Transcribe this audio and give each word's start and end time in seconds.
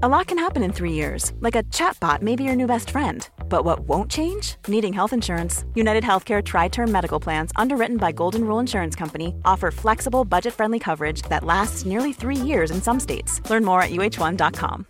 A 0.00 0.08
lot 0.08 0.28
can 0.28 0.38
happen 0.38 0.62
in 0.62 0.72
three 0.72 0.92
years, 0.92 1.32
like 1.40 1.56
a 1.56 1.64
chatbot 1.64 2.22
may 2.22 2.36
be 2.36 2.44
your 2.44 2.54
new 2.54 2.68
best 2.68 2.90
friend. 2.90 3.28
But 3.48 3.64
what 3.64 3.80
won't 3.80 4.08
change? 4.08 4.54
Needing 4.68 4.92
health 4.92 5.12
insurance. 5.12 5.64
United 5.74 6.04
Healthcare 6.04 6.40
Tri 6.44 6.68
Term 6.68 6.92
Medical 6.92 7.18
Plans, 7.18 7.50
underwritten 7.56 7.96
by 7.96 8.12
Golden 8.12 8.44
Rule 8.44 8.60
Insurance 8.60 8.94
Company, 8.94 9.34
offer 9.44 9.72
flexible, 9.72 10.24
budget 10.24 10.54
friendly 10.54 10.78
coverage 10.78 11.22
that 11.22 11.42
lasts 11.42 11.84
nearly 11.84 12.12
three 12.12 12.36
years 12.36 12.70
in 12.70 12.80
some 12.80 13.00
states. 13.00 13.40
Learn 13.50 13.64
more 13.64 13.82
at 13.82 13.90
uh1.com. 13.90 14.86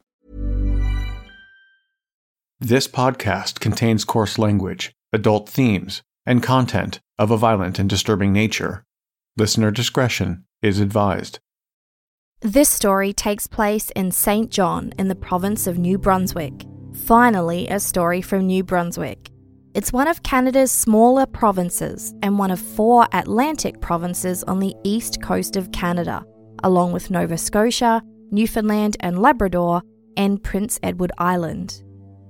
This 2.61 2.87
podcast 2.87 3.61
contains 3.61 4.05
coarse 4.05 4.37
language, 4.37 4.93
adult 5.13 5.49
themes, 5.49 6.03
and 6.27 6.43
content 6.43 7.01
of 7.19 7.31
a 7.31 7.39
violent 7.39 7.79
and 7.79 7.89
disturbing 7.89 8.35
nature. 8.35 8.85
Listener 9.39 9.71
discretion 9.71 10.45
is 10.61 10.81
advised. 10.81 11.39
This 12.43 12.69
story 12.69 13.13
takes 13.13 13.49
place 13.49 13.91
in 13.97 14.13
Saint 14.13 14.51
John 14.51 14.93
in 14.97 15.09
the 15.09 15.17
province 15.17 15.67
of 15.67 15.77
New 15.77 15.99
Brunswick. 15.99 16.65
Finally, 17.05 17.67
a 17.67 17.81
story 17.81 18.23
from 18.23 18.47
New 18.47 18.63
Brunswick. 18.63 19.31
It's 19.75 19.93
one 19.93 20.07
of 20.07 20.23
Canada's 20.23 20.71
smaller 20.71 21.27
provinces 21.27 22.15
and 22.23 22.39
one 22.39 22.53
of 22.53 22.61
four 22.61 23.09
Atlantic 23.13 23.81
provinces 23.81 24.45
on 24.45 24.61
the 24.61 24.73
east 24.85 25.21
coast 25.21 25.57
of 25.57 25.73
Canada, 25.73 26.25
along 26.63 26.93
with 26.93 27.11
Nova 27.11 27.37
Scotia, 27.37 28.03
Newfoundland 28.31 28.97
and 29.01 29.19
Labrador, 29.19 29.83
and 30.17 30.41
Prince 30.41 30.79
Edward 30.85 31.11
Island. 31.19 31.83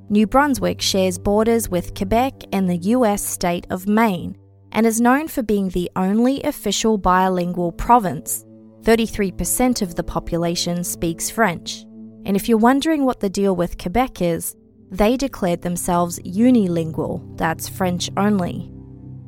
New 0.09 0.27
Brunswick 0.27 0.81
shares 0.81 1.19
borders 1.19 1.69
with 1.69 1.95
Quebec 1.95 2.33
and 2.51 2.71
the 2.71 2.79
US 2.95 3.23
state 3.23 3.67
of 3.69 3.87
Maine 3.87 4.39
and 4.73 4.87
is 4.87 5.03
known 5.03 5.29
for 5.29 5.43
being 5.43 5.69
the 5.69 5.91
only 5.97 6.43
official 6.45 6.97
bilingual 6.97 7.73
province 7.73 8.47
33% 8.89 9.83
of 9.83 9.97
the 9.97 10.03
population 10.03 10.83
speaks 10.83 11.29
French. 11.29 11.83
And 12.25 12.35
if 12.35 12.49
you're 12.49 12.57
wondering 12.57 13.05
what 13.05 13.21
the 13.21 13.29
deal 13.29 13.55
with 13.55 13.77
Quebec 13.77 14.23
is, 14.23 14.57
they 14.91 15.15
declared 15.19 15.61
themselves 15.61 16.19
unilingual, 16.21 17.37
that's 17.37 17.69
French 17.69 18.09
only. 18.17 18.71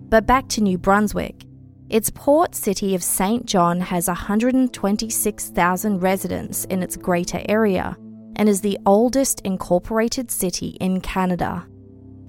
But 0.09 0.25
back 0.25 0.49
to 0.51 0.63
New 0.63 0.79
Brunswick. 0.79 1.45
Its 1.91 2.09
port 2.09 2.55
city 2.55 2.95
of 2.95 3.03
Saint 3.03 3.45
John 3.45 3.83
has 3.83 4.09
126,000 4.09 6.01
residents 6.01 6.65
in 6.65 6.83
its 6.83 6.97
greater 6.97 7.43
area 7.47 7.99
and 8.37 8.49
is 8.49 8.63
the 8.63 8.79
oldest 8.87 9.43
incorporated 9.43 10.31
city 10.31 10.79
in 10.81 11.03
Canada. 11.03 11.67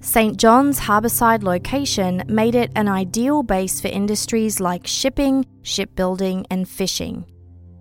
Saint 0.04 0.36
John's 0.36 0.80
harbourside 0.80 1.44
location 1.44 2.24
made 2.26 2.56
it 2.56 2.72
an 2.74 2.88
ideal 2.88 3.44
base 3.44 3.80
for 3.80 3.86
industries 3.86 4.58
like 4.58 4.84
shipping, 4.84 5.46
shipbuilding, 5.62 6.44
and 6.50 6.68
fishing. 6.68 7.24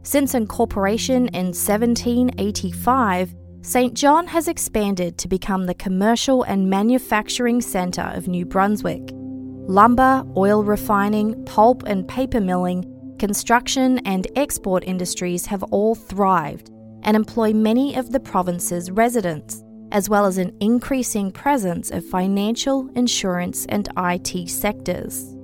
Since 0.04 0.36
incorporation 0.36 1.30
in 1.30 1.48
1785, 1.48 3.34
Saint 3.64 3.96
John 3.96 4.28
has 4.28 4.48
expanded 4.48 5.18
to 5.18 5.28
become 5.28 5.66
the 5.66 5.74
commercial 5.74 6.44
and 6.44 6.70
manufacturing 6.70 7.60
centre 7.60 8.12
of 8.14 8.28
New 8.28 8.46
Brunswick. 8.46 9.10
Lumber, 9.14 10.24
oil 10.38 10.64
refining, 10.64 11.44
pulp 11.46 11.82
and 11.88 12.08
paper 12.08 12.40
milling, 12.40 13.16
construction, 13.18 13.98
and 14.06 14.28
export 14.36 14.84
industries 14.84 15.48
have 15.48 15.64
all 15.64 15.96
thrived 15.96 16.70
and 17.02 17.18
employ 17.18 17.52
many 17.52 17.96
of 17.96 18.12
the 18.12 18.20
province's 18.20 18.92
residents 18.92 19.64
as 19.92 20.10
well 20.10 20.26
as 20.26 20.38
an 20.38 20.56
increasing 20.60 21.32
presence 21.32 21.92
of 21.92 22.06
financial, 22.06 22.90
insurance, 22.96 23.66
and 23.68 23.90
IT 23.98 24.50
sectors. 24.50 25.36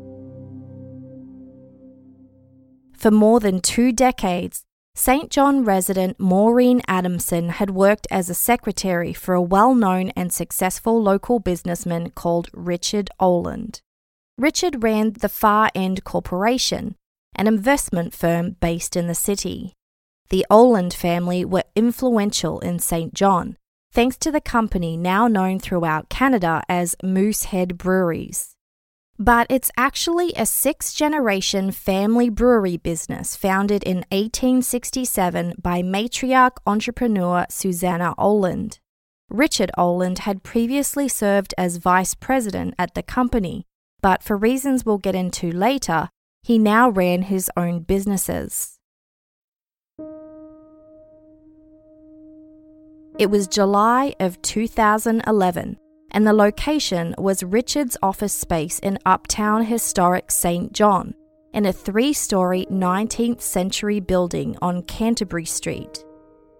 For 2.94 3.12
more 3.12 3.40
than 3.40 3.62
two 3.62 3.92
decades, 3.92 4.64
Saint 4.96 5.30
John 5.30 5.64
resident 5.64 6.20
Maureen 6.20 6.82
Adamson 6.88 7.50
had 7.50 7.70
worked 7.70 8.08
as 8.10 8.32
a 8.32 8.34
secretary 8.34 9.14
for 9.14 9.36
a 9.36 9.42
well 9.42 9.76
known 9.76 10.10
and 10.16 10.34
successful 10.34 11.00
local 11.00 11.40
businessman 11.40 12.10
called 12.10 12.50
Richard 12.52 13.12
Oland. 13.20 13.82
Richard 14.40 14.82
ran 14.82 15.14
the 15.14 15.30
Far 15.30 15.70
End 15.76 16.04
Corporation, 16.04 16.96
an 17.36 17.46
investment 17.46 18.16
firm 18.16 18.56
based 18.60 18.96
in 18.96 19.06
the 19.06 19.14
city. 19.14 19.74
The 20.30 20.46
Oland 20.50 20.96
family 20.96 21.46
were 21.46 21.64
influential 21.76 22.60
in 22.62 22.80
Saint 22.80 23.14
John, 23.14 23.56
thanks 23.92 24.18
to 24.18 24.32
the 24.32 24.42
company 24.42 24.98
now 24.98 25.28
known 25.28 25.60
throughout 25.60 26.10
Canada 26.10 26.62
as 26.70 26.96
Moosehead 27.04 27.78
Breweries. 27.78 28.56
But 29.20 29.48
it's 29.50 29.72
actually 29.76 30.32
a 30.36 30.46
six 30.46 30.94
generation 30.94 31.72
family 31.72 32.30
brewery 32.30 32.78
business 32.78 33.36
founded 33.36 33.84
in 33.84 34.06
1867 34.12 35.56
by 35.60 35.82
matriarch 35.82 36.58
entrepreneur 36.68 37.48
Susanna 37.50 38.14
Oland. 38.18 38.80
Richard 39.30 39.72
Oland 39.78 40.20
had 40.20 40.44
previously 40.44 41.08
served 41.08 41.54
as 41.58 41.78
vice 41.78 42.14
president 42.14 42.76
at 42.78 42.94
the 42.94 43.04
company, 43.04 43.66
but 44.02 44.22
for 44.22 44.38
reasons 44.38 44.86
we'll 44.86 45.00
get 45.00 45.16
into 45.16 45.52
later, 45.52 46.10
he 46.44 46.60
now 46.60 46.88
ran 46.90 47.24
his 47.24 47.50
own 47.58 47.80
businesses. 47.80 48.77
It 53.20 53.32
was 53.32 53.48
July 53.48 54.14
of 54.20 54.40
2011, 54.44 55.80
and 56.12 56.28
the 56.28 56.34
location 56.34 57.16
was 57.18 57.42
Richard's 57.42 57.98
office 58.04 58.34
space 58.34 58.78
in 58.78 59.00
uptown 59.08 59.64
historic 59.66 60.30
Saint 60.30 60.72
John, 60.72 61.16
in 61.52 61.66
a 61.66 61.74
three 61.74 62.14
story 62.14 62.68
19th 62.70 63.42
century 63.42 64.00
building 64.00 64.56
on 64.62 64.84
Canterbury 64.84 65.46
Street. 65.46 66.06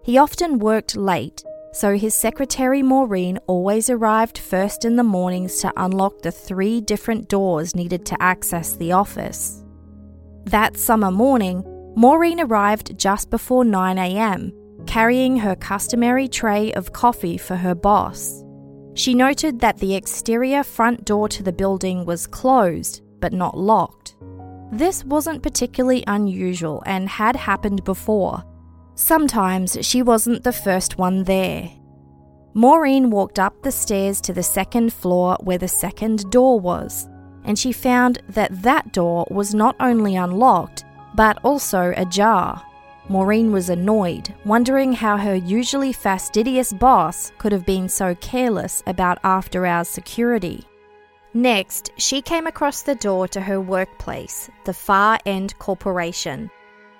He 0.02 0.18
often 0.18 0.58
worked 0.58 0.96
late, 0.96 1.44
so 1.72 1.96
his 1.96 2.16
secretary 2.16 2.82
Maureen 2.82 3.38
always 3.46 3.88
arrived 3.88 4.36
first 4.36 4.84
in 4.84 4.96
the 4.96 5.04
mornings 5.04 5.60
to 5.60 5.72
unlock 5.76 6.22
the 6.22 6.32
three 6.32 6.80
different 6.80 7.28
doors 7.28 7.76
needed 7.76 8.04
to 8.06 8.20
access 8.20 8.74
the 8.74 8.90
office. 8.90 9.62
That 10.46 10.76
summer 10.76 11.12
morning, 11.12 11.62
Maureen 11.94 12.40
arrived 12.40 12.98
just 12.98 13.30
before 13.30 13.62
9am 13.62 14.52
carrying 14.88 15.36
her 15.36 15.54
customary 15.54 16.26
tray 16.26 16.72
of 16.72 16.94
coffee 16.94 17.36
for 17.36 17.56
her 17.56 17.74
boss. 17.74 18.42
She 18.94 19.14
noted 19.14 19.60
that 19.60 19.76
the 19.76 19.94
exterior 19.94 20.64
front 20.64 21.04
door 21.04 21.28
to 21.28 21.42
the 21.42 21.52
building 21.52 22.06
was 22.06 22.26
closed, 22.26 23.02
but 23.20 23.34
not 23.34 23.56
locked. 23.56 24.16
This 24.72 25.04
wasn't 25.04 25.42
particularly 25.42 26.02
unusual 26.06 26.82
and 26.86 27.06
had 27.06 27.36
happened 27.36 27.84
before. 27.84 28.42
Sometimes 28.94 29.76
she 29.82 30.02
wasn't 30.02 30.42
the 30.42 30.52
first 30.52 30.98
one 30.98 31.24
there. 31.24 31.70
Maureen 32.54 33.10
walked 33.10 33.38
up 33.38 33.62
the 33.62 33.70
stairs 33.70 34.22
to 34.22 34.32
the 34.32 34.42
second 34.42 34.92
floor 34.92 35.36
where 35.40 35.58
the 35.58 35.68
second 35.68 36.28
door 36.30 36.58
was, 36.58 37.06
and 37.44 37.58
she 37.58 37.72
found 37.72 38.22
that 38.30 38.62
that 38.62 38.92
door 38.92 39.26
was 39.30 39.54
not 39.54 39.76
only 39.80 40.16
unlocked, 40.16 40.86
but 41.14 41.38
also 41.44 41.92
ajar. 41.96 42.62
Maureen 43.10 43.52
was 43.52 43.70
annoyed, 43.70 44.34
wondering 44.44 44.92
how 44.92 45.16
her 45.16 45.34
usually 45.34 45.92
fastidious 45.92 46.72
boss 46.72 47.32
could 47.38 47.52
have 47.52 47.64
been 47.64 47.88
so 47.88 48.14
careless 48.16 48.82
about 48.86 49.18
after 49.24 49.64
hours 49.64 49.88
security. 49.88 50.64
Next, 51.32 51.90
she 51.96 52.20
came 52.20 52.46
across 52.46 52.82
the 52.82 52.94
door 52.94 53.26
to 53.28 53.40
her 53.40 53.60
workplace, 53.60 54.50
the 54.64 54.74
Far 54.74 55.18
End 55.24 55.58
Corporation. 55.58 56.50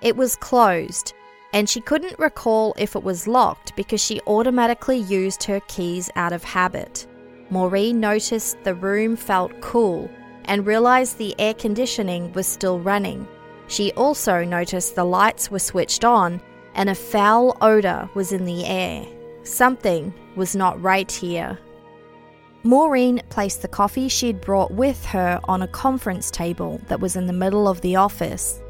It 0.00 0.16
was 0.16 0.36
closed, 0.36 1.12
and 1.52 1.68
she 1.68 1.80
couldn't 1.80 2.18
recall 2.18 2.74
if 2.78 2.96
it 2.96 3.02
was 3.02 3.26
locked 3.26 3.76
because 3.76 4.02
she 4.02 4.20
automatically 4.26 4.98
used 4.98 5.42
her 5.44 5.60
keys 5.68 6.10
out 6.16 6.32
of 6.32 6.44
habit. 6.44 7.06
Maureen 7.50 8.00
noticed 8.00 8.62
the 8.64 8.74
room 8.74 9.16
felt 9.16 9.60
cool 9.60 10.10
and 10.44 10.66
realized 10.66 11.18
the 11.18 11.34
air 11.38 11.54
conditioning 11.54 12.32
was 12.32 12.46
still 12.46 12.80
running. 12.80 13.26
She 13.68 13.92
also 13.92 14.44
noticed 14.44 14.96
the 14.96 15.04
lights 15.04 15.50
were 15.50 15.58
switched 15.58 16.04
on 16.04 16.40
and 16.74 16.88
a 16.88 16.94
foul 16.94 17.56
odour 17.60 18.08
was 18.14 18.32
in 18.32 18.44
the 18.44 18.64
air. 18.64 19.06
Something 19.42 20.12
was 20.36 20.56
not 20.56 20.82
right 20.82 21.10
here. 21.10 21.58
Maureen 22.64 23.20
placed 23.28 23.62
the 23.62 23.68
coffee 23.68 24.08
she'd 24.08 24.40
brought 24.40 24.72
with 24.72 25.04
her 25.06 25.38
on 25.44 25.62
a 25.62 25.68
conference 25.68 26.30
table 26.30 26.80
that 26.88 27.00
was 27.00 27.14
in 27.14 27.26
the 27.26 27.32
middle 27.32 27.68
of 27.68 27.80
the 27.82 27.96
office. 27.96 28.60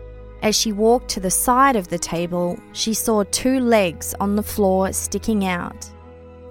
As 0.43 0.57
she 0.57 0.73
walked 0.73 1.09
to 1.11 1.21
the 1.21 1.31
side 1.31 1.75
of 1.75 1.89
the 1.89 1.99
table, 1.99 2.59
she 2.73 2.95
saw 2.95 3.25
two 3.25 3.61
legs 3.61 4.15
on 4.21 4.37
the 4.37 4.43
floor 4.43 4.93
sticking 4.93 5.47
out. 5.47 5.91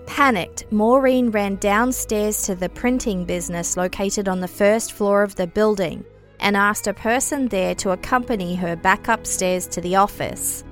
Panicked, 0.06 0.66
Maureen 0.72 1.32
ran 1.32 1.56
downstairs 1.58 2.42
to 2.44 2.56
the 2.56 2.70
printing 2.70 3.26
business 3.26 3.78
located 3.78 4.28
on 4.28 4.40
the 4.40 4.48
first 4.48 4.94
floor 4.94 5.22
of 5.22 5.36
the 5.36 5.48
building 5.48 6.04
and 6.39 6.56
asked 6.56 6.88
a 6.88 6.94
person 6.94 7.48
there 7.48 7.75
to 7.75 7.92
accompany 7.92 8.56
her 8.56 8.75
back 8.75 9.07
upstairs 9.07 9.68
to 9.68 9.81
the 9.81 9.95
office. 9.95 10.63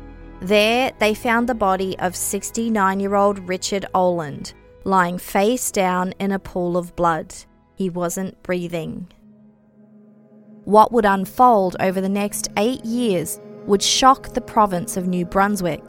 There, 0.41 0.91
they 0.99 1.13
found 1.13 1.47
the 1.47 1.55
body 1.55 1.97
of 1.99 2.15
69 2.15 2.99
year 2.99 3.15
old 3.15 3.47
Richard 3.47 3.85
Oland, 3.93 4.53
lying 4.83 5.17
face 5.17 5.71
down 5.71 6.13
in 6.19 6.31
a 6.31 6.39
pool 6.39 6.77
of 6.77 6.95
blood. 6.95 7.33
He 7.75 7.89
wasn't 7.89 8.41
breathing. 8.43 9.07
What 10.65 10.91
would 10.91 11.05
unfold 11.05 11.75
over 11.79 12.01
the 12.01 12.09
next 12.09 12.49
eight 12.57 12.83
years 12.85 13.39
would 13.65 13.81
shock 13.83 14.33
the 14.33 14.41
province 14.41 14.97
of 14.97 15.07
New 15.07 15.25
Brunswick, 15.25 15.83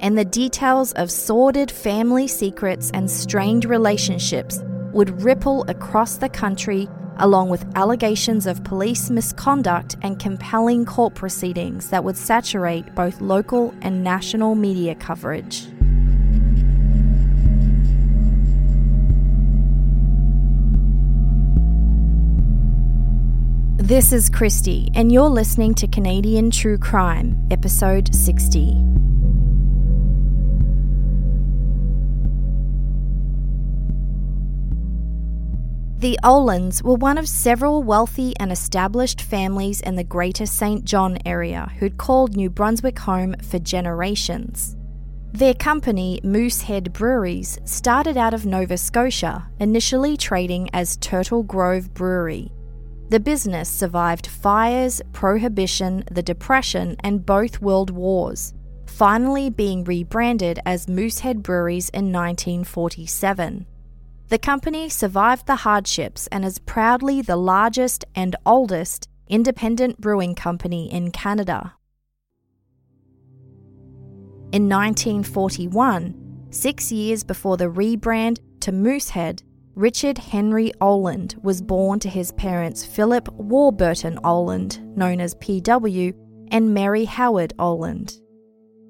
and 0.00 0.16
the 0.16 0.24
details 0.24 0.92
of 0.92 1.10
sordid 1.10 1.70
family 1.70 2.28
secrets 2.28 2.90
and 2.92 3.10
strained 3.10 3.64
relationships 3.64 4.62
would 4.92 5.22
ripple 5.22 5.64
across 5.68 6.16
the 6.16 6.28
country, 6.28 6.88
along 7.18 7.48
with 7.48 7.66
allegations 7.74 8.46
of 8.46 8.62
police 8.64 9.10
misconduct 9.10 9.96
and 10.02 10.18
compelling 10.18 10.84
court 10.84 11.14
proceedings 11.14 11.90
that 11.90 12.04
would 12.04 12.16
saturate 12.16 12.94
both 12.94 13.20
local 13.20 13.74
and 13.82 14.02
national 14.02 14.54
media 14.54 14.94
coverage. 14.94 15.66
This 23.88 24.12
is 24.12 24.28
Christy, 24.28 24.90
and 24.94 25.10
you're 25.10 25.30
listening 25.30 25.72
to 25.76 25.86
Canadian 25.86 26.50
True 26.50 26.76
Crime, 26.76 27.48
Episode 27.50 28.14
60. 28.14 28.97
The 35.98 36.16
Olands 36.22 36.80
were 36.80 36.94
one 36.94 37.18
of 37.18 37.28
several 37.28 37.82
wealthy 37.82 38.32
and 38.38 38.52
established 38.52 39.20
families 39.20 39.80
in 39.80 39.96
the 39.96 40.04
Greater 40.04 40.46
Saint 40.46 40.84
John 40.84 41.18
area 41.26 41.72
who'd 41.80 41.96
called 41.96 42.36
New 42.36 42.48
Brunswick 42.48 43.00
home 43.00 43.34
for 43.42 43.58
generations. 43.58 44.76
Their 45.32 45.54
company, 45.54 46.20
Moosehead 46.22 46.92
Breweries, 46.92 47.58
started 47.64 48.16
out 48.16 48.32
of 48.32 48.46
Nova 48.46 48.76
Scotia, 48.76 49.48
initially 49.58 50.16
trading 50.16 50.70
as 50.72 50.96
Turtle 50.98 51.42
Grove 51.42 51.92
Brewery. 51.94 52.52
The 53.08 53.18
business 53.18 53.68
survived 53.68 54.28
fires, 54.28 55.02
prohibition, 55.12 56.04
the 56.12 56.22
Depression, 56.22 56.94
and 57.00 57.26
both 57.26 57.60
world 57.60 57.90
wars, 57.90 58.54
finally 58.86 59.50
being 59.50 59.82
rebranded 59.82 60.60
as 60.64 60.86
Moosehead 60.86 61.42
Breweries 61.42 61.88
in 61.88 62.12
1947. 62.12 63.66
The 64.28 64.38
company 64.38 64.90
survived 64.90 65.46
the 65.46 65.56
hardships 65.56 66.26
and 66.26 66.44
is 66.44 66.58
proudly 66.58 67.22
the 67.22 67.36
largest 67.36 68.04
and 68.14 68.36
oldest 68.44 69.08
independent 69.26 70.02
brewing 70.02 70.34
company 70.34 70.92
in 70.92 71.12
Canada. 71.12 71.74
In 74.52 74.68
1941, 74.68 76.48
six 76.50 76.92
years 76.92 77.24
before 77.24 77.56
the 77.56 77.70
rebrand 77.70 78.38
to 78.60 78.70
Moosehead, 78.70 79.42
Richard 79.74 80.18
Henry 80.18 80.72
Oland 80.78 81.36
was 81.42 81.62
born 81.62 81.98
to 82.00 82.10
his 82.10 82.32
parents 82.32 82.84
Philip 82.84 83.32
Warburton 83.32 84.18
Oland, 84.24 84.80
known 84.94 85.22
as 85.22 85.36
PW, 85.36 86.14
and 86.50 86.74
Mary 86.74 87.06
Howard 87.06 87.54
Oland. 87.58 88.20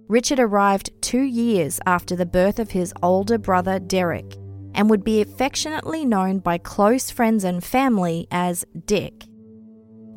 Richard 0.08 0.40
arrived 0.40 0.90
two 1.00 1.22
years 1.22 1.78
after 1.86 2.16
the 2.16 2.26
birth 2.26 2.58
of 2.58 2.72
his 2.72 2.92
older 3.02 3.38
brother 3.38 3.78
Derek 3.78 4.36
and 4.78 4.88
would 4.88 5.02
be 5.02 5.20
affectionately 5.20 6.04
known 6.04 6.38
by 6.38 6.56
close 6.56 7.10
friends 7.10 7.42
and 7.42 7.62
family 7.64 8.28
as 8.30 8.64
Dick. 8.86 9.24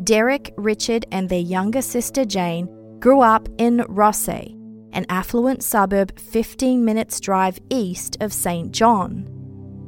Derek, 0.03 0.53
Richard, 0.55 1.03
and 1.11 1.27
their 1.27 1.39
younger 1.39 1.81
sister 1.81 2.23
Jane 2.25 2.69
grew 2.99 3.21
up 3.21 3.49
in 3.57 3.79
Rothesay, 3.79 4.55
an 4.93 5.07
affluent 5.09 5.63
suburb 5.63 6.17
15 6.19 6.85
minutes' 6.85 7.19
drive 7.19 7.57
east 7.71 8.17
of 8.21 8.31
Saint 8.31 8.71
John. 8.71 9.27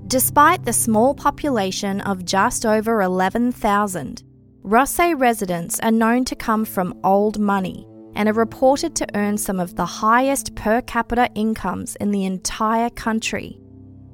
Despite 0.08 0.66
the 0.66 0.74
small 0.74 1.14
population 1.14 2.02
of 2.02 2.26
just 2.26 2.66
over 2.66 3.04
11,000, 3.04 4.24
Rothesay 4.64 5.20
residents 5.20 5.80
are 5.82 5.92
known 5.92 6.26
to 6.26 6.36
come 6.36 6.66
from 6.66 7.00
old 7.04 7.38
money 7.38 7.86
and 8.16 8.28
are 8.28 8.34
reported 8.34 8.96
to 8.96 9.08
earn 9.16 9.38
some 9.38 9.60
of 9.60 9.76
the 9.76 9.86
highest 9.86 10.56
per 10.56 10.82
capita 10.82 11.30
incomes 11.36 11.96
in 11.98 12.10
the 12.10 12.26
entire 12.26 12.90
country. 12.90 13.60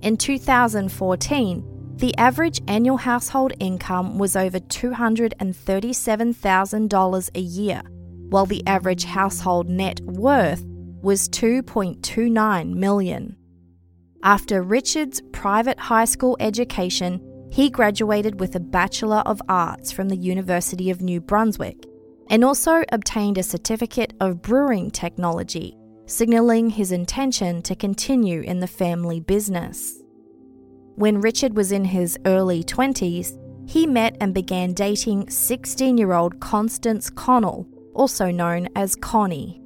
In 0.01 0.17
2014, 0.17 1.95
the 1.97 2.17
average 2.17 2.61
annual 2.67 2.95
household 2.95 3.51
income 3.59 4.17
was 4.17 4.37
over 4.37 4.59
$237,000 4.59 7.29
a 7.35 7.39
year, 7.39 7.81
while 8.29 8.45
the 8.45 8.65
average 8.65 9.03
household 9.03 9.67
net 9.67 9.99
worth 10.01 10.63
was 11.01 11.27
2.29 11.29 12.73
million. 12.73 13.35
After 14.23 14.61
Richard's 14.61 15.21
private 15.33 15.79
high 15.79 16.05
school 16.05 16.37
education, 16.39 17.21
he 17.51 17.69
graduated 17.69 18.39
with 18.39 18.55
a 18.55 18.61
Bachelor 18.61 19.23
of 19.25 19.41
Arts 19.49 19.91
from 19.91 20.07
the 20.07 20.17
University 20.17 20.89
of 20.89 21.01
New 21.01 21.19
Brunswick 21.19 21.83
and 22.29 22.45
also 22.45 22.83
obtained 22.91 23.37
a 23.37 23.43
certificate 23.43 24.13
of 24.21 24.41
brewing 24.41 24.91
technology, 24.91 25.75
signaling 26.09 26.69
his 26.69 26.91
intention 26.91 27.61
to 27.61 27.75
continue 27.75 28.41
in 28.41 28.59
the 28.59 28.67
family 28.67 29.19
business. 29.19 30.01
When 30.95 31.21
Richard 31.21 31.55
was 31.55 31.71
in 31.71 31.85
his 31.85 32.17
early 32.25 32.63
20s, 32.63 33.37
he 33.69 33.85
met 33.85 34.17
and 34.19 34.33
began 34.33 34.73
dating 34.73 35.29
16 35.29 35.97
year 35.97 36.13
old 36.13 36.39
Constance 36.39 37.09
Connell, 37.09 37.67
also 37.93 38.31
known 38.31 38.67
as 38.75 38.95
Connie. 38.95 39.61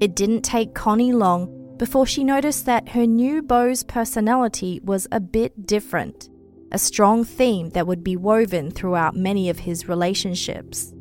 It 0.00 0.16
didn't 0.16 0.42
take 0.42 0.74
Connie 0.74 1.12
long 1.12 1.76
before 1.76 2.06
she 2.06 2.24
noticed 2.24 2.64
that 2.66 2.88
her 2.88 3.06
new 3.06 3.42
beau's 3.42 3.82
personality 3.82 4.80
was 4.82 5.06
a 5.12 5.20
bit 5.20 5.66
different, 5.66 6.30
a 6.72 6.78
strong 6.78 7.22
theme 7.22 7.68
that 7.70 7.86
would 7.86 8.02
be 8.02 8.16
woven 8.16 8.70
throughout 8.70 9.14
many 9.14 9.50
of 9.50 9.58
his 9.58 9.88
relationships. 9.88 10.94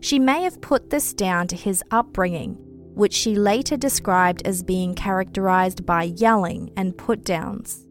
She 0.00 0.18
may 0.18 0.42
have 0.42 0.60
put 0.60 0.90
this 0.90 1.14
down 1.14 1.46
to 1.48 1.56
his 1.56 1.82
upbringing, 1.90 2.58
which 2.94 3.12
she 3.14 3.34
later 3.34 3.76
described 3.76 4.42
as 4.44 4.62
being 4.62 4.94
characterized 4.94 5.86
by 5.86 6.04
yelling 6.04 6.70
and 6.76 6.96
put 6.96 7.24
downs. 7.24 7.86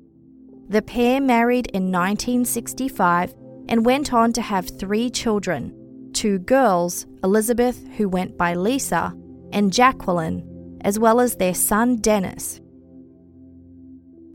The 0.67 0.81
pair 0.81 1.19
married 1.19 1.67
in 1.67 1.91
1965 1.91 3.33
and 3.67 3.85
went 3.85 4.13
on 4.13 4.33
to 4.33 4.41
have 4.41 4.77
three 4.79 5.09
children 5.09 5.75
two 6.13 6.39
girls, 6.39 7.05
Elizabeth, 7.23 7.87
who 7.95 8.09
went 8.09 8.37
by 8.37 8.53
Lisa, 8.53 9.15
and 9.53 9.71
Jacqueline, 9.71 10.79
as 10.81 10.99
well 10.99 11.19
as 11.19 11.35
their 11.35 11.53
son 11.53 11.97
Dennis. 11.97 12.59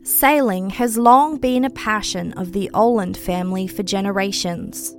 Sailing 0.01 0.69
has 0.71 0.97
long 0.97 1.37
been 1.37 1.65
a 1.65 1.69
passion 1.69 2.31
of 2.33 2.53
the 2.53 2.69
Oland 2.73 3.17
family 3.17 3.67
for 3.67 3.83
generations. 3.83 4.95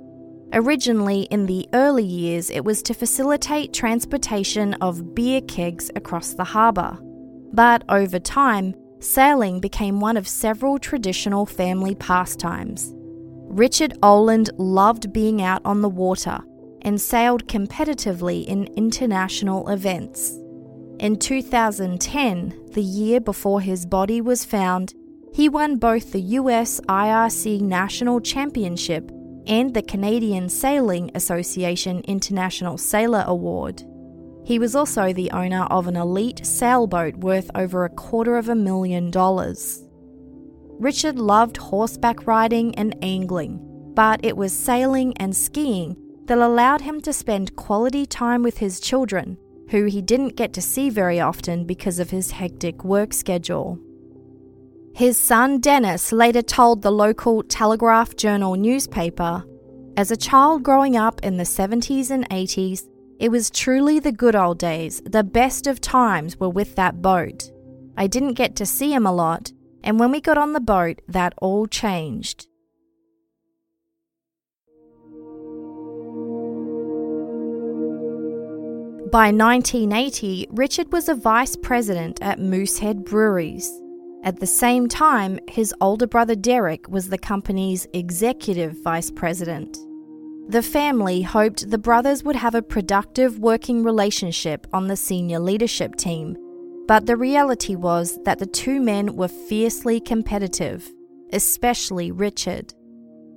Originally, 0.57 1.27
in 1.29 1.45
the 1.45 1.69
early 1.75 2.03
years, 2.03 2.49
it 2.49 2.65
was 2.65 2.81
to 2.81 2.95
facilitate 2.95 3.73
transportation 3.73 4.73
of 4.81 5.13
beer 5.13 5.39
kegs 5.41 5.91
across 5.95 6.33
the 6.33 6.43
harbour. 6.43 6.97
But 7.53 7.83
over 7.89 8.17
time, 8.17 8.73
sailing 8.99 9.59
became 9.59 9.99
one 9.99 10.17
of 10.17 10.27
several 10.27 10.79
traditional 10.79 11.45
family 11.45 11.93
pastimes. 11.93 12.91
Richard 12.95 13.99
Oland 14.01 14.49
loved 14.57 15.13
being 15.13 15.43
out 15.43 15.61
on 15.63 15.81
the 15.81 15.89
water 15.89 16.39
and 16.81 16.99
sailed 16.99 17.47
competitively 17.47 18.43
in 18.43 18.63
international 18.75 19.69
events. 19.69 20.39
In 20.99 21.17
2010, 21.19 22.71
the 22.71 22.81
year 22.81 23.19
before 23.19 23.61
his 23.61 23.85
body 23.85 24.21
was 24.21 24.43
found, 24.43 24.95
he 25.35 25.49
won 25.49 25.75
both 25.75 26.13
the 26.13 26.21
US 26.21 26.81
IRC 26.89 27.61
National 27.61 28.19
Championship 28.19 29.11
and 29.47 29.73
the 29.73 29.81
Canadian 29.81 30.49
Sailing 30.49 31.09
Association 31.15 32.01
International 32.07 32.77
Sailor 32.77 33.23
Award. 33.27 33.83
He 34.45 34.59
was 34.59 34.75
also 34.75 35.11
the 35.11 35.31
owner 35.31 35.63
of 35.65 35.87
an 35.87 35.95
elite 35.95 36.45
sailboat 36.45 37.15
worth 37.17 37.49
over 37.55 37.83
a 37.83 37.89
quarter 37.89 38.37
of 38.37 38.49
a 38.49 38.55
million 38.55 39.11
dollars. 39.11 39.83
Richard 40.79 41.17
loved 41.17 41.57
horseback 41.57 42.27
riding 42.27 42.75
and 42.75 42.95
angling, 43.01 43.59
but 43.93 44.23
it 44.23 44.37
was 44.37 44.53
sailing 44.53 45.15
and 45.17 45.35
skiing 45.35 45.97
that 46.25 46.37
allowed 46.37 46.81
him 46.81 47.01
to 47.01 47.11
spend 47.11 47.55
quality 47.55 48.05
time 48.05 48.43
with 48.43 48.59
his 48.59 48.79
children 48.79 49.37
who 49.69 49.85
he 49.85 50.01
didn't 50.01 50.35
get 50.35 50.53
to 50.53 50.61
see 50.61 50.89
very 50.89 51.19
often 51.19 51.65
because 51.65 51.99
of 51.99 52.09
his 52.09 52.31
hectic 52.31 52.83
work 52.83 53.13
schedule. 53.13 53.79
His 54.97 55.15
son 55.19 55.59
Dennis 55.59 56.11
later 56.11 56.41
told 56.41 56.81
the 56.81 56.89
local 56.89 57.43
Telegraph 57.43 58.15
Journal 58.15 58.55
newspaper 58.55 59.45
As 59.95 60.09
a 60.09 60.17
child 60.17 60.63
growing 60.63 60.97
up 60.97 61.23
in 61.23 61.37
the 61.37 61.43
70s 61.43 62.09
and 62.09 62.27
80s, 62.31 62.81
it 63.19 63.29
was 63.29 63.51
truly 63.51 63.99
the 63.99 64.11
good 64.11 64.35
old 64.35 64.57
days. 64.57 65.03
The 65.05 65.23
best 65.23 65.67
of 65.67 65.79
times 65.79 66.39
were 66.39 66.49
with 66.49 66.73
that 66.77 66.99
boat. 66.99 67.51
I 67.95 68.07
didn't 68.07 68.33
get 68.33 68.55
to 68.55 68.65
see 68.65 68.91
him 68.91 69.05
a 69.05 69.11
lot, 69.11 69.51
and 69.83 69.99
when 69.99 70.09
we 70.09 70.19
got 70.19 70.39
on 70.39 70.53
the 70.53 70.59
boat, 70.59 71.03
that 71.07 71.35
all 71.37 71.67
changed. 71.67 72.47
By 79.11 79.29
1980, 79.29 80.47
Richard 80.49 80.91
was 80.91 81.07
a 81.07 81.13
vice 81.13 81.55
president 81.55 82.19
at 82.19 82.39
Moosehead 82.39 83.05
Breweries. 83.05 83.71
At 84.27 84.41
the 84.41 84.45
same 84.45 84.89
time, 84.89 85.39
his 85.47 85.73
older 85.79 86.05
brother 86.05 86.35
Derek 86.35 86.89
was 86.89 87.07
the 87.07 87.17
company's 87.17 87.87
executive 87.93 88.75
vice 88.83 89.09
president. 89.09 89.77
The 90.49 90.61
family 90.61 91.21
hoped 91.21 91.71
the 91.71 91.77
brothers 91.77 92.25
would 92.25 92.35
have 92.35 92.53
a 92.53 92.61
productive 92.61 93.39
working 93.39 93.85
relationship 93.85 94.67
on 94.73 94.89
the 94.89 94.97
senior 94.97 95.39
leadership 95.39 95.95
team, 95.95 96.35
but 96.89 97.05
the 97.05 97.15
reality 97.15 97.77
was 97.77 98.19
that 98.25 98.39
the 98.39 98.45
two 98.45 98.81
men 98.81 99.15
were 99.15 99.29
fiercely 99.29 100.01
competitive, 100.01 100.91
especially 101.31 102.11
Richard. 102.11 102.73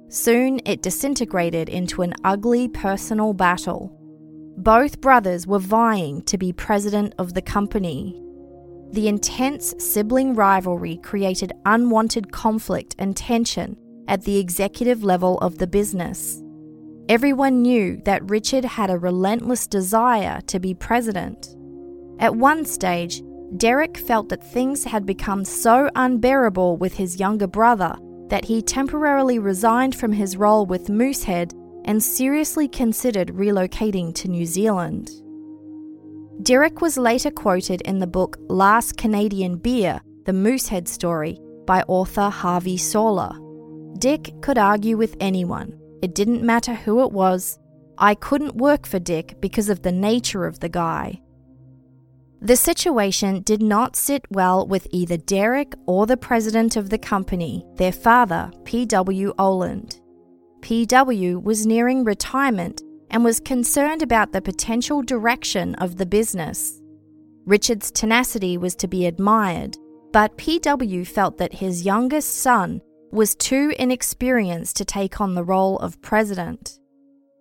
Soon 0.09 0.61
it 0.65 0.83
disintegrated 0.83 1.69
into 1.69 2.03
an 2.03 2.15
ugly 2.25 2.67
personal 2.67 3.33
battle. 3.33 3.97
Both 4.57 5.01
brothers 5.01 5.47
were 5.47 5.61
vying 5.61 6.23
to 6.23 6.37
be 6.37 6.53
president 6.53 7.15
of 7.17 7.35
the 7.35 7.43
company. 7.43 8.21
The 8.93 9.07
intense 9.07 9.73
sibling 9.79 10.35
rivalry 10.35 10.97
created 10.97 11.53
unwanted 11.65 12.33
conflict 12.33 12.97
and 12.99 13.17
tension 13.17 13.77
at 14.09 14.25
the 14.25 14.39
executive 14.39 15.05
level 15.05 15.39
of 15.39 15.59
the 15.59 15.69
business. 15.69 16.43
Everyone 17.09 17.63
knew 17.63 18.01
that 18.05 18.29
Richard 18.29 18.65
had 18.65 18.91
a 18.91 18.99
relentless 18.99 19.69
desire 19.69 20.41
to 20.49 20.59
be 20.59 20.75
president. 20.75 21.55
At 22.19 22.35
one 22.35 22.65
stage, 22.65 23.23
Derek 23.57 23.97
felt 23.97 24.29
that 24.29 24.53
things 24.53 24.85
had 24.85 25.07
become 25.07 25.45
so 25.45 25.89
unbearable 25.95 26.77
with 26.77 26.95
his 26.95 27.21
younger 27.21 27.47
brother 27.47 27.97
that 28.29 28.45
he 28.45 28.61
temporarily 28.61 29.39
resigned 29.39 29.95
from 29.95 30.13
his 30.13 30.37
role 30.37 30.67
with 30.67 30.89
Moosehead 30.89 31.53
and 31.85 32.03
seriously 32.03 32.69
considered 32.69 33.29
relocating 33.29 34.15
to 34.15 34.29
New 34.29 34.47
Zealand. 34.47 35.11
Derek 36.43 36.81
was 36.81 36.97
later 36.97 37.31
quoted 37.31 37.83
in 37.83 37.99
the 37.99 38.07
book 38.07 38.39
Last 38.49 38.97
Canadian 38.97 39.57
Beer 39.57 40.01
The 40.25 40.33
Moosehead 40.33 40.89
Story 40.89 41.39
by 41.67 41.83
author 41.83 42.31
Harvey 42.31 42.79
Sawler. 42.79 43.33
Dick 43.99 44.33
could 44.41 44.57
argue 44.57 44.97
with 44.97 45.17
anyone, 45.21 45.79
it 46.01 46.15
didn't 46.15 46.43
matter 46.43 46.73
who 46.73 47.03
it 47.03 47.13
was. 47.13 47.59
I 47.99 48.15
couldn't 48.15 48.57
work 48.57 48.87
for 48.87 48.99
Dick 48.99 49.37
because 49.41 49.69
of 49.69 49.83
the 49.83 49.93
nature 49.93 50.47
of 50.47 50.61
the 50.61 50.71
guy. 50.71 51.21
The 52.41 52.57
situation 52.57 53.43
did 53.43 53.61
not 53.61 53.95
sit 53.95 54.25
well 54.31 54.67
with 54.67 54.87
either 54.91 55.19
Derek 55.19 55.75
or 55.87 56.07
the 56.07 56.17
president 56.17 56.75
of 56.77 56.89
the 56.89 56.97
company, 56.97 57.67
their 57.75 57.93
father, 57.93 58.51
P.W. 58.65 59.35
Oland. 59.39 60.01
P.W. 60.63 61.39
was 61.39 61.67
nearing 61.67 62.03
retirement 62.03 62.83
and 63.11 63.25
was 63.25 63.41
concerned 63.41 64.03
about 64.03 64.33
the 64.33 64.41
potential 64.41 65.03
direction 65.03 65.75
of 65.77 65.97
the 65.97 66.07
business. 66.07 66.81
Richard's 67.45 67.91
tenacity 67.91 68.57
was 68.57 68.75
to 68.77 68.89
be 68.89 69.07
admired, 69.07 69.77
but 70.13 70.37
PW 70.39 71.07
felt 71.07 71.39
that 71.39 71.55
his 71.55 71.85
youngest 71.85 72.37
son 72.37 72.81
was 73.13 73.35
too 73.35 73.73
inexperienced 73.79 74.77
to 74.77 74.85
take 74.85 75.21
on 75.21 75.35
the 75.35 75.45
role 75.45 75.79
of 75.79 76.01
president. 76.01 76.79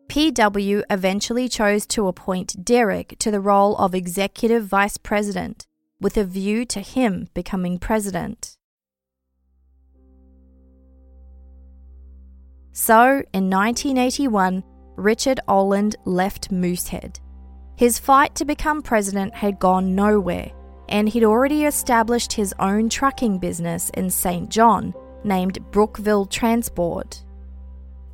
PW 0.07 0.81
eventually 0.89 1.47
chose 1.47 1.85
to 1.87 2.07
appoint 2.07 2.65
Derek 2.65 3.15
to 3.19 3.29
the 3.29 3.39
role 3.39 3.77
of 3.77 3.93
executive 3.93 4.65
vice 4.65 4.97
president, 4.97 5.67
with 6.01 6.17
a 6.17 6.23
view 6.23 6.65
to 6.65 6.79
him 6.79 7.27
becoming 7.35 7.77
president. 7.77 8.57
So, 12.71 13.23
in 13.33 13.49
1981, 13.49 14.63
Richard 14.99 15.39
Oland 15.47 15.95
left 16.05 16.51
Moosehead. 16.51 17.19
His 17.75 17.97
fight 17.97 18.35
to 18.35 18.45
become 18.45 18.81
president 18.81 19.33
had 19.33 19.57
gone 19.59 19.95
nowhere, 19.95 20.51
and 20.89 21.07
he'd 21.07 21.23
already 21.23 21.65
established 21.65 22.33
his 22.33 22.53
own 22.59 22.89
trucking 22.89 23.39
business 23.39 23.89
in 23.91 24.09
Saint 24.09 24.49
John 24.49 24.93
named 25.23 25.59
Brookville 25.71 26.25
Transport. 26.25 27.23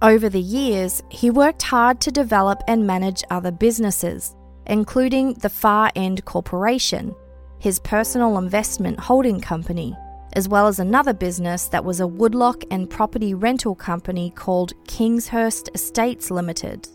Over 0.01 0.30
the 0.30 0.42
years, 0.42 1.01
he 1.10 1.32
worked 1.32 1.63
hard 1.63 2.00
to 2.01 2.12
develop 2.12 2.62
and 2.68 2.86
manage 2.86 3.24
other 3.32 3.51
businesses, 3.51 4.36
including 4.68 5.34
the 5.34 5.50
Far 5.50 5.92
End 5.96 6.24
Corporation, 6.25 7.15
his 7.60 7.80
personal 7.80 8.38
investment 8.38 9.00
holding 9.00 9.42
company, 9.42 9.96
as 10.36 10.50
well 10.50 10.68
as 10.68 10.80
another 10.80 11.13
business 11.13 11.68
that 11.70 11.86
was 11.86 12.01
a 12.01 12.08
woodlot 12.08 12.63
and 12.70 12.89
property 12.89 13.34
rental 13.34 13.74
company 13.74 14.30
called 14.36 14.74
Kingshurst 14.86 15.70
Estates 15.74 16.30
Limited. 16.30 16.88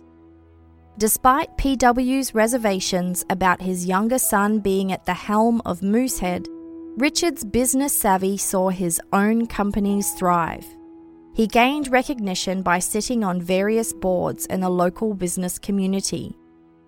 Despite 0.99 1.57
PW's 1.57 2.35
reservations 2.35 3.25
about 3.31 3.63
his 3.63 3.87
younger 3.87 4.19
son 4.19 4.61
being 4.61 4.93
at 4.93 5.07
the 5.07 5.15
helm 5.15 5.63
of 5.65 5.83
Moosehead, 5.83 6.47
Richard's 6.99 7.43
business 7.43 7.99
savvy 7.99 8.37
saw 8.37 8.69
his 8.69 9.01
own 9.13 9.47
companies 9.47 10.11
thrive. 10.11 10.67
He 11.33 11.47
gained 11.47 11.89
recognition 11.89 12.61
by 12.61 12.81
sitting 12.81 13.25
on 13.25 13.41
various 13.41 13.95
boards 13.95 14.45
in 14.47 14.61
the 14.61 14.69
local 14.69 15.15
business 15.15 15.59
community. 15.59 16.37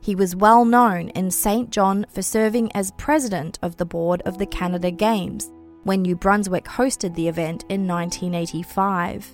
He 0.02 0.14
was 0.14 0.36
well 0.36 0.66
known 0.66 1.08
in 1.10 1.30
Saint 1.30 1.70
John 1.70 2.04
for 2.10 2.20
serving 2.20 2.70
as 2.72 2.90
president 2.98 3.58
of 3.62 3.78
the 3.78 3.86
board 3.86 4.20
of 4.26 4.36
the 4.36 4.46
Canada 4.46 4.90
Games 4.90 5.50
when 5.84 6.02
New 6.02 6.16
Brunswick 6.16 6.64
hosted 6.64 7.14
the 7.14 7.28
event 7.28 7.64
in 7.68 7.86
1985. 7.86 9.30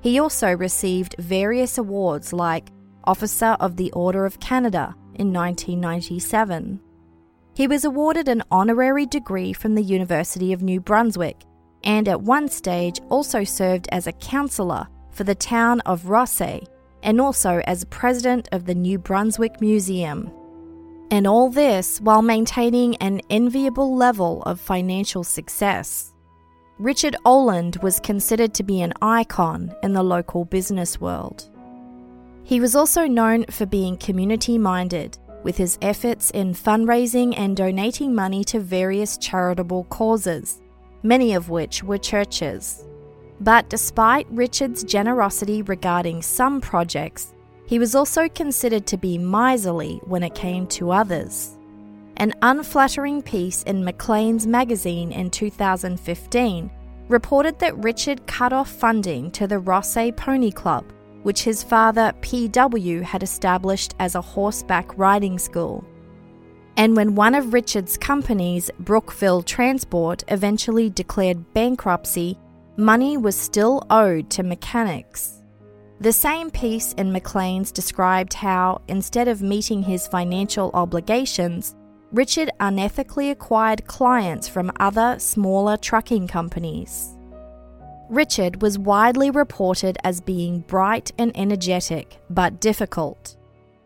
He 0.00 0.18
also 0.18 0.52
received 0.52 1.14
various 1.18 1.78
awards 1.78 2.32
like 2.32 2.70
Officer 3.04 3.56
of 3.60 3.76
the 3.76 3.92
Order 3.92 4.26
of 4.26 4.40
Canada 4.40 4.94
in 5.14 5.32
1997. 5.32 6.80
He 7.54 7.68
was 7.68 7.84
awarded 7.84 8.28
an 8.28 8.42
honorary 8.50 9.06
degree 9.06 9.52
from 9.52 9.74
the 9.74 9.82
University 9.82 10.52
of 10.52 10.62
New 10.62 10.80
Brunswick 10.80 11.42
and 11.84 12.08
at 12.08 12.22
one 12.22 12.48
stage 12.48 13.00
also 13.10 13.44
served 13.44 13.88
as 13.92 14.06
a 14.06 14.12
councillor 14.12 14.86
for 15.10 15.24
the 15.24 15.34
town 15.34 15.80
of 15.80 16.04
Rothesay 16.04 16.66
and 17.02 17.20
also 17.20 17.60
as 17.66 17.84
president 17.86 18.48
of 18.52 18.64
the 18.64 18.74
New 18.74 18.98
Brunswick 18.98 19.60
Museum. 19.60 20.30
And 21.12 21.26
all 21.26 21.50
this 21.50 22.00
while 22.00 22.22
maintaining 22.22 22.96
an 22.96 23.20
enviable 23.28 23.94
level 23.94 24.42
of 24.44 24.58
financial 24.58 25.22
success. 25.22 26.14
Richard 26.78 27.16
Oland 27.26 27.76
was 27.82 28.00
considered 28.00 28.54
to 28.54 28.62
be 28.62 28.80
an 28.80 28.94
icon 29.02 29.74
in 29.82 29.92
the 29.92 30.02
local 30.02 30.46
business 30.46 30.98
world. 31.02 31.50
He 32.44 32.60
was 32.60 32.74
also 32.74 33.06
known 33.06 33.44
for 33.50 33.66
being 33.66 33.98
community 33.98 34.56
minded, 34.56 35.18
with 35.42 35.58
his 35.58 35.76
efforts 35.82 36.30
in 36.30 36.54
fundraising 36.54 37.34
and 37.36 37.58
donating 37.58 38.14
money 38.14 38.42
to 38.44 38.58
various 38.58 39.18
charitable 39.18 39.84
causes, 39.90 40.62
many 41.02 41.34
of 41.34 41.50
which 41.50 41.84
were 41.84 41.98
churches. 41.98 42.86
But 43.38 43.68
despite 43.68 44.26
Richard's 44.30 44.82
generosity 44.82 45.60
regarding 45.60 46.22
some 46.22 46.62
projects, 46.62 47.34
he 47.66 47.78
was 47.78 47.94
also 47.94 48.28
considered 48.28 48.86
to 48.86 48.96
be 48.96 49.18
miserly 49.18 50.00
when 50.04 50.22
it 50.22 50.34
came 50.34 50.66
to 50.68 50.90
others. 50.90 51.56
An 52.18 52.34
unflattering 52.42 53.22
piece 53.22 53.62
in 53.62 53.84
Maclean's 53.84 54.46
magazine 54.46 55.12
in 55.12 55.30
2015 55.30 56.70
reported 57.08 57.58
that 57.58 57.76
Richard 57.78 58.26
cut 58.26 58.52
off 58.52 58.70
funding 58.70 59.30
to 59.32 59.46
the 59.46 59.56
Rothesay 59.56 60.16
Pony 60.16 60.50
Club, 60.50 60.84
which 61.22 61.42
his 61.42 61.62
father 61.62 62.12
P.W. 62.20 63.00
had 63.02 63.22
established 63.22 63.94
as 63.98 64.14
a 64.14 64.20
horseback 64.20 64.96
riding 64.98 65.38
school. 65.38 65.84
And 66.76 66.96
when 66.96 67.14
one 67.14 67.34
of 67.34 67.52
Richard's 67.52 67.98
companies, 67.98 68.70
Brookville 68.80 69.42
Transport, 69.42 70.24
eventually 70.28 70.88
declared 70.90 71.52
bankruptcy, 71.54 72.38
money 72.76 73.16
was 73.16 73.36
still 73.36 73.86
owed 73.90 74.30
to 74.30 74.42
mechanics. 74.42 75.41
The 76.02 76.12
same 76.12 76.50
piece 76.50 76.94
in 76.94 77.12
Maclean's 77.12 77.70
described 77.70 78.34
how, 78.34 78.82
instead 78.88 79.28
of 79.28 79.40
meeting 79.40 79.84
his 79.84 80.08
financial 80.08 80.72
obligations, 80.74 81.76
Richard 82.10 82.50
unethically 82.58 83.30
acquired 83.30 83.86
clients 83.86 84.48
from 84.48 84.72
other 84.80 85.20
smaller 85.20 85.76
trucking 85.76 86.26
companies. 86.26 87.16
Richard 88.10 88.62
was 88.62 88.80
widely 88.80 89.30
reported 89.30 89.96
as 90.02 90.20
being 90.20 90.62
bright 90.62 91.12
and 91.18 91.30
energetic, 91.36 92.18
but 92.28 92.60
difficult. 92.60 93.36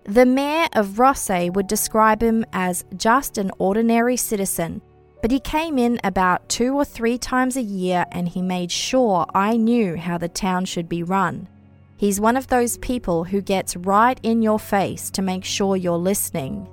The 0.04 0.24
mayor 0.24 0.68
of 0.72 0.96
Rothesay 0.96 1.52
would 1.52 1.66
describe 1.66 2.22
him 2.22 2.46
as 2.54 2.86
just 2.96 3.36
an 3.36 3.50
ordinary 3.58 4.16
citizen, 4.16 4.80
but 5.20 5.30
he 5.30 5.38
came 5.38 5.76
in 5.76 6.00
about 6.02 6.48
two 6.48 6.74
or 6.74 6.86
three 6.86 7.18
times 7.18 7.58
a 7.58 7.62
year 7.62 8.06
and 8.10 8.26
he 8.26 8.40
made 8.40 8.72
sure 8.72 9.26
I 9.34 9.58
knew 9.58 9.98
how 9.98 10.16
the 10.16 10.30
town 10.30 10.64
should 10.64 10.88
be 10.88 11.02
run. 11.02 11.48
He's 11.96 12.20
one 12.20 12.36
of 12.36 12.48
those 12.48 12.76
people 12.78 13.24
who 13.24 13.40
gets 13.40 13.76
right 13.76 14.20
in 14.22 14.42
your 14.42 14.58
face 14.58 15.10
to 15.10 15.22
make 15.22 15.44
sure 15.44 15.76
you're 15.76 15.96
listening. 15.96 16.68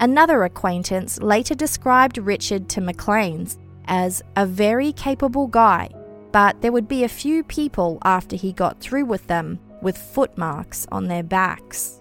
Another 0.00 0.44
acquaintance 0.44 1.20
later 1.20 1.54
described 1.54 2.18
Richard 2.18 2.68
to 2.70 2.80
Maclean's 2.80 3.58
as 3.86 4.22
a 4.36 4.46
very 4.46 4.92
capable 4.92 5.48
guy, 5.48 5.90
but 6.30 6.60
there 6.60 6.70
would 6.70 6.86
be 6.86 7.02
a 7.02 7.08
few 7.08 7.42
people 7.42 7.98
after 8.04 8.36
he 8.36 8.52
got 8.52 8.80
through 8.80 9.06
with 9.06 9.26
them 9.26 9.58
with 9.82 9.98
footmarks 9.98 10.86
on 10.92 11.08
their 11.08 11.24
backs. 11.24 12.00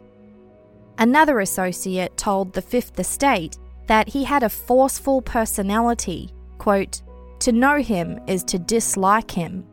Another 1.00 1.40
associate 1.40 2.16
told 2.18 2.54
the 2.54 2.62
Fifth 2.62 3.00
Estate 3.00 3.58
that 3.88 4.10
he 4.10 4.24
had 4.24 4.44
a 4.44 4.50
forceful 4.50 5.22
personality. 5.22 6.32
Quote, 6.58 7.02
to 7.40 7.52
know 7.52 7.78
him 7.78 8.20
is 8.28 8.44
to 8.46 8.60
dislike 8.60 9.32
him. 9.32 9.64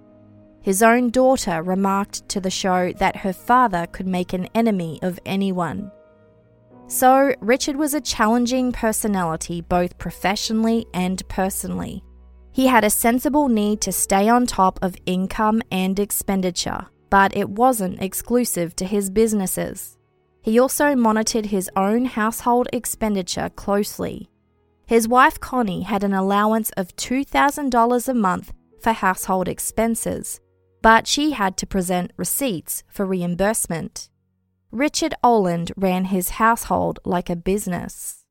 His 0.65 0.83
own 0.83 1.11
daughter 1.11 1.63
remarked 1.63 2.27
to 2.31 2.41
the 2.41 2.49
show 2.49 2.91
that 2.95 3.17
her 3.17 3.35
father 3.35 3.87
could 3.87 4.07
make 4.07 4.33
an 4.33 4.49
enemy 4.55 4.99
of 5.03 5.21
anyone. 5.27 5.93
So, 6.87 7.35
Richard 7.41 7.77
was 7.77 7.93
a 7.93 8.01
challenging 8.01 8.73
personality 8.73 9.61
both 9.61 9.99
professionally 9.99 10.87
and 10.95 11.23
personally. 11.29 12.03
He 12.53 12.67
had 12.67 12.83
a 12.83 12.89
sensible 12.89 13.49
need 13.49 13.83
to 13.83 13.93
stay 13.93 14.27
on 14.31 14.47
top 14.47 14.79
of 14.81 14.97
income 15.05 15.61
and 15.71 15.99
expenditure, 15.99 16.87
but 17.11 17.37
it 17.37 17.51
wasn't 17.51 18.01
exclusive 18.01 18.75
to 18.77 18.87
his 18.87 19.11
businesses. 19.11 19.99
He 20.41 20.59
also 20.59 20.97
monitored 20.97 21.47
his 21.47 21.69
own 21.77 22.07
household 22.07 22.69
expenditure 22.73 23.51
closely. 23.51 24.31
His 24.87 25.07
wife 25.09 25.39
Connie 25.41 25.83
had 25.83 26.05
an 26.05 26.15
allowance 26.15 26.71
of 26.79 26.97
$2,000 26.97 28.09
a 28.09 28.15
month 28.15 28.53
for 28.81 28.93
household 28.93 29.49
expenses, 29.49 30.41
but 30.85 31.07
she 31.07 31.31
had 31.31 31.57
to 31.57 31.67
present 31.67 32.13
receipts 32.19 32.85
for 32.91 33.07
reimbursement. 33.07 34.11
Richard 34.71 35.15
Oland 35.25 35.73
ran 35.79 36.05
his 36.05 36.37
household 36.37 36.99
like 37.07 37.31
a 37.31 37.37
business. 37.37 38.23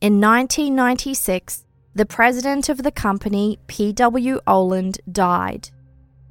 In 0.00 0.20
1996, 0.20 1.64
the 1.94 2.04
president 2.04 2.68
of 2.68 2.82
the 2.82 2.90
company, 2.90 3.60
P.W. 3.68 4.40
Oland, 4.44 4.98
died. 5.12 5.70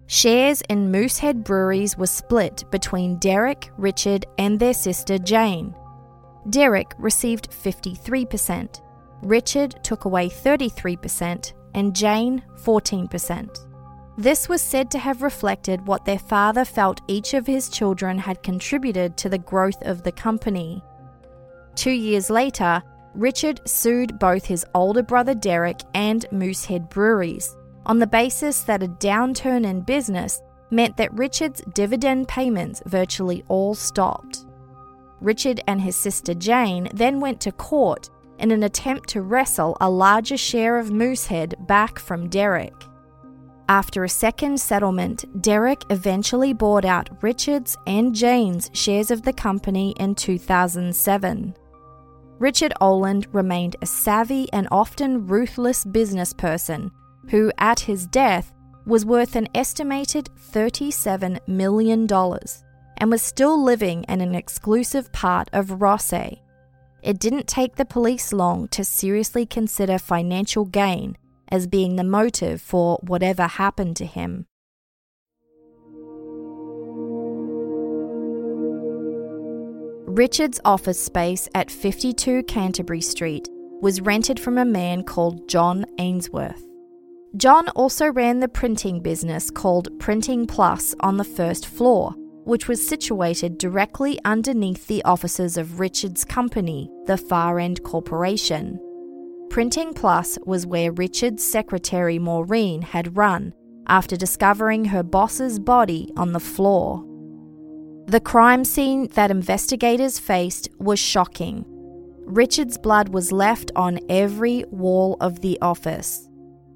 Shares 0.05 0.61
in 0.67 0.91
Moosehead 0.91 1.45
Breweries 1.45 1.97
were 1.97 2.07
split 2.07 2.65
between 2.69 3.17
Derek, 3.17 3.71
Richard, 3.77 4.25
and 4.38 4.59
their 4.59 4.73
sister 4.73 5.17
Jane. 5.17 5.73
Derek 6.50 6.91
received 6.97 7.51
53%, 7.51 8.81
Richard 9.21 9.81
took 9.81 10.03
away 10.03 10.27
33%, 10.27 11.53
and 11.73 11.95
Jane 11.95 12.43
14%. 12.63 13.71
This 14.18 14.50
was 14.50 14.62
said 14.62 14.91
to 14.91 15.00
have 15.00 15.22
reflected 15.22 15.88
what 15.88 16.06
their 16.06 16.20
father 16.20 16.65
felt 16.65 17.01
each 17.08 17.34
of 17.34 17.48
his 17.48 17.70
children 17.70 18.18
had 18.18 18.44
contributed 18.44 19.18
to 19.18 19.30
the 19.30 19.38
growth 19.38 19.82
of 19.84 20.03
the 20.03 20.12
company. 20.12 20.84
Two 21.75 21.91
years 21.91 22.30
later, 22.30 22.84
Richard 23.15 23.62
sued 23.65 24.20
both 24.20 24.46
his 24.46 24.65
older 24.75 25.03
brother 25.03 25.34
Derek 25.34 25.82
and 25.94 26.25
Moosehead 26.32 26.89
Breweries 26.89 27.56
on 27.86 28.00
the 28.00 28.08
basis 28.08 28.62
that 28.63 28.84
a 28.84 28.88
downturn 28.88 29.65
in 29.65 29.82
business 29.82 30.41
meant 30.70 30.98
that 30.98 31.13
Richard's 31.13 31.62
dividend 31.74 32.27
payments 32.27 32.82
virtually 32.86 33.44
all 33.48 33.75
stopped. 33.75 34.46
Richard 35.20 35.62
and 35.68 35.82
his 35.82 35.96
sister 35.96 36.34
Jane 36.34 36.89
then 36.94 37.20
went 37.20 37.39
to 37.41 37.51
court 37.51 38.10
in 38.39 38.51
an 38.51 38.63
attempt 38.63 39.10
to 39.10 39.22
wrestle 39.22 39.77
a 39.82 39.89
larger 39.89 40.38
share 40.38 40.80
of 40.80 40.91
Moosehead 40.91 41.56
back 41.68 42.00
from 42.00 42.30
Derek. 42.30 42.74
After 43.70 44.03
a 44.03 44.09
second 44.09 44.59
settlement, 44.59 45.42
Derek 45.42 45.83
eventually 45.90 46.53
bought 46.53 46.85
out 46.85 47.09
Richard's 47.22 47.77
and 47.88 48.14
Jane's 48.14 48.70
shares 48.74 49.12
of 49.12 49.22
the 49.22 49.33
company 49.33 49.94
in 49.98 50.16
2007. 50.16 51.55
Richard 52.40 52.74
Oland 52.81 53.27
remained 53.33 53.75
a 53.81 53.85
savvy 53.85 54.51
and 54.51 54.68
often 54.72 55.27
ruthless 55.27 55.85
business 55.85 56.33
person 56.33 56.92
who, 57.29 57.51
at 57.59 57.81
his 57.81 58.07
death, 58.07 58.51
was 58.85 59.05
worth 59.05 59.35
an 59.35 59.48
estimated 59.53 60.27
$37 60.51 61.48
million 61.48 62.07
and 62.98 63.12
was 63.12 63.22
still 63.22 63.64
living 63.64 64.03
in 64.05 64.22
an 64.22 64.35
exclusive 64.35 65.12
part 65.12 65.50
of 65.53 65.68
Rothesay. 65.68 66.40
It 67.03 67.20
didn't 67.20 67.48
take 67.48 67.75
the 67.75 67.85
police 67.85 68.33
long 68.33 68.68
to 68.70 68.83
seriously 68.83 69.46
consider 69.46 69.98
financial 69.98 70.66
gain 70.66 71.18
as 71.51 71.68
being 71.68 71.96
the 71.96 72.03
motive 72.03 72.61
for 72.61 72.98
whatever 73.01 73.48
happened 73.48 73.98
to 73.98 74.05
him. 74.05 74.46
Richard's 80.07 80.59
office 80.66 81.01
space 81.01 81.48
at 81.55 81.72
52 81.72 82.44
Canterbury 82.44 83.00
Street 83.00 83.48
was 83.81 84.01
rented 84.01 84.40
from 84.40 84.57
a 84.57 84.66
man 84.66 85.03
called 85.03 85.48
John 85.48 85.85
Ainsworth. 86.00 86.61
John 87.37 87.70
also 87.70 88.11
ran 88.11 88.42
the 88.42 88.50
printing 88.50 89.00
business 89.00 89.50
called 89.50 89.87
Printing 90.00 90.48
Plus 90.48 90.94
on 91.00 91.16
the 91.16 91.24
first 91.24 91.66
floor, 91.66 92.11
which 92.44 92.68
was 92.68 92.85
situated 92.85 93.57
directly 93.57 94.20
underneath 94.25 94.87
the 94.87 95.01
offices 95.05 95.55
of 95.55 95.79
Richard's 95.79 96.25
company, 96.25 96.92
the 97.05 97.16
Far 97.18 97.57
End 97.57 97.81
Corporation. 97.83 98.77
Printing 99.51 99.94
Plus 99.94 100.40
was 100.46 100.66
where 100.66 100.94
Richard's 100.94 101.44
secretary 101.44 102.18
Maureen 102.18 102.81
had 102.81 103.18
run 103.18 103.53
after 103.87 104.16
discovering 104.16 104.85
her 104.85 105.03
boss's 105.03 105.59
body 105.59 106.09
on 106.16 106.31
the 106.31 106.40
floor. 106.40 107.03
The 108.07 108.22
crime 108.22 108.64
scene 108.64 109.09
that 109.09 109.29
investigators 109.29 110.20
faced 110.20 110.70
was 110.79 111.00
shocking. 111.00 111.66
Richard's 112.25 112.77
blood 112.77 113.09
was 113.09 113.33
left 113.33 113.72
on 113.75 114.00
every 114.07 114.64
wall 114.72 115.18
of 115.20 115.42
the 115.42 115.59
office. 115.61 116.29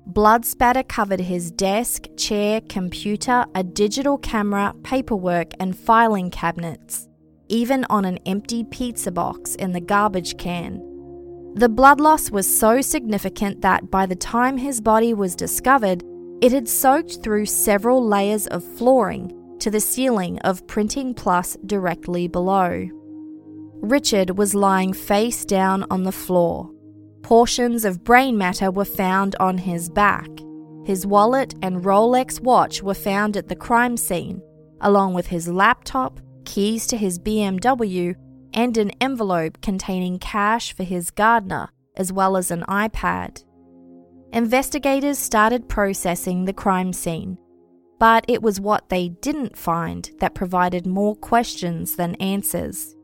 Blood 0.05 0.43
spatter 0.43 0.83
covered 0.83 1.21
his 1.21 1.51
desk, 1.51 2.07
chair, 2.17 2.59
computer, 2.67 3.45
a 3.55 3.63
digital 3.63 4.17
camera, 4.17 4.73
paperwork, 4.83 5.53
and 5.61 5.77
filing 5.77 6.29
cabinets, 6.29 7.07
even 7.47 7.85
on 7.89 8.03
an 8.03 8.19
empty 8.25 8.65
pizza 8.65 9.13
box 9.13 9.55
in 9.55 9.71
the 9.71 9.79
garbage 9.79 10.37
can. 10.37 10.84
The 11.55 11.69
blood 11.69 12.01
loss 12.01 12.31
was 12.31 12.45
so 12.45 12.81
significant 12.81 13.61
that 13.61 13.89
by 13.89 14.05
the 14.05 14.15
time 14.15 14.57
his 14.57 14.81
body 14.81 15.13
was 15.13 15.37
discovered, 15.37 16.03
it 16.41 16.51
had 16.51 16.67
soaked 16.67 17.23
through 17.23 17.45
several 17.45 18.05
layers 18.05 18.45
of 18.47 18.61
flooring 18.61 19.31
to 19.59 19.71
the 19.71 19.79
ceiling 19.79 20.37
of 20.39 20.67
Printing 20.67 21.13
Plus 21.13 21.55
directly 21.65 22.27
below. 22.27 22.89
Richard 23.81 24.37
was 24.37 24.53
lying 24.53 24.91
face 24.91 25.45
down 25.45 25.85
on 25.89 26.03
the 26.03 26.11
floor. 26.11 26.69
Portions 27.23 27.85
of 27.85 28.03
brain 28.03 28.37
matter 28.37 28.69
were 28.69 28.83
found 28.83 29.37
on 29.39 29.57
his 29.57 29.89
back. 29.89 30.27
His 30.85 31.07
wallet 31.07 31.53
and 31.61 31.85
Rolex 31.85 32.41
watch 32.41 32.83
were 32.83 32.93
found 32.93 33.37
at 33.37 33.47
the 33.47 33.55
crime 33.55 33.95
scene, 33.95 34.41
along 34.81 35.13
with 35.13 35.27
his 35.27 35.47
laptop, 35.47 36.19
keys 36.43 36.85
to 36.87 36.97
his 36.97 37.17
BMW, 37.17 38.13
and 38.55 38.77
an 38.77 38.89
envelope 39.01 39.61
containing 39.61 40.17
cash 40.17 40.73
for 40.73 40.83
his 40.83 41.11
gardener, 41.11 41.69
as 41.95 42.11
well 42.11 42.37
as 42.37 42.49
an 42.49 42.63
iPad. 42.67 43.43
Investigators 44.31 45.19
started 45.19 45.69
processing 45.69 46.45
the 46.45 46.53
crime 46.53 46.93
scene, 46.93 47.37
but 47.99 48.25
it 48.27 48.41
was 48.41 48.59
what 48.59 48.89
they 48.89 49.09
didn't 49.09 49.57
find 49.57 50.09
that 50.19 50.33
provided 50.33 50.87
more 50.87 51.15
questions 51.15 51.95
than 51.97 52.15
answers. 52.15 52.95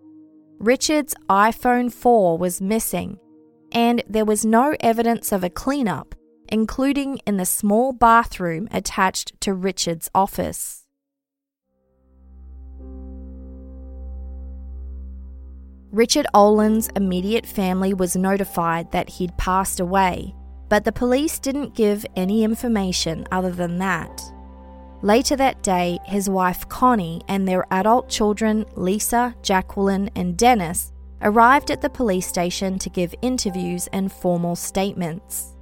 Richard's 0.57 1.15
iPhone 1.29 1.91
4 1.91 2.37
was 2.37 2.61
missing, 2.61 3.17
and 3.71 4.03
there 4.07 4.25
was 4.25 4.45
no 4.45 4.75
evidence 4.79 5.31
of 5.31 5.43
a 5.43 5.49
cleanup, 5.49 6.15
including 6.49 7.17
in 7.25 7.37
the 7.37 7.45
small 7.45 7.93
bathroom 7.93 8.67
attached 8.71 9.39
to 9.41 9.53
Richard's 9.53 10.09
office. 10.13 10.80
Richard 15.91 16.25
Oland's 16.33 16.87
immediate 16.95 17.45
family 17.45 17.93
was 17.93 18.15
notified 18.15 18.89
that 18.93 19.09
he'd 19.09 19.35
passed 19.35 19.81
away, 19.81 20.33
but 20.69 20.85
the 20.85 20.91
police 20.93 21.37
didn't 21.37 21.75
give 21.75 22.05
any 22.15 22.45
information 22.45 23.27
other 23.29 23.51
than 23.51 23.77
that. 23.79 24.21
Later 25.01 25.35
that 25.35 25.61
day, 25.63 25.99
his 26.05 26.29
wife 26.29 26.69
Connie 26.69 27.21
and 27.27 27.45
their 27.45 27.65
adult 27.71 28.07
children, 28.07 28.65
Lisa, 28.75 29.35
Jacqueline, 29.41 30.09
and 30.15 30.37
Dennis, 30.37 30.93
arrived 31.21 31.69
at 31.69 31.81
the 31.81 31.89
police 31.89 32.25
station 32.25 32.79
to 32.79 32.89
give 32.89 33.13
interviews 33.21 33.87
and 33.91 34.13
formal 34.13 34.55
statements. 34.55 35.57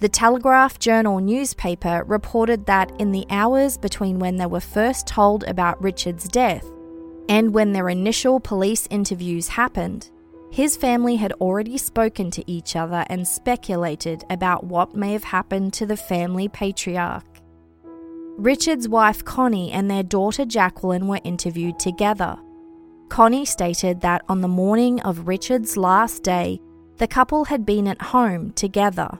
The 0.00 0.08
Telegraph 0.10 0.80
Journal 0.80 1.18
newspaper 1.18 2.04
reported 2.06 2.66
that 2.66 2.92
in 3.00 3.10
the 3.10 3.24
hours 3.30 3.78
between 3.78 4.18
when 4.18 4.36
they 4.36 4.44
were 4.44 4.60
first 4.60 5.06
told 5.06 5.44
about 5.44 5.82
Richard's 5.82 6.28
death 6.28 6.68
And 7.28 7.54
when 7.54 7.72
their 7.72 7.88
initial 7.88 8.40
police 8.40 8.86
interviews 8.90 9.48
happened, 9.48 10.10
his 10.50 10.76
family 10.76 11.16
had 11.16 11.32
already 11.34 11.78
spoken 11.78 12.30
to 12.32 12.44
each 12.50 12.76
other 12.76 13.06
and 13.08 13.26
speculated 13.26 14.24
about 14.28 14.64
what 14.64 14.94
may 14.94 15.12
have 15.12 15.24
happened 15.24 15.72
to 15.74 15.86
the 15.86 15.96
family 15.96 16.48
patriarch. 16.48 17.24
Richard's 18.36 18.88
wife 18.88 19.24
Connie 19.24 19.72
and 19.72 19.90
their 19.90 20.02
daughter 20.02 20.44
Jacqueline 20.44 21.08
were 21.08 21.20
interviewed 21.24 21.78
together. 21.78 22.36
Connie 23.08 23.44
stated 23.44 24.00
that 24.00 24.22
on 24.28 24.40
the 24.40 24.48
morning 24.48 25.00
of 25.00 25.26
Richard's 25.26 25.76
last 25.76 26.22
day, 26.22 26.60
the 26.96 27.06
couple 27.06 27.44
had 27.44 27.64
been 27.64 27.88
at 27.88 28.00
home 28.00 28.52
together. 28.52 29.18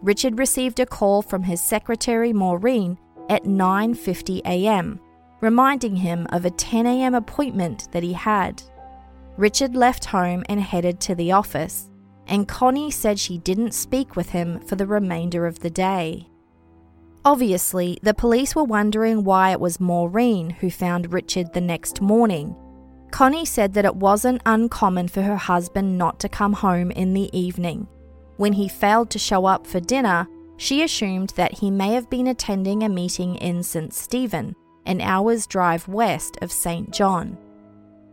Richard 0.00 0.38
received 0.38 0.80
a 0.80 0.86
call 0.86 1.22
from 1.22 1.44
his 1.44 1.60
secretary 1.60 2.32
Maureen 2.32 2.98
at 3.28 3.44
9:50 3.44 4.40
a.m., 4.44 5.00
reminding 5.42 5.96
him 5.96 6.26
of 6.30 6.46
a 6.46 6.50
10 6.50 6.86
a.m. 6.86 7.14
appointment 7.14 7.92
that 7.92 8.02
he 8.02 8.14
had. 8.14 8.62
Richard 9.36 9.76
left 9.76 10.06
home 10.06 10.42
and 10.48 10.60
headed 10.60 11.00
to 11.00 11.14
the 11.14 11.32
office, 11.32 11.90
and 12.26 12.48
Connie 12.48 12.90
said 12.90 13.18
she 13.18 13.36
didn't 13.36 13.74
speak 13.74 14.16
with 14.16 14.30
him 14.30 14.60
for 14.60 14.76
the 14.76 14.86
remainder 14.86 15.46
of 15.46 15.58
the 15.58 15.70
day. 15.70 16.28
Obviously, 17.24 17.98
the 18.02 18.14
police 18.14 18.54
were 18.54 18.64
wondering 18.64 19.22
why 19.22 19.50
it 19.50 19.60
was 19.60 19.78
Maureen 19.78 20.48
who 20.48 20.70
found 20.70 21.12
Richard 21.12 21.52
the 21.52 21.60
next 21.60 22.00
morning 22.00 22.56
Connie 23.12 23.44
said 23.44 23.74
that 23.74 23.84
it 23.84 23.94
wasn't 23.94 24.42
uncommon 24.46 25.06
for 25.06 25.20
her 25.22 25.36
husband 25.36 25.98
not 25.98 26.18
to 26.20 26.30
come 26.30 26.54
home 26.54 26.90
in 26.90 27.12
the 27.12 27.30
evening. 27.38 27.86
When 28.38 28.54
he 28.54 28.68
failed 28.68 29.10
to 29.10 29.18
show 29.18 29.44
up 29.44 29.66
for 29.66 29.80
dinner, 29.80 30.26
she 30.56 30.82
assumed 30.82 31.34
that 31.36 31.52
he 31.52 31.70
may 31.70 31.92
have 31.92 32.08
been 32.08 32.26
attending 32.26 32.82
a 32.82 32.88
meeting 32.88 33.36
in 33.36 33.62
St. 33.62 33.92
Stephen, 33.92 34.56
an 34.86 35.00
hour's 35.00 35.46
drive 35.46 35.88
west 35.88 36.36
of 36.42 36.52
Saint 36.52 36.90
John. 36.90 37.38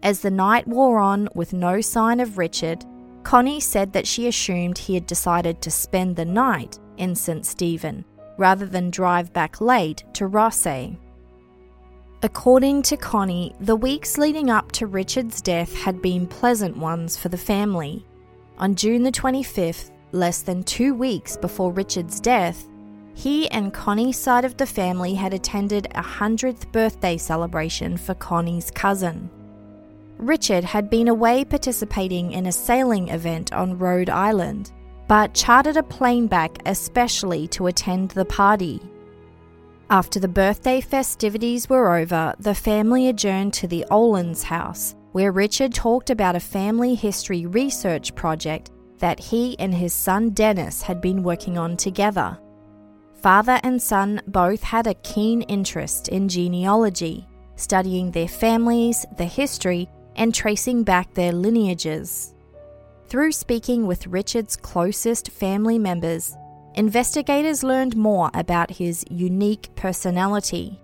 As 0.02 0.22
the 0.22 0.32
night 0.32 0.68
wore 0.68 1.00
on 1.00 1.28
with 1.36 1.54
no 1.54 1.82
sign 1.82 2.20
of 2.20 2.38
Richard, 2.38 2.86
Connie 3.24 3.60
said 3.60 3.94
that 3.94 4.08
she 4.08 4.28
assumed 4.28 4.78
he 4.78 4.94
had 4.94 5.06
decided 5.06 5.62
to 5.62 5.72
spend 5.72 6.16
the 6.16 6.26
night 6.26 6.80
in 6.98 7.16
St. 7.16 7.46
Stephen 7.46 8.06
rather 8.38 8.66
than 8.66 8.90
drive 8.90 9.34
back 9.34 9.60
late 9.60 10.04
to 10.14 10.28
Rothesay. 10.28 10.98
According 12.24 12.82
to 12.84 12.98
Connie, 12.98 13.54
the 13.60 13.76
weeks 13.76 14.18
leading 14.18 14.50
up 14.50 14.72
to 14.74 14.88
Richard's 14.88 15.42
death 15.42 15.74
had 15.76 16.02
been 16.02 16.28
pleasant 16.28 16.78
ones 16.78 17.18
for 17.18 17.30
the 17.30 17.38
family. 17.38 18.06
On 18.58 18.76
June 18.76 19.04
the 19.04 19.12
25th, 19.12 19.92
less 20.12 20.42
than 20.42 20.64
two 20.64 20.94
weeks 20.94 21.38
before 21.38 21.72
Richard's 21.72 22.20
death, 22.20 22.68
he 23.20 23.52
and 23.52 23.74
Connie's 23.74 24.18
side 24.18 24.46
of 24.46 24.56
the 24.56 24.66
family 24.66 25.14
had 25.14 25.34
attended 25.34 25.88
a 25.88 26.02
100th 26.02 26.72
birthday 26.72 27.18
celebration 27.18 27.98
for 27.98 28.14
Connie's 28.14 28.72
cousin. 28.72 29.30
Richard 30.18 30.64
had 30.64 30.90
been 30.90 31.10
away 31.10 31.44
participating 31.44 32.32
in 32.32 32.46
a 32.46 32.52
sailing 32.54 33.10
event 33.10 33.52
on 33.52 33.78
Rhode 33.78 34.10
Island, 34.10 34.72
but 35.10 35.34
chartered 35.34 35.76
a 35.76 35.84
plane 35.84 36.28
back 36.28 36.60
especially 36.66 37.46
to 37.50 37.68
attend 37.68 38.12
the 38.12 38.24
party. 38.24 38.82
After 39.90 40.22
the 40.22 40.30
birthday 40.30 40.80
festivities 40.80 41.68
were 41.68 41.98
over, 41.98 42.34
the 42.40 42.56
family 42.56 43.10
adjourned 43.10 43.52
to 43.56 43.68
the 43.68 43.84
Oland's 43.92 44.44
house, 44.44 44.96
where 45.12 45.34
Richard 45.34 45.74
talked 45.74 46.10
about 46.10 46.38
a 46.38 46.40
family 46.40 46.96
history 46.96 47.46
research 47.46 48.16
project 48.16 48.72
that 49.00 49.20
he 49.20 49.60
and 49.60 49.74
his 49.74 49.92
son 49.92 50.30
Dennis 50.30 50.82
had 50.82 51.02
been 51.02 51.22
working 51.22 51.58
on 51.58 51.76
together. 51.76 52.40
Father 53.22 53.60
and 53.64 53.82
son 53.82 54.22
both 54.28 54.64
had 54.64 54.88
a 54.88 54.94
keen 54.94 55.42
interest 55.44 56.08
in 56.08 56.30
genealogy, 56.30 57.28
studying 57.58 58.12
their 58.12 58.30
families, 58.30 59.06
the 59.18 59.26
history, 59.26 59.90
and 60.16 60.34
tracing 60.34 60.84
back 60.84 61.14
their 61.14 61.34
lineages. 61.34 62.34
Through 63.08 63.34
speaking 63.34 63.86
with 63.86 64.08
Richard's 64.08 64.56
closest 64.56 65.32
family 65.32 65.78
members, 65.78 66.34
investigators 66.76 67.62
learned 67.62 67.98
more 67.98 68.32
about 68.34 68.72
his 68.72 69.04
unique 69.10 69.70
personality. 69.76 70.80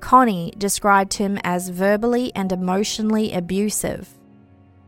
Connie 0.00 0.54
described 0.56 1.12
him 1.12 1.38
as 1.44 1.68
verbally 1.68 2.32
and 2.34 2.52
emotionally 2.52 3.34
abusive. 3.34 4.08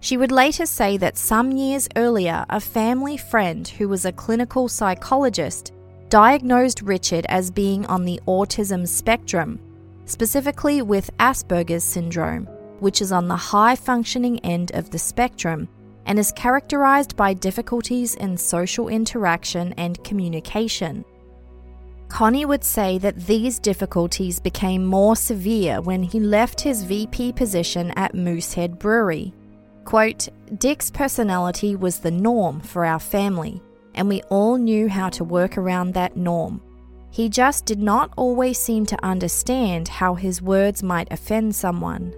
She 0.01 0.17
would 0.17 0.33
later 0.33 0.65
say 0.65 0.97
that 0.97 1.19
some 1.19 1.53
years 1.53 1.87
earlier, 1.97 2.47
a 2.49 2.61
family 2.61 3.19
friend 3.19 3.69
who 3.69 3.89
was 3.89 4.07
a 4.07 4.13
clinical 4.13 4.69
psychologist 4.69 5.73
diagnosed 6.09 6.83
Richard 6.83 7.27
as 7.29 7.51
being 7.51 7.85
on 7.87 8.05
the 8.05 8.21
autism 8.27 8.87
spectrum, 8.87 9.61
specifically 10.07 10.83
with 10.83 11.11
Asperger's 11.19 11.85
syndrome, 11.85 12.47
which 12.81 13.03
is 13.03 13.13
on 13.13 13.29
the 13.29 13.37
high 13.37 13.77
functioning 13.77 14.39
end 14.41 14.73
of 14.73 14.91
the 14.91 14.99
spectrum 14.99 15.69
and 16.07 16.19
is 16.19 16.33
characterized 16.33 17.17
by 17.17 17.35
difficulties 17.35 18.15
in 18.15 18.37
social 18.37 18.89
interaction 18.89 19.75
and 19.77 20.03
communication. 20.05 21.05
Connie 22.09 22.47
would 22.47 22.65
say 22.65 22.97
that 22.97 23.27
these 23.27 23.59
difficulties 23.59 24.41
became 24.41 24.87
more 24.87 25.15
severe 25.15 25.83
when 25.83 26.03
he 26.03 26.19
left 26.19 26.63
his 26.63 26.85
VP 26.85 27.35
position 27.35 27.91
at 27.97 28.15
Moosehead 28.15 28.79
Brewery. 28.79 29.35
Quote, 29.85 30.29
Dick's 30.57 30.91
personality 30.91 31.77
was 31.77 31.99
the 31.99 32.11
norm 32.11 32.61
for 32.61 32.87
our 32.87 32.99
family, 32.99 33.61
and 33.99 34.09
we 34.09 34.23
all 34.31 34.57
knew 34.57 34.89
how 34.89 35.09
to 35.11 35.25
work 35.25 35.59
around 35.59 35.93
that 35.93 36.17
norm. 36.17 36.63
He 37.11 37.29
just 37.29 37.67
did 37.67 37.81
not 37.81 38.13
always 38.17 38.57
seem 38.59 38.87
to 38.87 39.05
understand 39.05 39.89
how 39.89 40.15
his 40.15 40.41
words 40.41 40.83
might 40.83 41.13
offend 41.13 41.55
someone. 41.55 42.15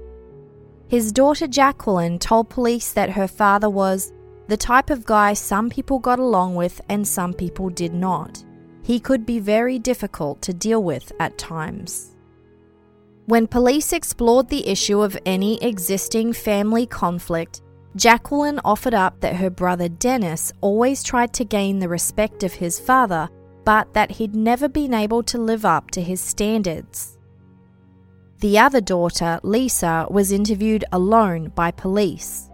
His 0.88 1.10
daughter 1.10 1.46
Jacqueline 1.46 2.18
told 2.18 2.50
police 2.50 2.92
that 2.92 3.10
her 3.10 3.26
father 3.26 3.70
was 3.70 4.12
the 4.46 4.56
type 4.56 4.90
of 4.90 5.06
guy 5.06 5.32
some 5.32 5.70
people 5.70 5.98
got 5.98 6.18
along 6.18 6.54
with 6.54 6.80
and 6.88 7.06
some 7.06 7.32
people 7.32 7.70
did 7.70 7.94
not. 7.94 8.44
He 8.82 9.00
could 9.00 9.24
be 9.24 9.38
very 9.38 9.78
difficult 9.78 10.42
to 10.42 10.52
deal 10.52 10.82
with 10.82 11.12
at 11.18 11.38
times. 11.38 12.16
When 13.26 13.46
police 13.46 13.92
explored 13.92 14.48
the 14.48 14.66
issue 14.66 15.00
of 15.00 15.16
any 15.24 15.62
existing 15.62 16.32
family 16.32 16.84
conflict, 16.84 17.62
Jacqueline 17.96 18.60
offered 18.64 18.94
up 18.94 19.20
that 19.20 19.36
her 19.36 19.50
brother 19.50 19.88
Dennis 19.88 20.52
always 20.60 21.02
tried 21.02 21.32
to 21.34 21.44
gain 21.44 21.78
the 21.78 21.88
respect 21.88 22.44
of 22.44 22.54
his 22.54 22.78
father, 22.78 23.28
but 23.64 23.92
that 23.94 24.12
he'd 24.12 24.34
never 24.34 24.68
been 24.68 24.94
able 24.94 25.22
to 25.24 25.38
live 25.38 25.64
up 25.64 25.90
to 25.92 26.00
his 26.00 26.20
standards. 26.20 27.18
The 28.38 28.58
other 28.58 28.80
daughter, 28.80 29.40
Lisa, 29.42 30.06
was 30.08 30.32
interviewed 30.32 30.84
alone 30.92 31.52
by 31.54 31.72
police. 31.72 32.48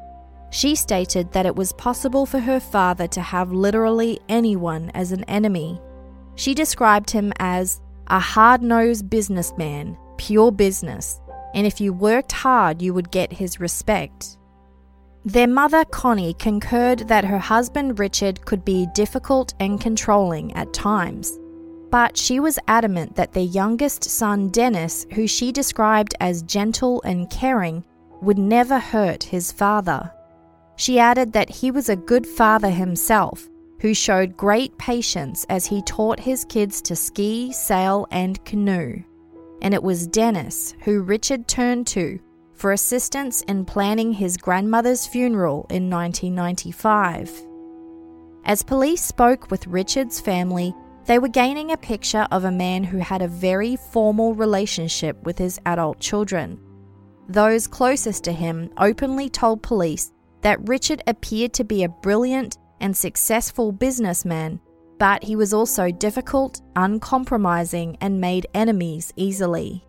She 0.50 0.74
stated 0.74 1.32
that 1.32 1.46
it 1.46 1.54
was 1.54 1.72
possible 1.74 2.24
for 2.24 2.40
her 2.40 2.58
father 2.58 3.06
to 3.08 3.20
have 3.20 3.52
literally 3.52 4.18
anyone 4.28 4.90
as 4.94 5.12
an 5.12 5.24
enemy. 5.24 5.80
She 6.34 6.54
described 6.54 7.10
him 7.10 7.32
as 7.38 7.80
a 8.06 8.18
hard 8.18 8.62
nosed 8.62 9.10
businessman, 9.10 9.98
pure 10.16 10.50
business, 10.50 11.20
and 11.54 11.66
if 11.66 11.80
you 11.80 11.92
worked 11.92 12.32
hard, 12.32 12.80
you 12.80 12.94
would 12.94 13.10
get 13.10 13.32
his 13.32 13.60
respect. 13.60 14.38
Their 15.26 15.48
mother, 15.48 15.84
Connie, 15.86 16.34
concurred 16.34 17.00
that 17.08 17.24
her 17.24 17.38
husband 17.38 17.98
Richard 17.98 18.46
could 18.46 18.64
be 18.64 18.86
difficult 18.94 19.54
and 19.58 19.80
controlling 19.80 20.52
at 20.52 20.72
times. 20.72 21.36
But 21.90 22.16
she 22.16 22.38
was 22.38 22.60
adamant 22.68 23.16
that 23.16 23.32
their 23.32 23.42
youngest 23.42 24.04
son, 24.04 24.50
Dennis, 24.50 25.04
who 25.14 25.26
she 25.26 25.50
described 25.50 26.14
as 26.20 26.42
gentle 26.42 27.02
and 27.02 27.28
caring, 27.28 27.82
would 28.22 28.38
never 28.38 28.78
hurt 28.78 29.24
his 29.24 29.50
father. 29.50 30.12
She 30.76 31.00
added 31.00 31.32
that 31.32 31.50
he 31.50 31.72
was 31.72 31.88
a 31.88 31.96
good 31.96 32.24
father 32.24 32.70
himself, 32.70 33.48
who 33.80 33.94
showed 33.94 34.36
great 34.36 34.78
patience 34.78 35.44
as 35.48 35.66
he 35.66 35.82
taught 35.82 36.20
his 36.20 36.44
kids 36.44 36.80
to 36.82 36.94
ski, 36.94 37.50
sail, 37.50 38.06
and 38.12 38.44
canoe. 38.44 39.02
And 39.60 39.74
it 39.74 39.82
was 39.82 40.06
Dennis 40.06 40.76
who 40.84 41.02
Richard 41.02 41.48
turned 41.48 41.88
to 41.88 42.20
for 42.56 42.72
assistance 42.72 43.42
in 43.42 43.64
planning 43.64 44.12
his 44.12 44.36
grandmother's 44.36 45.06
funeral 45.06 45.66
in 45.70 45.90
1995. 45.90 47.30
As 48.44 48.62
police 48.62 49.04
spoke 49.04 49.50
with 49.50 49.66
Richard's 49.66 50.20
family, 50.20 50.74
they 51.06 51.18
were 51.18 51.28
gaining 51.28 51.70
a 51.70 51.76
picture 51.76 52.26
of 52.30 52.44
a 52.44 52.50
man 52.50 52.82
who 52.82 52.98
had 52.98 53.22
a 53.22 53.28
very 53.28 53.76
formal 53.76 54.34
relationship 54.34 55.22
with 55.24 55.38
his 55.38 55.60
adult 55.66 56.00
children. 56.00 56.58
Those 57.28 57.66
closest 57.66 58.24
to 58.24 58.32
him 58.32 58.70
openly 58.78 59.28
told 59.28 59.62
police 59.62 60.12
that 60.42 60.68
Richard 60.68 61.02
appeared 61.06 61.52
to 61.54 61.64
be 61.64 61.84
a 61.84 61.88
brilliant 61.88 62.56
and 62.80 62.96
successful 62.96 63.72
businessman, 63.72 64.60
but 64.98 65.24
he 65.24 65.36
was 65.36 65.52
also 65.52 65.90
difficult, 65.90 66.60
uncompromising, 66.76 67.96
and 68.00 68.20
made 68.20 68.46
enemies 68.54 69.12
easily. 69.16 69.84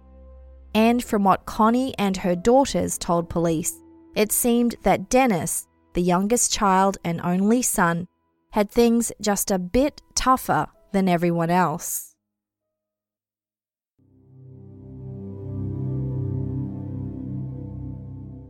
And 0.77 1.03
from 1.03 1.23
what 1.23 1.47
Connie 1.47 1.95
and 1.97 2.15
her 2.17 2.35
daughters 2.35 2.99
told 2.99 3.31
police, 3.31 3.81
it 4.15 4.31
seemed 4.31 4.75
that 4.83 5.09
Dennis, 5.09 5.65
the 5.95 6.03
youngest 6.03 6.53
child 6.53 6.99
and 7.03 7.19
only 7.23 7.63
son, 7.63 8.07
had 8.51 8.69
things 8.69 9.11
just 9.19 9.49
a 9.49 9.57
bit 9.57 10.03
tougher 10.13 10.67
than 10.91 11.09
everyone 11.09 11.49
else. 11.49 12.13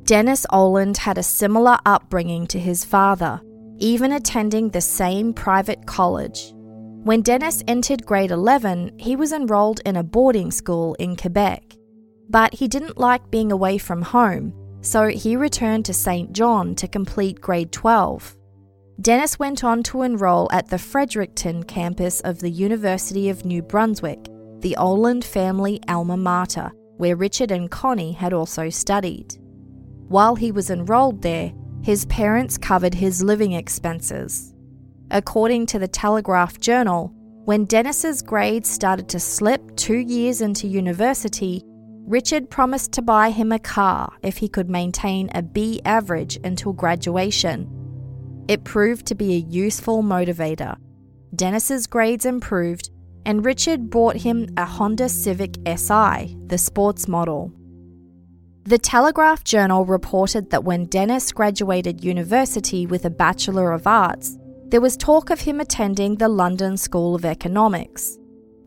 Dennis 0.04 0.46
Oland 0.52 0.98
had 0.98 1.18
a 1.18 1.24
similar 1.24 1.78
upbringing 1.86 2.46
to 2.48 2.60
his 2.60 2.84
father, 2.84 3.40
even 3.78 4.12
attending 4.12 4.68
the 4.68 4.82
same 4.82 5.34
private 5.34 5.86
college. 5.86 6.52
When 7.06 7.22
Dennis 7.22 7.64
entered 7.70 8.06
grade 8.06 8.32
11, 8.32 9.00
he 9.00 9.16
was 9.16 9.32
enrolled 9.32 9.80
in 9.86 9.96
a 9.96 10.04
boarding 10.04 10.52
school 10.52 10.94
in 10.96 11.16
Quebec. 11.16 11.78
But 12.30 12.56
he 12.56 12.68
didn't 12.68 12.98
like 12.98 13.32
being 13.32 13.52
away 13.52 13.78
from 13.78 14.02
home, 14.02 14.54
so 14.82 15.08
he 15.08 15.36
returned 15.36 15.86
to 15.86 15.94
Saint 15.94 16.34
John 16.34 16.76
to 16.76 16.88
complete 16.88 17.42
grade 17.42 17.72
12. 17.72 18.36
Dennis 19.00 19.38
went 19.38 19.64
on 19.64 19.84
to 19.84 20.02
enroll 20.02 20.50
at 20.52 20.70
the 20.70 20.80
Fredericton 20.80 21.64
campus 21.64 22.20
of 22.22 22.40
the 22.40 22.50
University 22.50 23.30
of 23.30 23.46
New 23.46 23.62
Brunswick, 23.62 24.28
the 24.60 24.76
Oland 24.78 25.24
family 25.24 25.80
alma 25.88 26.18
mater, 26.18 26.72
where 26.98 27.16
Richard 27.16 27.52
and 27.52 27.70
Connie 27.70 28.14
had 28.14 28.34
also 28.34 28.70
studied. 28.70 29.36
While 30.08 30.36
he 30.36 30.52
was 30.52 30.70
enrolled 30.70 31.22
there, 31.22 31.54
his 31.84 32.06
parents 32.06 32.58
covered 32.58 32.96
his 32.96 33.22
living 33.22 33.54
expenses. 33.54 34.54
According 35.12 35.68
to 35.68 35.80
the 35.80 35.88
Telegraph 35.88 36.60
Journal, 36.60 37.14
when 37.46 37.66
Dennis's 37.66 38.22
grades 38.22 38.70
started 38.70 39.08
to 39.10 39.20
slip 39.20 39.76
two 39.78 40.00
years 40.00 40.42
into 40.42 40.68
university, 40.68 41.64
Richard 42.08 42.50
promised 42.50 42.94
to 42.94 43.02
buy 43.02 43.32
him 43.32 43.52
a 43.52 43.60
car 43.60 44.14
if 44.24 44.38
he 44.38 44.48
could 44.48 44.70
maintain 44.70 45.30
a 45.36 45.42
B 45.42 45.82
average 45.84 46.40
until 46.42 46.72
graduation. 46.72 47.70
It 48.48 48.64
proved 48.64 49.06
to 49.08 49.16
be 49.16 49.34
a 49.34 49.50
useful 49.50 50.02
motivator. 50.04 50.78
Dennis's 51.36 51.86
grades 51.86 52.26
improved, 52.26 52.92
and 53.26 53.44
Richard 53.44 53.90
bought 53.90 54.16
him 54.16 54.48
a 54.56 54.64
Honda 54.64 55.10
Civic 55.10 55.58
Si, 55.66 56.38
the 56.46 56.58
sports 56.58 57.10
model. 57.10 57.52
The 58.64 58.78
Telegraph 58.78 59.44
Journal 59.44 59.84
reported 59.84 60.50
that 60.52 60.64
when 60.64 60.86
Dennis 60.86 61.34
graduated 61.34 62.06
university 62.06 62.86
with 62.86 63.04
a 63.04 63.10
Bachelor 63.10 63.74
of 63.74 63.86
Arts, 63.86 64.38
there 64.70 64.80
was 64.80 64.96
talk 64.96 65.30
of 65.30 65.42
him 65.42 65.60
attending 65.60 66.16
the 66.16 66.30
London 66.30 66.78
School 66.78 67.16
of 67.16 67.26
Economics. 67.26 68.18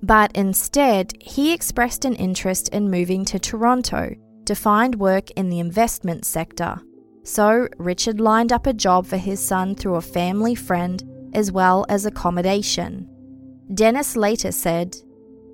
But 0.03 0.33
instead, 0.35 1.13
he 1.21 1.53
expressed 1.53 2.05
an 2.05 2.15
interest 2.15 2.69
in 2.71 2.91
moving 2.91 3.25
to 3.27 3.39
Toronto 3.39 4.15
to 4.47 4.55
find 4.55 4.95
work 4.95 5.31
in 5.33 5.51
the 5.51 5.61
investment 5.61 6.25
sector. 6.25 6.81
So, 7.23 7.69
Richard 7.77 8.21
lined 8.21 8.53
up 8.53 8.67
a 8.67 8.73
job 8.73 9.07
for 9.07 9.19
his 9.19 9.45
son 9.45 9.75
through 9.75 9.97
a 9.97 10.01
family 10.01 10.55
friend 10.55 11.03
as 11.35 11.53
well 11.53 11.85
as 11.89 12.07
accommodation. 12.07 13.09
Dennis 13.75 14.17
later 14.17 14.53
said, 14.53 14.97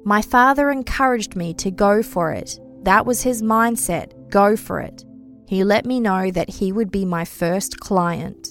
My 0.05 0.23
father 0.23 0.71
encouraged 0.71 1.35
me 1.35 1.53
to 1.55 1.71
go 1.71 2.03
for 2.03 2.33
it. 2.33 2.59
That 2.83 3.05
was 3.05 3.23
his 3.23 3.43
mindset 3.43 4.31
go 4.31 4.57
for 4.57 4.81
it. 4.81 5.05
He 5.49 5.65
let 5.65 5.85
me 5.85 6.01
know 6.01 6.31
that 6.31 6.49
he 6.49 6.73
would 6.73 6.91
be 6.91 7.05
my 7.05 7.25
first 7.25 7.81
client. 7.81 8.49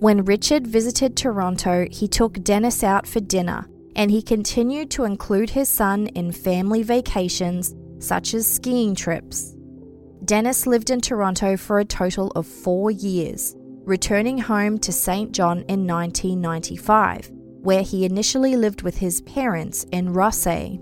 When 0.00 0.24
Richard 0.24 0.66
visited 0.66 1.16
Toronto, 1.16 1.86
he 1.90 2.08
took 2.08 2.42
Dennis 2.42 2.82
out 2.82 3.06
for 3.06 3.20
dinner 3.20 3.66
and 3.96 4.10
he 4.10 4.22
continued 4.22 4.90
to 4.92 5.04
include 5.04 5.50
his 5.50 5.68
son 5.68 6.06
in 6.08 6.32
family 6.32 6.82
vacations 6.82 7.74
such 7.98 8.34
as 8.34 8.46
skiing 8.46 8.94
trips. 8.94 9.56
Dennis 10.24 10.66
lived 10.66 10.90
in 10.90 11.00
Toronto 11.00 11.56
for 11.56 11.78
a 11.78 11.84
total 11.84 12.30
of 12.32 12.46
four 12.46 12.90
years, 12.90 13.54
returning 13.84 14.38
home 14.38 14.78
to 14.78 14.92
Saint 14.92 15.32
John 15.32 15.58
in 15.68 15.86
1995, 15.86 17.30
where 17.62 17.82
he 17.82 18.04
initially 18.04 18.56
lived 18.56 18.82
with 18.82 18.96
his 18.96 19.22
parents 19.22 19.84
in 19.92 20.12
Rothesay. 20.12 20.78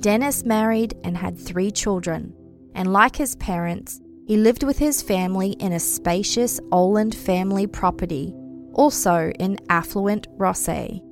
Dennis 0.00 0.44
married 0.44 0.94
and 1.04 1.16
had 1.16 1.38
three 1.38 1.70
children, 1.70 2.34
and 2.74 2.92
like 2.92 3.16
his 3.16 3.36
parents, 3.36 4.00
he 4.26 4.36
lived 4.36 4.62
with 4.62 4.78
his 4.78 5.02
family 5.02 5.52
in 5.52 5.72
a 5.72 5.80
spacious 5.80 6.60
Oland 6.72 7.14
family 7.14 7.66
property, 7.66 8.32
also 8.72 9.30
in 9.38 9.58
affluent 9.68 10.26
Rothesay. 10.38 11.02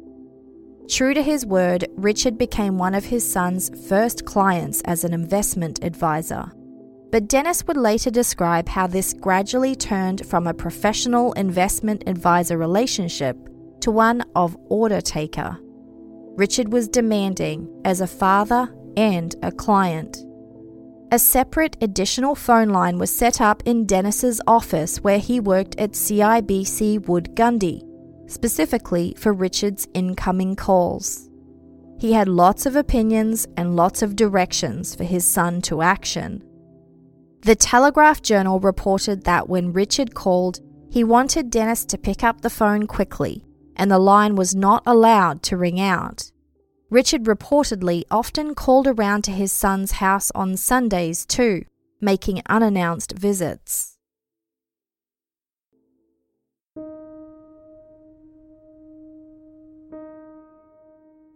True 0.88 1.12
to 1.12 1.22
his 1.22 1.44
word, 1.44 1.86
Richard 1.96 2.38
became 2.38 2.78
one 2.78 2.94
of 2.94 3.04
his 3.04 3.30
son's 3.30 3.70
first 3.88 4.24
clients 4.24 4.80
as 4.86 5.04
an 5.04 5.12
investment 5.12 5.84
advisor. 5.84 6.50
But 7.12 7.28
Dennis 7.28 7.66
would 7.66 7.76
later 7.76 8.10
describe 8.10 8.68
how 8.68 8.86
this 8.86 9.12
gradually 9.12 9.74
turned 9.74 10.24
from 10.24 10.46
a 10.46 10.54
professional 10.54 11.34
investment 11.34 12.04
advisor 12.06 12.56
relationship 12.56 13.36
to 13.80 13.90
one 13.90 14.24
of 14.34 14.56
order 14.70 15.02
taker. 15.02 15.58
Richard 16.36 16.72
was 16.72 16.88
demanding 16.88 17.68
as 17.84 18.00
a 18.00 18.06
father 18.06 18.74
and 18.96 19.34
a 19.42 19.52
client. 19.52 20.16
A 21.12 21.18
separate 21.18 21.76
additional 21.82 22.34
phone 22.34 22.70
line 22.70 22.98
was 22.98 23.14
set 23.14 23.42
up 23.42 23.62
in 23.66 23.84
Dennis's 23.84 24.40
office 24.46 24.98
where 24.98 25.18
he 25.18 25.38
worked 25.38 25.78
at 25.78 25.92
CIBC 25.92 27.06
Wood 27.08 27.34
Gundy 27.34 27.87
specifically 28.28 29.14
for 29.18 29.32
Richard's 29.32 29.88
incoming 29.94 30.54
calls. 30.54 31.28
He 31.98 32.12
had 32.12 32.28
lots 32.28 32.64
of 32.64 32.76
opinions 32.76 33.46
and 33.56 33.74
lots 33.74 34.02
of 34.02 34.14
directions 34.14 34.94
for 34.94 35.02
his 35.02 35.24
son 35.24 35.60
to 35.62 35.82
action. 35.82 36.44
The 37.42 37.56
Telegraph 37.56 38.22
Journal 38.22 38.60
reported 38.60 39.24
that 39.24 39.48
when 39.48 39.72
Richard 39.72 40.14
called, 40.14 40.60
he 40.90 41.02
wanted 41.02 41.50
Dennis 41.50 41.84
to 41.86 41.98
pick 41.98 42.22
up 42.22 42.40
the 42.40 42.50
phone 42.50 42.86
quickly, 42.86 43.44
and 43.76 43.90
the 43.90 43.98
line 43.98 44.36
was 44.36 44.54
not 44.54 44.82
allowed 44.86 45.42
to 45.44 45.56
ring 45.56 45.80
out. 45.80 46.30
Richard 46.90 47.24
reportedly 47.24 48.04
often 48.10 48.54
called 48.54 48.86
around 48.86 49.22
to 49.24 49.32
his 49.32 49.52
son's 49.52 49.92
house 49.92 50.30
on 50.34 50.56
Sundays 50.56 51.26
too, 51.26 51.64
making 52.00 52.42
unannounced 52.46 53.12
visits. 53.12 53.97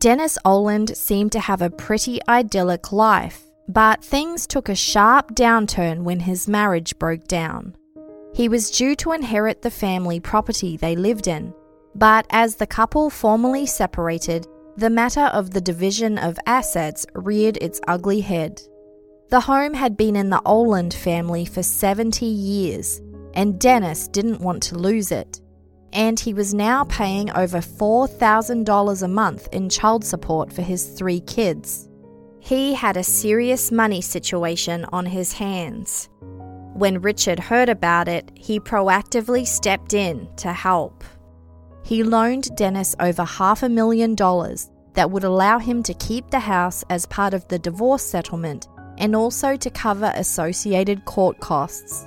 Dennis 0.03 0.37
Oland 0.45 0.97
seemed 0.97 1.31
to 1.31 1.39
have 1.39 1.63
a 1.63 1.71
pretty 1.71 2.19
idyllic 2.27 2.91
life, 2.91 3.45
but 3.69 4.03
things 4.03 4.49
took 4.49 4.69
a 4.69 4.75
sharp 4.75 5.33
downturn 5.37 6.03
when 6.03 6.19
his 6.19 6.49
marriage 6.49 6.99
broke 6.99 7.29
down. 7.29 7.77
He 8.35 8.49
was 8.49 8.73
due 8.73 8.97
to 8.97 9.13
inherit 9.13 9.63
the 9.63 9.71
family 9.71 10.19
property 10.19 10.77
they 10.77 10.97
lived 10.97 11.29
in, 11.29 11.55
but 11.95 12.27
as 12.31 12.57
the 12.57 12.67
couple 12.67 13.11
formally 13.11 13.65
separated, 13.65 14.49
the 14.77 14.91
matter 14.91 15.27
of 15.27 15.53
the 15.53 15.61
division 15.61 16.19
of 16.19 16.37
assets 16.47 17.07
reared 17.15 17.59
its 17.59 17.81
ugly 17.87 18.23
head. 18.23 18.61
The 19.29 19.43
home 19.43 19.75
had 19.75 19.97
been 19.97 20.17
in 20.17 20.31
the 20.31 20.43
Oland 20.45 20.95
family 20.95 21.45
for 21.45 21.63
70 21.63 22.27
years, 22.27 23.01
and 23.35 23.61
Dennis 23.61 24.09
didn't 24.09 24.41
want 24.41 24.65
to 24.65 24.75
lose 24.75 25.13
it 25.13 25.41
and 25.93 26.19
he 26.19 26.33
was 26.35 26.55
now 26.55 26.85
paying 26.85 27.31
over 27.33 27.59
$4,000 27.59 29.03
a 29.03 29.09
month 29.09 29.49
in 29.53 29.69
child 29.69 30.05
support 30.05 30.53
for 30.53 30.63
his 30.63 30.87
three 30.87 31.21
kids. 31.21 31.89
He 32.41 32.75
had 32.75 32.97
a 32.97 33.05
serious 33.05 33.71
money 33.71 34.01
situation 34.01 34.85
on 34.93 35.07
his 35.07 35.33
hands. 35.33 36.09
When 36.75 37.01
Richard 37.01 37.39
heard 37.39 37.69
about 37.69 38.09
it, 38.09 38.31
he 38.35 38.59
proactively 38.59 39.47
stepped 39.47 39.93
in 39.95 40.29
to 40.37 40.53
help. 40.53 41.05
He 41.85 42.03
loaned 42.03 42.57
Dennis 42.57 42.97
over 42.99 43.25
half 43.25 43.63
a 43.63 43.69
million 43.69 44.15
dollars 44.15 44.71
that 44.95 45.11
would 45.11 45.25
allow 45.25 45.59
him 45.59 45.83
to 45.85 45.95
keep 45.95 46.31
the 46.31 46.41
house 46.41 46.85
as 46.91 47.07
part 47.07 47.35
of 47.35 47.47
the 47.49 47.59
divorce 47.59 48.03
settlement 48.03 48.69
and 48.99 49.15
also 49.17 49.57
to 49.57 49.71
cover 49.71 50.13
associated 50.15 51.05
court 51.05 51.39
costs. 51.41 52.07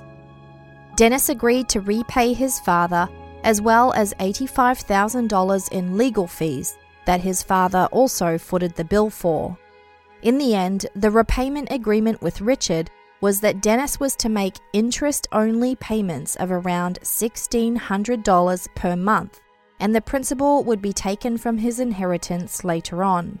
Dennis 0.96 1.28
agreed 1.28 1.68
to 1.68 1.80
repay 1.80 2.32
his 2.32 2.58
father 2.60 3.08
as 3.46 3.60
well 3.60 3.92
as 3.92 4.12
$85,000 4.14 5.72
in 5.72 5.96
legal 5.96 6.26
fees 6.26 6.76
that 7.06 7.20
his 7.20 7.44
father 7.44 7.88
also 7.92 8.36
footed 8.36 8.74
the 8.74 8.84
bill 8.84 9.08
for. 9.08 9.56
In 10.22 10.36
the 10.36 10.56
end, 10.56 10.86
the 10.96 11.12
repayment 11.12 11.68
agreement 11.70 12.20
with 12.20 12.40
Richard 12.40 12.90
was 13.20 13.40
that 13.40 13.62
Dennis 13.62 14.00
was 14.00 14.16
to 14.16 14.28
make 14.28 14.56
interest 14.72 15.28
only 15.30 15.76
payments 15.76 16.34
of 16.36 16.50
around 16.50 16.98
$1,600 17.02 18.74
per 18.74 18.96
month, 18.96 19.40
and 19.78 19.94
the 19.94 20.00
principal 20.00 20.64
would 20.64 20.82
be 20.82 20.92
taken 20.92 21.38
from 21.38 21.56
his 21.58 21.78
inheritance 21.78 22.64
later 22.64 23.04
on. 23.04 23.38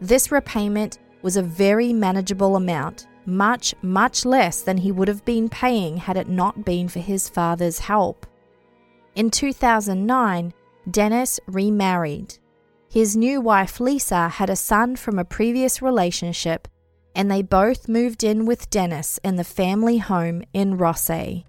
This 0.00 0.30
repayment 0.30 1.00
was 1.22 1.36
a 1.36 1.42
very 1.42 1.92
manageable 1.92 2.54
amount, 2.54 3.08
much, 3.26 3.74
much 3.82 4.24
less 4.24 4.62
than 4.62 4.76
he 4.76 4.92
would 4.92 5.08
have 5.08 5.24
been 5.24 5.48
paying 5.48 5.96
had 5.96 6.16
it 6.16 6.28
not 6.28 6.64
been 6.64 6.88
for 6.88 7.00
his 7.00 7.28
father's 7.28 7.80
help. 7.80 8.26
In 9.14 9.30
2009, 9.30 10.52
Dennis 10.90 11.38
remarried. 11.46 12.38
His 12.90 13.16
new 13.16 13.40
wife 13.40 13.78
Lisa 13.78 14.28
had 14.28 14.50
a 14.50 14.56
son 14.56 14.96
from 14.96 15.18
a 15.18 15.24
previous 15.24 15.80
relationship, 15.80 16.66
and 17.14 17.30
they 17.30 17.42
both 17.42 17.88
moved 17.88 18.24
in 18.24 18.44
with 18.44 18.70
Dennis 18.70 19.20
in 19.22 19.36
the 19.36 19.44
family 19.44 19.98
home 19.98 20.42
in 20.52 20.76
Rothesay. 20.78 21.44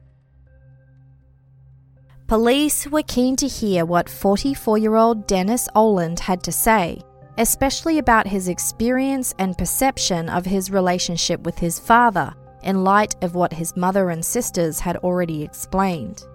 Police 2.28 2.88
were 2.88 3.04
keen 3.04 3.36
to 3.38 3.48
hear 3.48 3.84
what 3.84 4.10
44 4.10 4.78
year 4.78 4.96
old 4.96 5.28
Dennis 5.28 5.68
Oland 5.76 6.20
had 6.20 6.44
to 6.44 6.52
say, 6.52 7.02
especially 7.40 7.98
about 7.98 8.28
his 8.28 8.48
experience 8.48 9.34
and 9.40 9.58
perception 9.58 10.30
of 10.30 10.46
his 10.46 10.70
relationship 10.70 11.42
with 11.42 11.58
his 11.58 11.80
father 11.80 12.34
in 12.64 12.84
light 12.84 13.16
of 13.24 13.34
what 13.34 13.54
his 13.54 13.76
mother 13.76 14.10
and 14.12 14.24
sisters 14.24 14.80
had 14.80 14.98
already 14.98 15.44
explained. 15.44 16.26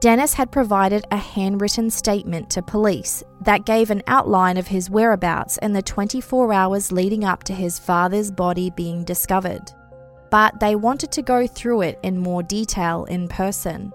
Dennis 0.00 0.32
had 0.32 0.50
provided 0.50 1.04
a 1.10 1.16
handwritten 1.18 1.90
statement 1.90 2.48
to 2.50 2.62
police 2.62 3.22
that 3.42 3.66
gave 3.66 3.90
an 3.90 4.02
outline 4.06 4.56
of 4.56 4.66
his 4.66 4.88
whereabouts 4.88 5.58
in 5.58 5.74
the 5.74 5.82
24 5.82 6.54
hours 6.54 6.90
leading 6.90 7.22
up 7.22 7.44
to 7.44 7.52
his 7.52 7.78
father's 7.78 8.30
body 8.30 8.70
being 8.70 9.04
discovered. 9.04 9.60
But 10.30 10.58
they 10.58 10.74
wanted 10.74 11.12
to 11.12 11.22
go 11.22 11.46
through 11.46 11.82
it 11.82 11.98
in 12.02 12.16
more 12.16 12.42
detail 12.42 13.04
in 13.04 13.28
person. 13.28 13.92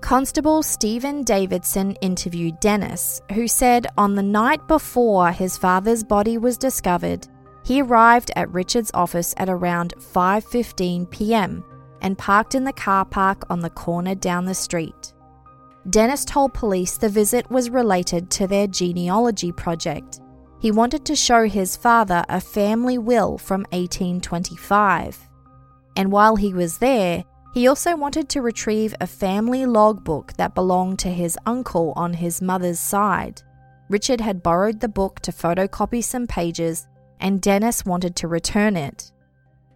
Constable 0.00 0.62
Stephen 0.62 1.22
Davidson 1.22 1.96
interviewed 2.00 2.58
Dennis, 2.60 3.20
who 3.32 3.46
said 3.46 3.86
on 3.98 4.14
the 4.14 4.22
night 4.22 4.66
before 4.68 5.32
his 5.32 5.58
father's 5.58 6.02
body 6.02 6.38
was 6.38 6.56
discovered, 6.56 7.28
he 7.62 7.82
arrived 7.82 8.30
at 8.36 8.52
Richard's 8.52 8.90
office 8.94 9.34
at 9.36 9.50
around 9.50 9.92
5:15 9.98 11.10
p.m 11.10 11.62
and 12.00 12.18
parked 12.18 12.54
in 12.54 12.64
the 12.64 12.72
car 12.72 13.04
park 13.04 13.44
on 13.50 13.60
the 13.60 13.70
corner 13.70 14.14
down 14.14 14.44
the 14.44 14.54
street. 14.54 15.14
Dennis 15.90 16.24
told 16.24 16.54
police 16.54 16.96
the 16.96 17.08
visit 17.08 17.50
was 17.50 17.70
related 17.70 18.30
to 18.30 18.46
their 18.46 18.66
genealogy 18.66 19.52
project. 19.52 20.20
He 20.60 20.70
wanted 20.70 21.04
to 21.04 21.16
show 21.16 21.46
his 21.46 21.76
father 21.76 22.24
a 22.28 22.40
family 22.40 22.96
will 22.96 23.36
from 23.36 23.66
1825. 23.72 25.28
And 25.96 26.10
while 26.10 26.36
he 26.36 26.54
was 26.54 26.78
there, 26.78 27.24
he 27.52 27.68
also 27.68 27.96
wanted 27.96 28.28
to 28.30 28.42
retrieve 28.42 28.94
a 29.00 29.06
family 29.06 29.66
logbook 29.66 30.32
that 30.38 30.54
belonged 30.54 30.98
to 31.00 31.10
his 31.10 31.38
uncle 31.46 31.92
on 31.94 32.14
his 32.14 32.42
mother's 32.42 32.80
side. 32.80 33.42
Richard 33.88 34.20
had 34.20 34.42
borrowed 34.42 34.80
the 34.80 34.88
book 34.88 35.20
to 35.20 35.30
photocopy 35.30 36.02
some 36.02 36.26
pages, 36.26 36.88
and 37.20 37.40
Dennis 37.40 37.84
wanted 37.84 38.16
to 38.16 38.28
return 38.28 38.76
it. 38.76 39.12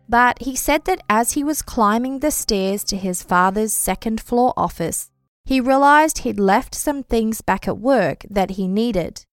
But 0.09 0.43
he 0.43 0.57
said 0.57 0.85
that 0.87 1.03
as 1.09 1.33
he 1.33 1.45
was 1.45 1.61
climbing 1.61 2.21
the 2.21 2.31
stairs 2.31 2.83
to 2.85 2.97
his 2.97 3.23
father's 3.23 3.73
second 3.73 4.21
floor 4.21 4.55
office, 4.57 5.11
he 5.45 5.61
realized 5.61 6.19
he'd 6.19 6.41
left 6.41 6.75
some 6.75 7.03
things 7.03 7.41
back 7.43 7.69
at 7.69 7.79
work 7.79 8.25
that 8.31 8.53
he 8.53 8.67
needed. 8.69 9.25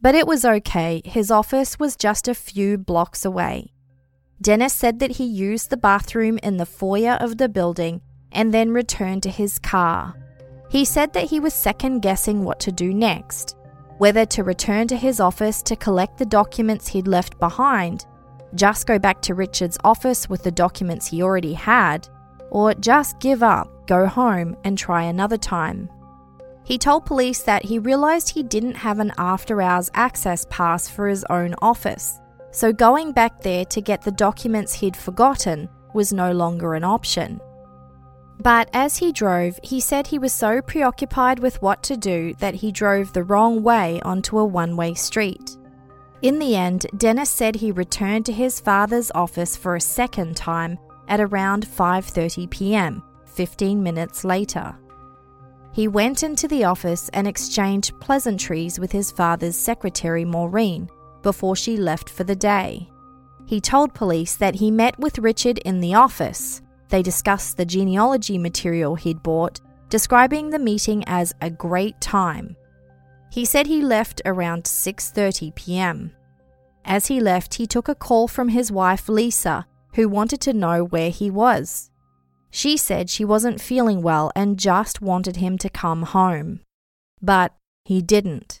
But 0.00 0.14
it 0.14 0.26
was 0.26 0.44
okay, 0.44 1.02
his 1.04 1.30
office 1.30 1.78
was 1.78 1.96
just 1.96 2.28
a 2.28 2.34
few 2.34 2.78
blocks 2.78 3.24
away. 3.24 3.72
Dennis 4.40 4.74
said 4.74 4.98
that 5.00 5.12
he 5.12 5.24
used 5.24 5.70
the 5.70 5.76
bathroom 5.76 6.38
in 6.42 6.58
the 6.58 6.66
foyer 6.66 7.14
of 7.20 7.38
the 7.38 7.48
building 7.48 8.02
and 8.30 8.52
then 8.52 8.70
returned 8.70 9.22
to 9.24 9.30
his 9.30 9.58
car. 9.58 10.14
He 10.70 10.84
said 10.84 11.14
that 11.14 11.30
he 11.30 11.40
was 11.40 11.54
second 11.54 12.00
guessing 12.00 12.44
what 12.44 12.60
to 12.60 12.72
do 12.72 12.92
next 12.92 13.56
whether 13.98 14.24
to 14.24 14.44
return 14.44 14.86
to 14.86 14.96
his 14.96 15.18
office 15.20 15.60
to 15.60 15.76
collect 15.76 16.18
the 16.18 16.26
documents 16.26 16.86
he'd 16.86 17.08
left 17.08 17.38
behind 17.38 18.06
just 18.54 18.86
go 18.86 18.98
back 18.98 19.20
to 19.22 19.34
Richard's 19.34 19.78
office 19.84 20.28
with 20.28 20.42
the 20.42 20.50
documents 20.50 21.06
he 21.06 21.22
already 21.22 21.52
had, 21.52 22.08
or 22.50 22.74
just 22.74 23.20
give 23.20 23.42
up, 23.42 23.86
go 23.86 24.06
home, 24.06 24.56
and 24.64 24.76
try 24.76 25.04
another 25.04 25.36
time. 25.36 25.90
He 26.64 26.78
told 26.78 27.06
police 27.06 27.42
that 27.42 27.64
he 27.64 27.78
realised 27.78 28.28
he 28.28 28.42
didn't 28.42 28.74
have 28.74 28.98
an 28.98 29.12
after 29.16 29.62
hours 29.62 29.90
access 29.94 30.46
pass 30.50 30.88
for 30.88 31.08
his 31.08 31.24
own 31.30 31.54
office, 31.62 32.20
so 32.50 32.72
going 32.72 33.12
back 33.12 33.40
there 33.40 33.64
to 33.66 33.80
get 33.80 34.02
the 34.02 34.12
documents 34.12 34.74
he'd 34.74 34.96
forgotten 34.96 35.68
was 35.94 36.12
no 36.12 36.32
longer 36.32 36.74
an 36.74 36.84
option. 36.84 37.40
But 38.40 38.70
as 38.72 38.96
he 38.96 39.12
drove, 39.12 39.58
he 39.62 39.80
said 39.80 40.06
he 40.06 40.18
was 40.18 40.32
so 40.32 40.62
preoccupied 40.62 41.40
with 41.40 41.60
what 41.60 41.82
to 41.84 41.96
do 41.96 42.34
that 42.38 42.54
he 42.54 42.70
drove 42.70 43.12
the 43.12 43.24
wrong 43.24 43.62
way 43.62 44.00
onto 44.02 44.38
a 44.38 44.44
one 44.44 44.76
way 44.76 44.94
street. 44.94 45.57
In 46.20 46.40
the 46.40 46.56
end, 46.56 46.86
Dennis 46.96 47.30
said 47.30 47.56
he 47.56 47.70
returned 47.70 48.26
to 48.26 48.32
his 48.32 48.58
father's 48.58 49.12
office 49.14 49.56
for 49.56 49.76
a 49.76 49.80
second 49.80 50.36
time 50.36 50.78
at 51.06 51.20
around 51.20 51.64
5:30 51.64 52.50
p.m., 52.50 53.02
15 53.26 53.80
minutes 53.80 54.24
later. 54.24 54.76
He 55.72 55.86
went 55.86 56.24
into 56.24 56.48
the 56.48 56.64
office 56.64 57.08
and 57.10 57.28
exchanged 57.28 58.00
pleasantries 58.00 58.80
with 58.80 58.90
his 58.90 59.12
father's 59.12 59.56
secretary 59.56 60.24
Maureen 60.24 60.88
before 61.22 61.54
she 61.54 61.76
left 61.76 62.10
for 62.10 62.24
the 62.24 62.34
day. 62.34 62.90
He 63.46 63.60
told 63.60 63.94
police 63.94 64.34
that 64.36 64.56
he 64.56 64.72
met 64.72 64.98
with 64.98 65.20
Richard 65.20 65.58
in 65.58 65.80
the 65.80 65.94
office. 65.94 66.62
They 66.88 67.02
discussed 67.02 67.56
the 67.56 67.64
genealogy 67.64 68.38
material 68.38 68.96
he'd 68.96 69.22
bought, 69.22 69.60
describing 69.88 70.50
the 70.50 70.58
meeting 70.58 71.04
as 71.06 71.32
a 71.40 71.48
great 71.48 72.00
time. 72.00 72.56
He 73.38 73.44
said 73.44 73.68
he 73.68 73.82
left 73.82 74.20
around 74.24 74.64
6:30 74.64 75.54
p.m. 75.54 76.10
As 76.84 77.06
he 77.06 77.20
left, 77.20 77.54
he 77.54 77.68
took 77.68 77.88
a 77.88 77.94
call 77.94 78.26
from 78.26 78.48
his 78.48 78.72
wife 78.72 79.08
Lisa, 79.08 79.64
who 79.94 80.08
wanted 80.08 80.40
to 80.40 80.52
know 80.52 80.82
where 80.82 81.10
he 81.10 81.30
was. 81.30 81.88
She 82.50 82.76
said 82.76 83.08
she 83.08 83.24
wasn't 83.24 83.60
feeling 83.60 84.02
well 84.02 84.32
and 84.34 84.58
just 84.58 85.00
wanted 85.00 85.36
him 85.36 85.56
to 85.58 85.70
come 85.70 86.02
home. 86.02 86.62
But 87.22 87.54
he 87.84 88.02
didn't. 88.02 88.60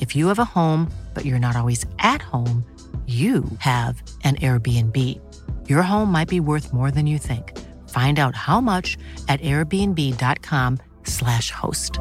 If 0.00 0.14
you 0.14 0.28
have 0.28 0.38
a 0.38 0.44
home, 0.44 0.92
but 1.14 1.24
you're 1.24 1.38
not 1.38 1.56
always 1.56 1.86
at 1.98 2.20
home, 2.20 2.62
you 3.06 3.42
have 3.58 4.02
an 4.24 4.34
Airbnb. 4.36 5.20
Your 5.68 5.82
home 5.82 6.10
might 6.10 6.28
be 6.28 6.40
worth 6.40 6.72
more 6.72 6.90
than 6.90 7.06
you 7.06 7.18
think. 7.18 7.56
Find 7.90 8.18
out 8.18 8.34
how 8.34 8.60
much 8.60 8.98
at 9.28 9.40
airbnb.com/slash 9.42 11.52
host. 11.52 12.00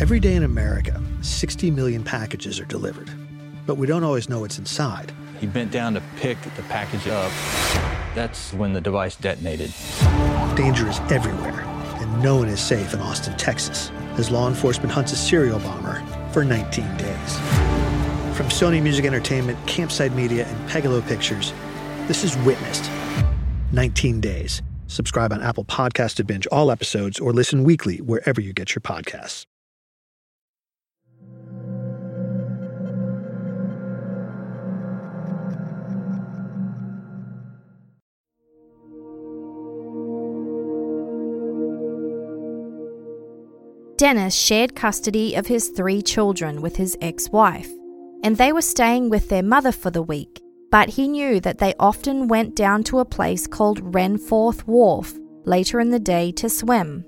Every 0.00 0.20
day 0.20 0.36
in 0.36 0.44
America, 0.44 1.02
60 1.20 1.70
million 1.70 2.02
packages 2.02 2.58
are 2.58 2.64
delivered, 2.64 3.10
but 3.66 3.74
we 3.74 3.86
don't 3.86 4.04
always 4.04 4.30
know 4.30 4.40
what's 4.40 4.58
inside. 4.58 5.12
He 5.38 5.46
bent 5.46 5.70
down 5.70 5.92
to 5.94 6.02
pick 6.18 6.40
the 6.56 6.62
package 6.62 7.08
up. 7.08 7.30
That's 8.14 8.54
when 8.54 8.72
the 8.72 8.80
device 8.80 9.16
detonated. 9.16 9.70
Danger 10.56 10.88
is 10.88 10.98
everywhere 11.10 11.63
no 12.22 12.36
one 12.36 12.48
is 12.48 12.60
safe 12.60 12.94
in 12.94 13.00
Austin, 13.00 13.36
Texas, 13.36 13.90
as 14.18 14.30
law 14.30 14.48
enforcement 14.48 14.92
hunts 14.92 15.12
a 15.12 15.16
serial 15.16 15.58
bomber 15.60 16.02
for 16.30 16.44
19 16.44 16.84
days. 16.96 17.38
From 18.36 18.48
Sony 18.48 18.82
Music 18.82 19.04
Entertainment, 19.04 19.58
Campside 19.66 20.14
Media, 20.14 20.46
and 20.46 20.70
Pegalo 20.70 21.06
Pictures, 21.06 21.52
this 22.06 22.24
is 22.24 22.36
Witnessed 22.38 22.90
19 23.72 24.20
Days 24.20 24.62
Subscribe 24.86 25.32
on 25.32 25.42
Apple 25.42 25.64
Podcast 25.64 26.14
to 26.16 26.24
binge 26.24 26.46
all 26.48 26.70
episodes 26.70 27.18
or 27.18 27.32
listen 27.32 27.64
weekly 27.64 27.98
wherever 27.98 28.40
you 28.40 28.52
get 28.52 28.74
your 28.74 28.80
podcasts. 28.80 29.44
Dennis 43.96 44.34
shared 44.34 44.74
custody 44.74 45.36
of 45.36 45.46
his 45.46 45.68
three 45.68 46.02
children 46.02 46.60
with 46.60 46.76
his 46.76 46.96
ex 47.00 47.30
wife, 47.30 47.70
and 48.24 48.36
they 48.36 48.52
were 48.52 48.62
staying 48.62 49.08
with 49.08 49.28
their 49.28 49.42
mother 49.42 49.70
for 49.70 49.90
the 49.90 50.02
week. 50.02 50.40
But 50.70 50.88
he 50.88 51.06
knew 51.06 51.38
that 51.40 51.58
they 51.58 51.74
often 51.78 52.26
went 52.26 52.56
down 52.56 52.82
to 52.84 52.98
a 52.98 53.04
place 53.04 53.46
called 53.46 53.92
Renforth 53.92 54.66
Wharf 54.66 55.14
later 55.44 55.78
in 55.78 55.90
the 55.90 56.00
day 56.00 56.32
to 56.32 56.48
swim. 56.48 57.04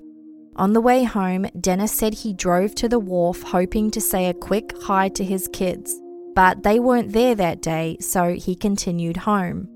On 0.55 0.71
the 0.71 0.81
way 0.81 1.03
home, 1.03 1.47
Dennis 1.59 1.91
said 1.91 2.13
he 2.13 2.33
drove 2.33 2.73
to 2.75 2.87
the 2.87 2.99
wharf 2.99 3.41
hoping 3.43 3.91
to 3.91 3.99
say 3.99 4.27
a 4.27 4.33
quick 4.33 4.73
hi 4.83 5.09
to 5.09 5.23
his 5.23 5.49
kids, 5.49 5.99
but 6.33 6.63
they 6.63 6.79
weren't 6.79 7.11
there 7.11 7.35
that 7.35 7.61
day, 7.61 7.97
so 7.99 8.33
he 8.33 8.55
continued 8.55 9.17
home. 9.17 9.67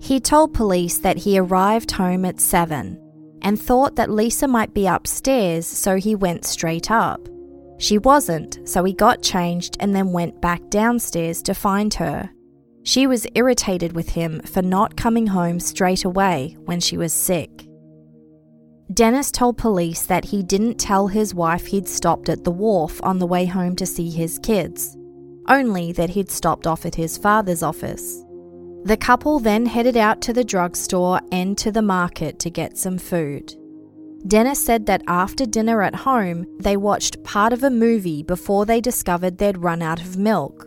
He 0.00 0.18
told 0.18 0.54
police 0.54 0.98
that 0.98 1.18
he 1.18 1.38
arrived 1.38 1.92
home 1.92 2.24
at 2.24 2.40
7 2.40 3.01
and 3.42 3.60
thought 3.60 3.96
that 3.96 4.10
Lisa 4.10 4.48
might 4.48 4.72
be 4.72 4.86
upstairs, 4.86 5.66
so 5.66 5.96
he 5.96 6.14
went 6.14 6.44
straight 6.44 6.90
up. 6.90 7.28
She 7.78 7.98
wasn't, 7.98 8.60
so 8.68 8.84
he 8.84 8.92
got 8.92 9.22
changed 9.22 9.76
and 9.80 9.94
then 9.94 10.12
went 10.12 10.40
back 10.40 10.70
downstairs 10.70 11.42
to 11.42 11.54
find 11.54 11.92
her. 11.94 12.30
She 12.84 13.06
was 13.06 13.26
irritated 13.34 13.92
with 13.92 14.10
him 14.10 14.40
for 14.42 14.62
not 14.62 14.96
coming 14.96 15.26
home 15.28 15.60
straight 15.60 16.04
away 16.04 16.56
when 16.64 16.80
she 16.80 16.96
was 16.96 17.12
sick. 17.12 17.66
Dennis 18.92 19.30
told 19.30 19.56
police 19.56 20.02
that 20.06 20.26
he 20.26 20.42
didn't 20.42 20.78
tell 20.78 21.06
his 21.06 21.34
wife 21.34 21.66
he'd 21.66 21.88
stopped 21.88 22.28
at 22.28 22.44
the 22.44 22.50
wharf 22.50 23.00
on 23.02 23.18
the 23.18 23.26
way 23.26 23.46
home 23.46 23.74
to 23.76 23.86
see 23.86 24.10
his 24.10 24.38
kids, 24.40 24.96
only 25.48 25.92
that 25.92 26.10
he'd 26.10 26.30
stopped 26.30 26.66
off 26.66 26.84
at 26.84 26.96
his 26.96 27.16
father's 27.16 27.62
office. 27.62 28.22
The 28.84 28.96
couple 28.96 29.38
then 29.38 29.66
headed 29.66 29.96
out 29.96 30.20
to 30.22 30.32
the 30.32 30.42
drugstore 30.42 31.20
and 31.30 31.56
to 31.58 31.70
the 31.70 31.82
market 31.82 32.40
to 32.40 32.50
get 32.50 32.76
some 32.76 32.98
food. 32.98 33.54
Dennis 34.26 34.64
said 34.64 34.86
that 34.86 35.02
after 35.06 35.46
dinner 35.46 35.82
at 35.82 35.94
home, 35.94 36.46
they 36.58 36.76
watched 36.76 37.22
part 37.22 37.52
of 37.52 37.62
a 37.62 37.70
movie 37.70 38.22
before 38.22 38.66
they 38.66 38.80
discovered 38.80 39.38
they'd 39.38 39.58
run 39.58 39.82
out 39.82 40.00
of 40.00 40.16
milk. 40.16 40.66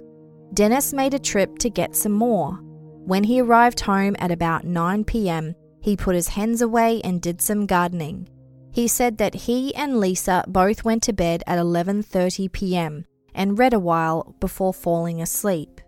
Dennis 0.54 0.94
made 0.94 1.14
a 1.14 1.20
trip 1.20 1.58
to 1.60 1.70
get 1.70 1.96
some 1.96 2.14
more. 2.14 2.54
When 3.06 3.26
he 3.26 3.42
arrived 3.42 3.82
home 3.82 4.16
at 4.20 4.32
about 4.32 4.64
9 4.64 5.04
pm, 5.04 5.54
he 5.82 5.98
put 5.98 6.16
his 6.16 6.30
hens 6.30 6.62
away 6.62 7.02
and 7.04 7.22
did 7.22 7.42
some 7.42 7.66
gardening. 7.66 8.30
He 8.72 8.88
said 8.88 9.18
that 9.18 9.36
he 9.36 9.76
and 9.76 10.00
Lisa 10.00 10.44
both 10.48 10.84
went 10.84 11.04
to 11.04 11.14
bed 11.14 11.44
at 11.48 11.60
11:30 11.60 12.52
p.m. 12.52 13.06
and 13.34 13.60
read 13.60 13.74
a 13.74 13.80
while 13.80 14.36
before 14.40 14.74
falling 14.74 15.22
asleep. 15.22 15.82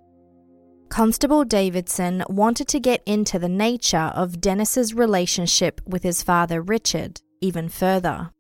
Constable 0.90 1.44
Davidson 1.44 2.24
wanted 2.30 2.68
to 2.70 2.80
get 2.80 3.04
into 3.06 3.38
the 3.38 3.50
nature 3.50 4.12
of 4.16 4.40
Dennis's 4.42 4.94
relationship 4.94 5.82
with 5.86 6.04
his 6.04 6.24
father 6.24 6.62
Richard 6.62 7.22
even 7.42 7.70
further. 7.70 8.32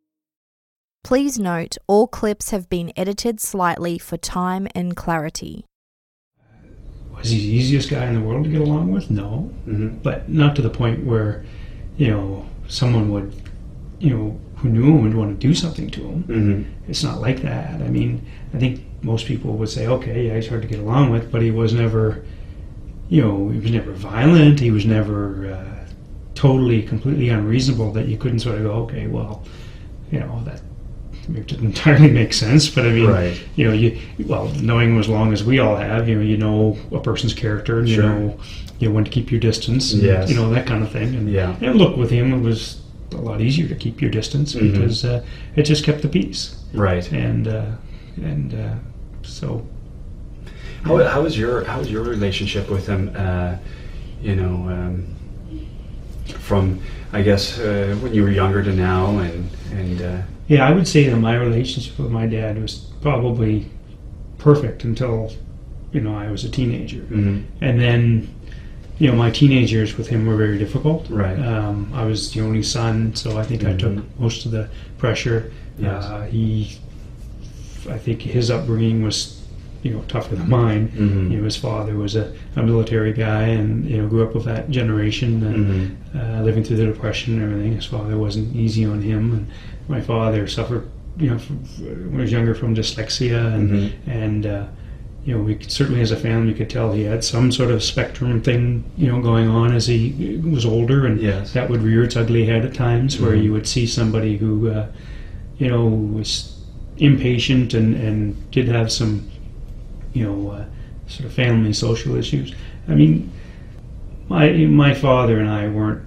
Please 1.03 1.37
note 1.37 1.77
all 1.87 2.07
clips 2.07 2.49
have 2.51 2.69
been 2.69 2.91
edited 2.97 3.39
slightly 3.39 3.97
for 3.97 4.17
time 4.17 4.67
and 4.73 4.95
clarity. 4.95 5.65
Was 7.15 7.29
he 7.29 7.37
the 7.37 7.55
easiest 7.55 7.89
guy 7.89 8.05
in 8.05 8.15
the 8.15 8.21
world 8.21 8.45
to 8.45 8.49
get 8.49 8.61
along 8.61 8.91
with? 8.91 9.09
No, 9.09 9.51
Mm-hmm. 9.67 9.97
but 9.97 10.29
not 10.29 10.55
to 10.55 10.61
the 10.61 10.69
point 10.69 11.05
where, 11.05 11.45
you 11.97 12.07
know, 12.09 12.47
someone 12.67 13.11
would, 13.11 13.33
you 13.99 14.09
know, 14.15 14.39
who 14.57 14.69
knew 14.69 14.85
him 14.85 15.03
would 15.03 15.13
want 15.15 15.39
to 15.39 15.47
do 15.47 15.53
something 15.53 15.89
to 15.91 16.01
him. 16.01 16.23
Mm-hmm. 16.23 16.89
It's 16.91 17.03
not 17.03 17.19
like 17.21 17.41
that. 17.41 17.81
I 17.81 17.89
mean, 17.89 18.25
I 18.53 18.57
think 18.57 18.83
most 19.03 19.25
people 19.27 19.53
would 19.57 19.69
say, 19.69 19.87
okay, 19.87 20.27
yeah, 20.27 20.35
he's 20.35 20.47
hard 20.47 20.61
to 20.63 20.67
get 20.67 20.79
along 20.79 21.11
with, 21.11 21.31
but 21.31 21.41
he 21.41 21.51
was 21.51 21.73
never, 21.73 22.23
you 23.10 23.22
know, 23.22 23.49
he 23.49 23.60
was 23.60 23.72
never 23.72 23.91
violent. 23.93 24.60
He 24.60 24.72
was 24.72 24.86
never 24.86 25.53
uh, 25.53 25.86
totally, 26.36 26.82
completely 26.84 27.30
unreasonable 27.30 27.91
that 27.93 28.08
you 28.08 28.18
couldn't 28.18 28.39
sort 28.39 28.58
of 28.58 28.64
go, 28.64 28.72
okay, 28.84 29.08
well, 29.08 29.43
you 30.12 30.20
know, 30.20 30.41
that 30.45 30.62
it 31.30 31.47
didn't 31.47 31.66
entirely 31.74 32.10
make 32.12 32.34
sense, 32.34 32.70
but 32.70 32.86
I 32.86 32.89
mean, 32.91 33.08
Right. 33.10 33.39
you 33.55 33.68
know, 33.68 33.74
you 33.74 33.97
well, 34.26 34.47
knowing 34.62 34.91
him 34.91 34.99
as 34.99 35.10
long 35.10 35.34
as 35.34 35.43
we 35.43 35.60
all 35.60 35.76
have, 35.76 36.08
you 36.08 36.16
know, 36.16 36.22
you 36.22 36.38
know 36.38 36.78
a 36.91 36.99
person's 36.99 37.34
character, 37.34 37.80
and 37.80 37.88
you 37.89 37.97
know, 38.01 38.38
you 38.80 38.88
know 38.89 38.93
when 38.95 39.03
to 39.03 39.12
keep 39.12 39.32
your 39.32 39.39
distance, 39.39 39.93
and, 39.93 40.03
Yes. 40.03 40.30
you 40.30 40.36
know 40.36 40.49
that 40.51 40.66
kind 40.68 40.84
of 40.84 40.91
thing. 40.91 41.16
And, 41.16 41.30
Yeah. 41.30 41.55
and 41.62 41.76
look, 41.76 41.97
with 41.97 42.10
him, 42.12 42.34
it 42.34 42.41
was 42.41 42.82
a 43.14 43.18
lot 43.18 43.41
easier 43.41 43.68
to 43.68 43.76
keep 43.76 44.01
your 44.01 44.12
distance 44.12 44.53
Mhm. 44.53 44.72
because 44.72 45.03
uh, 45.05 45.24
it 45.55 45.64
just 45.64 45.84
kept 45.84 46.01
the 46.01 46.08
peace, 46.10 46.55
Right. 46.74 47.10
and 47.12 47.47
uh, 47.47 47.66
and 48.24 48.53
uh, 48.53 48.76
so 49.24 49.66
How, 50.88 51.03
how 51.07 51.21
was 51.21 51.38
your 51.38 51.63
how 51.65 51.79
was 51.79 51.91
your 51.91 52.03
relationship 52.03 52.69
with 52.69 52.88
him? 52.88 53.11
Uh, 53.15 53.57
you 54.21 54.35
know, 54.35 54.53
um, 54.69 55.15
from 56.39 56.79
I 57.13 57.21
guess 57.21 57.59
uh, 57.59 57.95
when 58.01 58.13
you 58.13 58.23
were 58.23 58.31
younger 58.31 58.63
to 58.63 58.73
now, 58.73 59.19
and 59.19 59.49
and 59.73 60.01
uh, 60.01 60.21
Yeah, 60.47 60.67
I 60.67 60.71
would 60.73 60.88
say 60.88 61.07
that 61.09 61.17
my 61.17 61.35
relationship 61.35 61.97
with 61.99 62.11
my 62.11 62.25
dad 62.25 62.59
was 62.61 62.75
probably 63.01 63.69
perfect 64.38 64.83
until, 64.83 65.31
you 65.91 66.01
know, 66.01 66.15
I 66.15 66.31
was 66.31 66.43
a 66.45 66.49
teenager. 66.49 67.01
mhm. 67.09 67.43
And 67.61 67.79
then, 67.81 68.27
you 68.99 69.09
know, 69.09 69.15
my 69.15 69.29
teenage 69.31 69.71
years 69.73 69.97
with 69.97 70.07
him 70.07 70.25
were 70.25 70.35
very 70.38 70.57
difficult. 70.57 71.07
Right. 71.09 71.38
Um, 71.39 71.91
I 71.93 72.05
was 72.05 72.31
the 72.33 72.41
only 72.41 72.63
son, 72.63 73.13
so 73.15 73.38
I 73.38 73.43
think 73.43 73.63
I 73.65 73.73
took 73.73 73.93
Mhm. 73.93 74.03
most 74.19 74.45
of 74.45 74.51
the 74.51 74.67
pressure. 74.97 75.51
Yes. 75.79 76.03
Uh, 76.05 76.21
he, 76.31 76.77
I 77.89 77.97
think 77.97 78.21
his 78.21 78.49
upbringing 78.51 79.03
was, 79.03 79.36
you 79.84 79.91
know, 79.93 80.01
tougher 80.07 80.36
than 80.36 80.49
mine. 80.49 80.89
Mhm. 80.95 81.32
You 81.32 81.38
know, 81.38 81.43
his 81.43 81.55
father 81.55 81.95
was 81.95 82.15
a, 82.15 82.32
a 82.55 82.63
military 82.63 83.13
guy, 83.13 83.43
and 83.43 83.86
you 83.89 84.01
know, 84.01 84.07
grew 84.07 84.23
up 84.23 84.34
with 84.36 84.45
that 84.45 84.69
generation, 84.69 85.43
and 85.43 85.65
Mhm. 86.15 86.39
uh, 86.39 86.43
living 86.43 86.63
through 86.63 86.78
the 86.78 86.86
depression 86.86 87.34
and 87.36 87.43
everything. 87.43 87.73
His 87.73 87.86
father 87.86 88.17
wasn't 88.17 88.55
easy 88.55 88.86
on 88.86 89.01
him, 89.01 89.32
and 89.34 89.47
my 89.88 90.01
father 90.01 90.47
suffered, 90.47 90.84
you 91.19 91.30
know, 91.30 91.38
from, 91.38 91.57
when 91.57 92.11
he 92.13 92.17
was 92.21 92.32
younger 92.32 92.53
from 92.55 92.75
dyslexia, 92.75 93.53
and 93.53 93.69
Mhm. 93.69 93.89
and 94.07 94.45
uh, 94.45 94.63
you 95.25 95.34
know, 95.36 95.41
we 95.43 95.55
could, 95.55 95.69
certainly 95.69 95.99
as 96.01 96.11
a 96.11 96.15
family 96.15 96.53
could 96.53 96.69
tell 96.69 96.93
he 96.93 97.03
had 97.03 97.21
some 97.21 97.51
sort 97.51 97.69
of 97.69 97.84
spectrum 97.84 98.39
thing, 98.41 98.82
you 98.97 99.07
know, 99.07 99.19
going 99.21 99.47
on 99.49 99.73
as 99.75 99.86
he 99.86 100.39
was 100.41 100.65
older, 100.65 101.05
and 101.05 101.19
Yes. 101.21 101.51
that 101.51 101.69
would 101.69 101.82
rear 101.84 102.03
its 102.03 102.15
ugly 102.15 102.45
head 102.45 102.63
at 102.63 102.73
times, 102.73 103.19
where 103.19 103.34
Mhm. 103.36 103.43
you 103.43 103.51
would 103.51 103.67
see 103.67 103.86
somebody 103.86 104.38
who, 104.38 104.69
uh, 104.69 104.86
you 105.59 105.67
know, 105.67 105.86
was 105.86 106.53
impatient 106.99 107.73
and 107.73 107.93
and 107.95 108.36
did 108.51 108.67
have 108.69 108.89
some, 108.91 109.21
you 110.14 110.24
know, 110.26 110.51
uh, 110.51 110.66
sort 111.08 111.26
of 111.26 111.34
family 111.34 111.74
social 111.74 112.16
issues. 112.16 112.53
I 112.88 112.95
mean, 112.95 113.32
my 114.30 114.49
my 114.51 114.93
father 114.93 115.39
and 115.39 115.49
I 115.49 115.68
weren't 115.68 116.03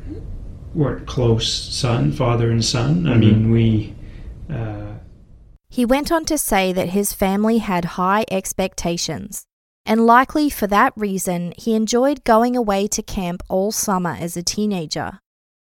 weren't 0.75 1.07
close 1.07 1.53
son, 1.53 2.13
father 2.13 2.51
and 2.51 2.65
son. 2.65 3.07
I 3.07 3.15
Mhm. 3.15 3.21
mean, 3.21 3.51
we. 3.51 3.95
Uh, 4.49 4.95
He 5.69 5.85
went 5.85 6.11
on 6.11 6.25
to 6.27 6.37
say 6.37 6.73
that 6.73 6.91
his 6.91 7.13
family 7.13 7.59
had 7.59 7.97
high 7.97 8.25
expectations, 8.31 9.45
and 9.87 10.05
likely 10.07 10.51
for 10.51 10.67
that 10.67 10.93
reason, 10.97 11.53
he 11.57 11.75
enjoyed 11.75 12.25
going 12.25 12.57
away 12.57 12.87
to 12.89 13.03
camp 13.03 13.43
all 13.49 13.71
summer 13.73 14.17
as 14.19 14.37
a 14.37 14.43
teenager. 14.43 15.19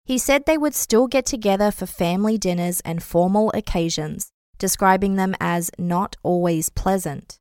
He 0.05 0.18
said 0.18 0.45
they 0.45 0.59
would 0.59 0.74
still 0.74 1.07
get 1.07 1.24
together 1.24 1.70
for 1.70 1.87
family 1.87 2.37
dinners 2.37 2.80
and 2.80 3.03
formal 3.03 3.53
occasions, 3.55 4.30
describing 4.59 5.14
them 5.14 5.37
as 5.41 5.70
not 5.78 6.16
always 6.24 6.68
pleasant. 6.68 7.39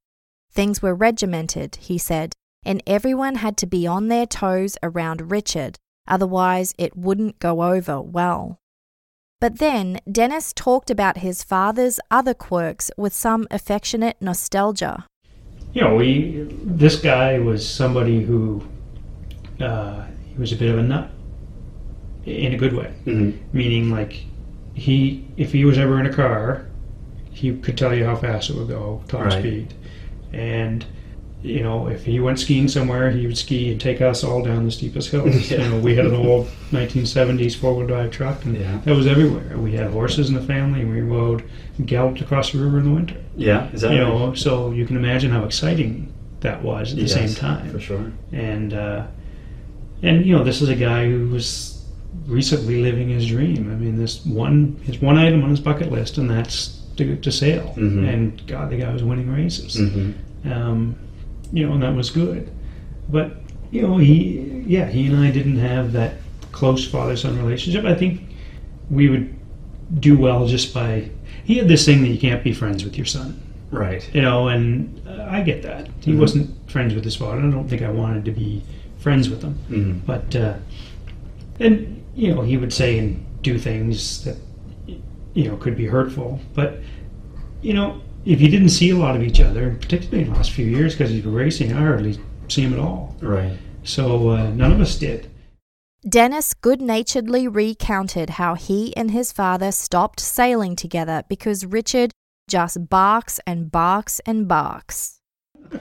Things 0.51 0.81
were 0.81 0.93
regimented, 0.95 1.77
he 1.77 1.97
said, 1.97 2.33
and 2.63 2.83
everyone 2.85 3.35
had 3.35 3.57
to 3.57 3.65
be 3.65 3.87
on 3.87 4.07
their 4.07 4.25
toes 4.25 4.77
around 4.83 5.31
Richard, 5.31 5.77
otherwise, 6.07 6.73
it 6.77 6.95
wouldn't 6.97 7.39
go 7.39 7.63
over 7.63 8.01
well. 8.01 8.57
But 9.39 9.57
then 9.59 9.99
Dennis 10.11 10.53
talked 10.53 10.91
about 10.91 11.19
his 11.19 11.41
father's 11.43 11.99
other 12.11 12.33
quirks 12.33 12.91
with 12.97 13.13
some 13.13 13.47
affectionate 13.49 14.17
nostalgia. 14.21 15.05
you 15.73 15.81
know, 15.81 15.95
we 15.95 16.47
this 16.63 16.99
guy 16.99 17.39
was 17.39 17.67
somebody 17.67 18.21
who 18.23 18.61
uh, 19.59 20.05
he 20.27 20.37
was 20.37 20.51
a 20.51 20.55
bit 20.57 20.69
of 20.69 20.77
a 20.77 20.83
nut 20.83 21.09
in 22.25 22.53
a 22.53 22.57
good 22.57 22.73
way, 22.73 22.93
Mm-hmm. 23.05 23.57
meaning 23.57 23.89
like 23.89 24.25
he 24.73 25.25
if 25.37 25.51
he 25.53 25.65
was 25.65 25.77
ever 25.79 25.99
in 25.99 26.05
a 26.05 26.13
car, 26.13 26.67
he 27.31 27.55
could 27.57 27.77
tell 27.77 27.95
you 27.95 28.05
how 28.05 28.15
fast 28.17 28.49
it 28.49 28.55
would 28.57 28.67
go, 28.67 29.01
top 29.07 29.21
Right. 29.25 29.39
speed, 29.39 29.73
and 30.33 30.85
you 31.43 31.61
know 31.63 31.87
if 31.87 32.05
he 32.05 32.19
went 32.19 32.39
skiing 32.39 32.67
somewhere, 32.67 33.09
he 33.11 33.25
would 33.27 33.37
ski 33.37 33.71
and 33.71 33.81
take 33.81 34.01
us 34.01 34.23
all 34.23 34.43
down 34.43 34.65
the 34.65 34.71
steepest 34.71 35.09
hills. 35.11 35.51
Yeah. 35.51 35.63
You 35.63 35.69
know, 35.71 35.79
we 35.79 35.95
had 35.95 36.05
an 36.05 36.15
old 36.15 36.47
1970s 36.71 37.55
four-wheel 37.55 37.87
drive 37.87 38.11
truck, 38.11 38.45
and 38.45 38.55
Yeah. 38.55 38.79
that 38.85 38.95
was 38.95 39.07
everywhere. 39.07 39.57
We 39.57 39.73
had 39.73 39.91
horses 39.91 40.29
in 40.29 40.35
the 40.35 40.41
family, 40.43 40.81
and 40.81 40.91
we 40.91 41.01
rode 41.01 41.43
galloped 41.85 42.21
across 42.21 42.51
the 42.51 42.59
river 42.59 42.77
in 42.79 42.85
the 42.85 42.91
winter 42.91 43.15
yeah, 43.35 43.69
is 43.71 43.81
that 43.81 43.93
you 43.93 44.01
right? 44.03 44.07
know, 44.07 44.33
so 44.35 44.71
you 44.71 44.85
can 44.85 44.97
imagine 44.97 45.31
how 45.31 45.45
exciting 45.45 46.13
that 46.41 46.61
was 46.61 46.91
at 46.91 46.97
the 46.97 47.03
Yes, 47.03 47.13
same 47.13 47.33
time. 47.33 47.69
for 47.71 47.79
sure. 47.79 48.11
And 48.31 48.73
uh, 48.73 49.07
and 50.03 50.25
you 50.25 50.35
know, 50.35 50.43
this 50.43 50.61
is 50.61 50.69
a 50.69 50.75
guy 50.75 51.05
who 51.09 51.27
was 51.29 51.83
recently 52.27 52.81
living 52.83 53.09
his 53.09 53.27
dream. 53.27 53.71
I 53.71 53.75
mean, 53.75 53.97
this 53.97 54.23
one 54.25 54.79
his 54.83 54.99
one 54.99 55.17
item 55.17 55.43
on 55.43 55.49
his 55.49 55.59
bucket 55.59 55.91
list, 55.91 56.17
and 56.17 56.29
that's 56.29 56.80
to, 57.05 57.15
to 57.17 57.31
sail. 57.31 57.73
Mhm. 57.77 58.07
And 58.13 58.47
God, 58.47 58.69
the 58.69 58.77
guy 58.77 58.91
was 58.93 59.03
winning 59.03 59.29
races. 59.31 59.75
Mhm. 59.77 60.13
Um, 60.51 60.95
you 61.53 61.65
know, 61.67 61.73
and 61.73 61.83
that 61.83 61.95
was 61.95 62.09
good. 62.09 62.49
But 63.09 63.37
you 63.71 63.81
know, 63.81 63.97
he 63.97 64.63
yeah, 64.67 64.87
he 64.89 65.07
and 65.07 65.17
I 65.17 65.31
didn't 65.31 65.57
have 65.59 65.91
that 65.93 66.13
close 66.51 66.85
father 66.87 67.15
son 67.15 67.37
relationship. 67.37 67.85
I 67.85 67.95
think 67.95 68.21
we 68.89 69.09
would 69.09 69.33
do 69.99 70.17
well 70.17 70.47
just 70.47 70.73
by. 70.73 71.09
He 71.43 71.55
had 71.57 71.67
this 71.67 71.85
thing 71.85 72.01
that 72.03 72.09
you 72.09 72.17
can't 72.19 72.43
be 72.43 72.53
friends 72.53 72.83
with 72.83 72.95
your 72.97 73.05
son 73.05 73.39
Right. 73.71 74.09
you 74.13 74.21
know, 74.21 74.47
and 74.49 75.01
uh, 75.07 75.25
I 75.29 75.41
get 75.41 75.63
that. 75.63 75.87
He 76.01 76.11
Mhm. 76.11 76.19
wasn't 76.19 76.49
friends 76.69 76.93
with 76.93 77.03
his 77.03 77.15
father. 77.15 77.39
I 77.41 77.49
don't 77.49 77.67
think 77.69 77.81
I 77.81 77.89
wanted 77.89 78.25
to 78.25 78.31
be 78.31 78.61
friends 78.99 79.29
with 79.29 79.41
him. 79.41 79.55
Mhm. 79.69 79.99
But, 80.05 80.35
uh, 80.35 80.53
and, 81.59 82.01
you 82.15 82.33
know, 82.35 82.41
he 82.41 82.57
would 82.57 82.73
say 82.73 82.99
and 82.99 83.23
do 83.41 83.57
things 83.57 84.23
that, 84.25 84.35
you 85.33 85.47
know, 85.49 85.57
could 85.57 85.77
be 85.77 85.85
hurtful. 85.85 86.39
But, 86.53 86.79
you 87.61 87.73
know, 87.73 88.01
if 88.25 88.41
you 88.41 88.49
didn't 88.49 88.69
see 88.69 88.89
a 88.91 88.95
lot 88.95 89.15
of 89.15 89.23
each 89.23 89.39
other, 89.39 89.75
particularly 89.79 90.23
in 90.23 90.29
the 90.29 90.35
last 90.35 90.51
few 90.51 90.65
years 90.65 90.93
because 90.93 91.09
he's 91.09 91.23
been 91.23 91.33
racing, 91.33 91.73
I 91.73 91.81
hardly 91.81 92.19
see 92.47 92.61
him 92.61 92.73
at 92.73 92.79
all. 92.79 93.15
Right. 93.21 93.57
So 93.83 94.29
uh, 94.29 94.49
none 94.49 94.71
of 94.71 94.79
us 94.79 94.97
did. 94.97 95.29
Dennis 96.07 96.55
good 96.55 96.81
naturedly 96.81 97.47
recounted 97.47 98.31
how 98.31 98.55
he 98.55 98.95
and 98.97 99.11
his 99.11 99.31
father 99.31 99.71
stopped 99.71 100.19
sailing 100.19 100.75
together 100.75 101.23
because 101.29 101.65
Richard 101.65 102.11
just 102.47 102.89
barks 102.89 103.39
and 103.45 103.71
barks 103.71 104.19
and 104.25 104.47
barks. 104.47 105.19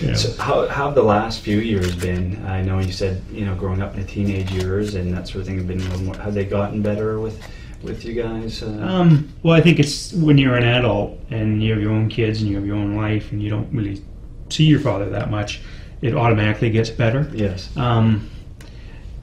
Yeah. 0.00 0.14
So 0.14 0.40
how, 0.40 0.68
how 0.68 0.86
have 0.86 0.94
the 0.94 1.02
last 1.02 1.40
few 1.40 1.58
years 1.58 1.96
been? 1.96 2.46
I 2.46 2.62
know 2.62 2.78
you 2.78 2.92
said 2.92 3.20
you 3.32 3.44
know 3.44 3.56
growing 3.56 3.82
up 3.82 3.94
in 3.94 4.00
the 4.00 4.06
teenage 4.06 4.48
years 4.52 4.94
and 4.94 5.12
that 5.12 5.26
sort 5.26 5.40
of 5.40 5.46
thing 5.48 5.58
have 5.58 5.66
been 5.66 5.80
a 5.80 5.84
little 5.84 6.02
more. 6.02 6.16
Have 6.18 6.34
they 6.34 6.44
gotten 6.44 6.82
better 6.82 7.18
with 7.18 7.42
with 7.82 8.04
you 8.04 8.14
guys? 8.14 8.62
Uh, 8.62 8.66
Um, 8.82 9.28
well, 9.42 9.54
I 9.54 9.60
think 9.60 9.78
it's 9.78 10.12
when 10.12 10.38
you're 10.38 10.56
an 10.56 10.64
adult 10.64 11.18
and 11.30 11.62
you 11.62 11.72
have 11.72 11.80
your 11.80 11.92
own 11.92 12.08
kids 12.08 12.40
and 12.40 12.50
you 12.50 12.56
have 12.56 12.66
your 12.66 12.76
own 12.76 12.96
life 12.96 13.30
and 13.32 13.42
you 13.42 13.50
don't 13.50 13.72
really 13.72 14.02
see 14.48 14.64
your 14.64 14.80
father 14.80 15.08
that 15.10 15.30
much, 15.30 15.60
it 16.02 16.14
automatically 16.14 16.70
gets 16.70 16.90
better. 16.90 17.30
yes. 17.34 17.74
Um, 17.76 18.28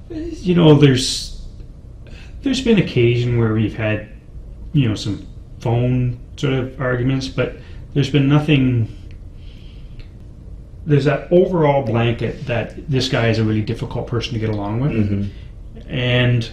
you 0.10 0.54
know, 0.56 0.76
there's 0.76 1.46
there's 2.44 2.62
been 2.62 2.78
occasion 2.78 3.40
where 3.40 3.54
we've 3.54 3.76
had 3.76 4.08
you 4.74 4.88
know 4.88 4.94
some 4.96 5.26
phone 5.60 6.20
sort 6.38 6.54
of 6.54 6.80
arguments, 6.80 7.28
but 7.28 7.56
there's 7.94 8.10
been 8.12 8.30
nothing. 8.30 8.88
There's 10.86 11.06
that 11.06 11.28
overall 11.32 11.84
blanket 11.84 12.46
that 12.46 12.88
this 12.90 13.10
guy 13.10 13.30
is 13.30 13.40
a 13.40 13.44
really 13.44 13.64
difficult 13.64 14.06
person 14.06 14.34
to 14.34 14.40
get 14.40 14.50
along 14.50 14.82
with. 14.82 14.92
hmm 14.92 15.24
And 15.90 16.48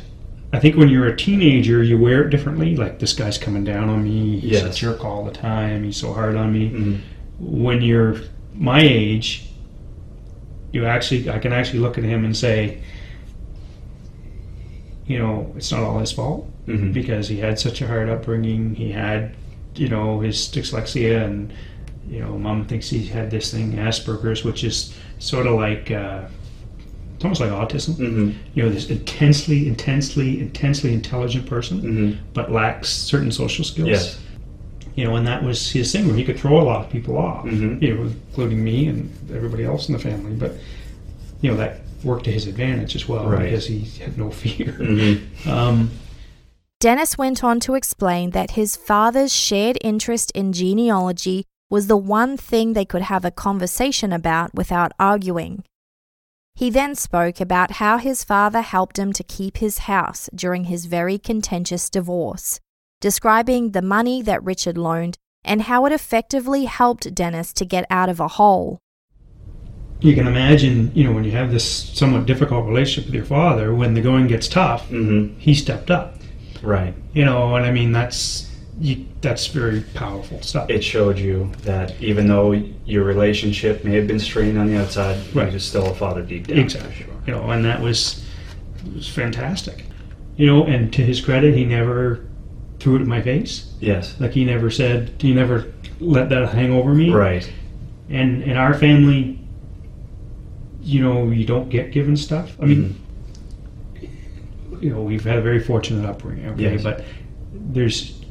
I 0.53 0.59
think 0.59 0.77
when 0.77 0.89
you're 0.91 1.07
a 1.07 1.17
teenager, 1.17 1.83
you 1.83 1.97
wear 1.99 2.23
it 2.25 2.31
differently. 2.31 2.77
Like 2.77 2.99
this 2.99 3.13
guy's 3.15 3.39
coming 3.39 3.65
down 3.65 3.89
on 3.89 4.05
me. 4.05 4.39
He's 4.41 4.51
Yes. 4.63 4.77
a 4.77 4.79
jerk 4.81 5.05
all 5.05 5.25
the 5.25 5.31
time. 5.31 5.85
He's 5.85 5.97
so 5.97 6.13
hard 6.13 6.37
on 6.37 6.53
me. 6.53 6.69
hmm 6.69 6.97
When 7.39 7.81
you're 7.83 8.17
my 8.55 8.81
age, 8.81 9.49
you 10.73 10.85
actually, 10.85 11.31
I 11.31 11.39
can 11.39 11.53
actually 11.53 11.79
look 11.81 11.97
at 11.99 12.05
him 12.05 12.25
and 12.25 12.37
say, 12.37 12.83
you 15.07 15.19
know, 15.19 15.53
it's 15.57 15.71
not 15.73 15.83
all 15.83 15.99
his 15.99 16.13
fault 16.13 16.49
hmm 16.67 16.93
because 16.93 17.29
he 17.29 17.39
had 17.39 17.59
such 17.59 17.81
a 17.83 17.87
hard 17.87 18.09
upbringing. 18.09 18.75
He 18.75 18.93
had, 18.93 19.35
you 19.75 19.89
know, 19.89 20.21
his 20.21 20.37
dyslexia, 20.49 21.25
and 21.25 21.53
you 22.09 22.21
know, 22.21 22.39
mom 22.39 22.67
thinks 22.67 22.89
he 22.91 23.07
had 23.07 23.31
this 23.31 23.51
thing, 23.51 23.73
Asperger's, 23.73 24.45
which 24.45 24.63
is 24.65 24.95
sort 25.19 25.47
of 25.47 25.55
like, 25.55 25.91
uh, 25.91 26.23
it's 27.25 27.41
almost 27.41 27.41
like 27.41 27.51
autism 27.51 27.97
hmm 27.97 28.31
you 28.55 28.63
know, 28.65 28.69
this 28.71 28.91
intensely, 28.91 29.69
intensely, 29.69 30.41
intensely 30.41 30.93
intelligent 30.93 31.47
person, 31.47 31.81
hmm 31.81 32.13
but 32.35 32.51
lacks 32.51 32.89
certain 32.89 33.31
social 33.31 33.65
skills. 33.65 33.89
Yes. 33.89 34.19
You 34.97 35.05
know, 35.05 35.17
and 35.17 35.27
that 35.27 35.43
was 35.43 35.71
his 35.71 35.91
thing 35.93 36.07
where 36.07 36.17
he 36.17 36.25
could 36.25 36.39
throw 36.39 36.61
a 36.61 36.65
lot 36.65 36.85
of 36.85 36.91
people 36.91 37.17
off, 37.17 37.45
Mhm. 37.47 37.81
you 37.81 37.95
know, 37.95 38.03
including 38.03 38.63
me 38.63 38.89
and 38.89 39.11
everybody 39.33 39.65
else 39.65 39.89
in 39.89 39.93
the 39.95 39.99
family. 39.99 40.33
But, 40.33 40.53
you 41.41 41.51
know, 41.51 41.57
that 41.57 41.81
worked 42.05 42.25
to 42.25 42.33
his 42.33 42.47
advantage 42.47 42.95
as 42.97 43.09
well 43.09 43.27
Right. 43.27 43.45
because 43.45 43.67
he 43.69 43.87
had 44.03 44.19
no 44.19 44.31
fear. 44.31 44.73
hmm 44.73 45.15
Um, 45.49 45.91
Dennis 46.81 47.17
went 47.17 47.43
on 47.45 47.61
to 47.61 47.75
explain 47.75 48.31
that 48.31 48.51
his 48.53 48.75
father's 48.77 49.33
shared 49.33 49.79
interest 49.83 50.33
in 50.35 50.53
genealogy 50.53 51.45
was 51.71 51.87
the 51.87 51.97
one 51.97 52.37
thing 52.37 52.73
they 52.73 52.85
could 52.85 53.03
have 53.03 53.25
a 53.25 53.31
conversation 53.31 54.13
about 54.13 54.53
without 54.55 54.93
arguing. 54.99 55.63
He 56.55 56.71
then 56.71 56.95
spoke 56.95 57.41
about 57.41 57.73
how 57.73 57.99
his 57.99 58.25
father 58.25 58.61
helped 58.61 58.99
him 58.99 59.13
to 59.15 59.25
keep 59.25 59.57
his 59.57 59.79
house 59.79 60.29
during 60.35 60.65
his 60.65 60.85
very 60.85 61.19
contentious 61.19 61.89
divorce, 61.89 62.61
describing 63.01 63.71
the 63.71 63.83
money 63.83 64.23
that 64.23 64.45
Richard 64.45 64.77
loaned 64.79 65.17
and 65.45 65.63
how 65.63 65.87
it 65.87 65.93
effectively 65.93 66.67
helped 66.67 67.15
Dennis 67.15 67.53
to 67.55 67.65
get 67.65 67.87
out 67.91 68.09
of 68.09 68.21
a 68.21 68.29
hole. 68.29 68.79
you 70.01 70.15
can 70.15 70.27
imagine, 70.27 70.91
you 70.95 71.05
know, 71.05 71.13
when 71.13 71.25
you 71.25 71.31
have 71.31 71.51
this 71.53 71.65
somewhat 71.65 72.27
difficult 72.27 72.67
relationship 72.67 73.07
with 73.07 73.15
your 73.15 73.25
father, 73.25 73.75
when 73.75 73.95
the 73.95 74.01
going 74.01 74.27
gets 74.27 74.49
tough, 74.49 74.89
hmm 74.89 75.29
he 75.39 75.55
stepped 75.55 75.91
up. 75.91 76.17
Right. 76.61 76.95
You 77.15 77.25
know, 77.25 77.57
and 77.57 77.65
I 77.65 77.71
mean, 77.73 77.93
that's, 77.93 78.51
you, 78.83 79.07
that's 79.21 79.47
very 79.47 79.83
powerful 79.95 80.43
stuff. 80.43 80.69
It 80.69 80.83
showed 80.83 81.17
you 81.17 81.53
that 81.63 82.01
even 82.03 82.27
though 82.27 82.51
your 82.85 83.05
relationship 83.05 83.85
may 83.85 83.95
have 83.95 84.09
been 84.09 84.19
strained 84.19 84.59
on 84.59 84.67
the 84.67 84.77
outside, 84.77 85.19
Right. 85.35 85.53
was 85.53 85.65
still 85.65 85.87
a 85.87 85.95
father 85.95 86.23
deep 86.23 86.49
down. 86.49 86.59
Exactly. 86.59 87.07
You 87.27 87.35
know, 87.35 87.51
and 87.51 87.65
that 87.65 87.81
was 87.81 88.25
was 88.93 89.09
fantastic. 89.09 89.85
You 90.37 90.47
know, 90.47 90.65
and 90.65 90.93
to 90.95 91.03
his 91.03 91.21
credit, 91.21 91.55
he 91.55 91.65
never 91.65 92.27
threw 92.81 92.97
it 92.97 93.03
in 93.03 93.09
my 93.09 93.23
face. 93.23 93.73
Yes. 93.79 94.17
Like 94.19 94.33
he 94.33 94.45
never 94.45 94.69
said, 94.69 95.13
he 95.21 95.33
never 95.33 95.73
let 96.01 96.29
that 96.31 96.49
hang 96.49 96.73
over 96.73 96.93
me. 96.93 97.11
Right. 97.13 97.49
And 98.11 98.43
in 98.43 98.57
our 98.57 98.75
family, 98.75 99.39
you 100.83 101.01
know, 101.01 101.31
you 101.31 101.47
don't 101.47 101.69
get 101.69 101.93
given 101.93 102.17
stuff. 102.17 102.57
I 102.61 102.65
mean, 102.65 102.99
mm-hmm. 103.95 104.83
you 104.83 104.91
know, 104.91 105.03
we've 105.03 105.23
had 105.23 105.39
a 105.39 105.43
very 105.43 105.61
fortunate 105.61 106.05
upbringing. 106.05 106.47
Okay, 106.49 106.73
Yes. 106.73 106.83
but 106.83 107.05
there's 107.53 108.22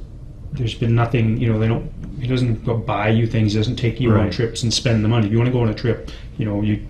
there's 0.54 0.74
been 0.76 0.96
nothing. 0.96 1.38
You 1.38 1.52
know, 1.52 1.60
they 1.60 1.68
don't. 1.68 1.92
He 2.20 2.28
doesn't 2.28 2.66
go 2.66 2.78
buy 2.78 3.10
you 3.10 3.26
things. 3.28 3.54
He 3.54 3.60
doesn't 3.60 3.78
take 3.78 4.00
you 4.00 4.12
on 4.14 4.30
trips 4.30 4.64
and 4.64 4.74
spend 4.74 5.04
the 5.04 5.08
money. 5.10 5.26
If 5.28 5.32
you 5.32 5.38
want 5.38 5.48
to 5.48 5.54
go 5.54 5.62
on 5.62 5.70
a 5.70 5.74
trip, 5.74 6.12
you 6.38 6.46
know, 6.46 6.62
you 6.62 6.86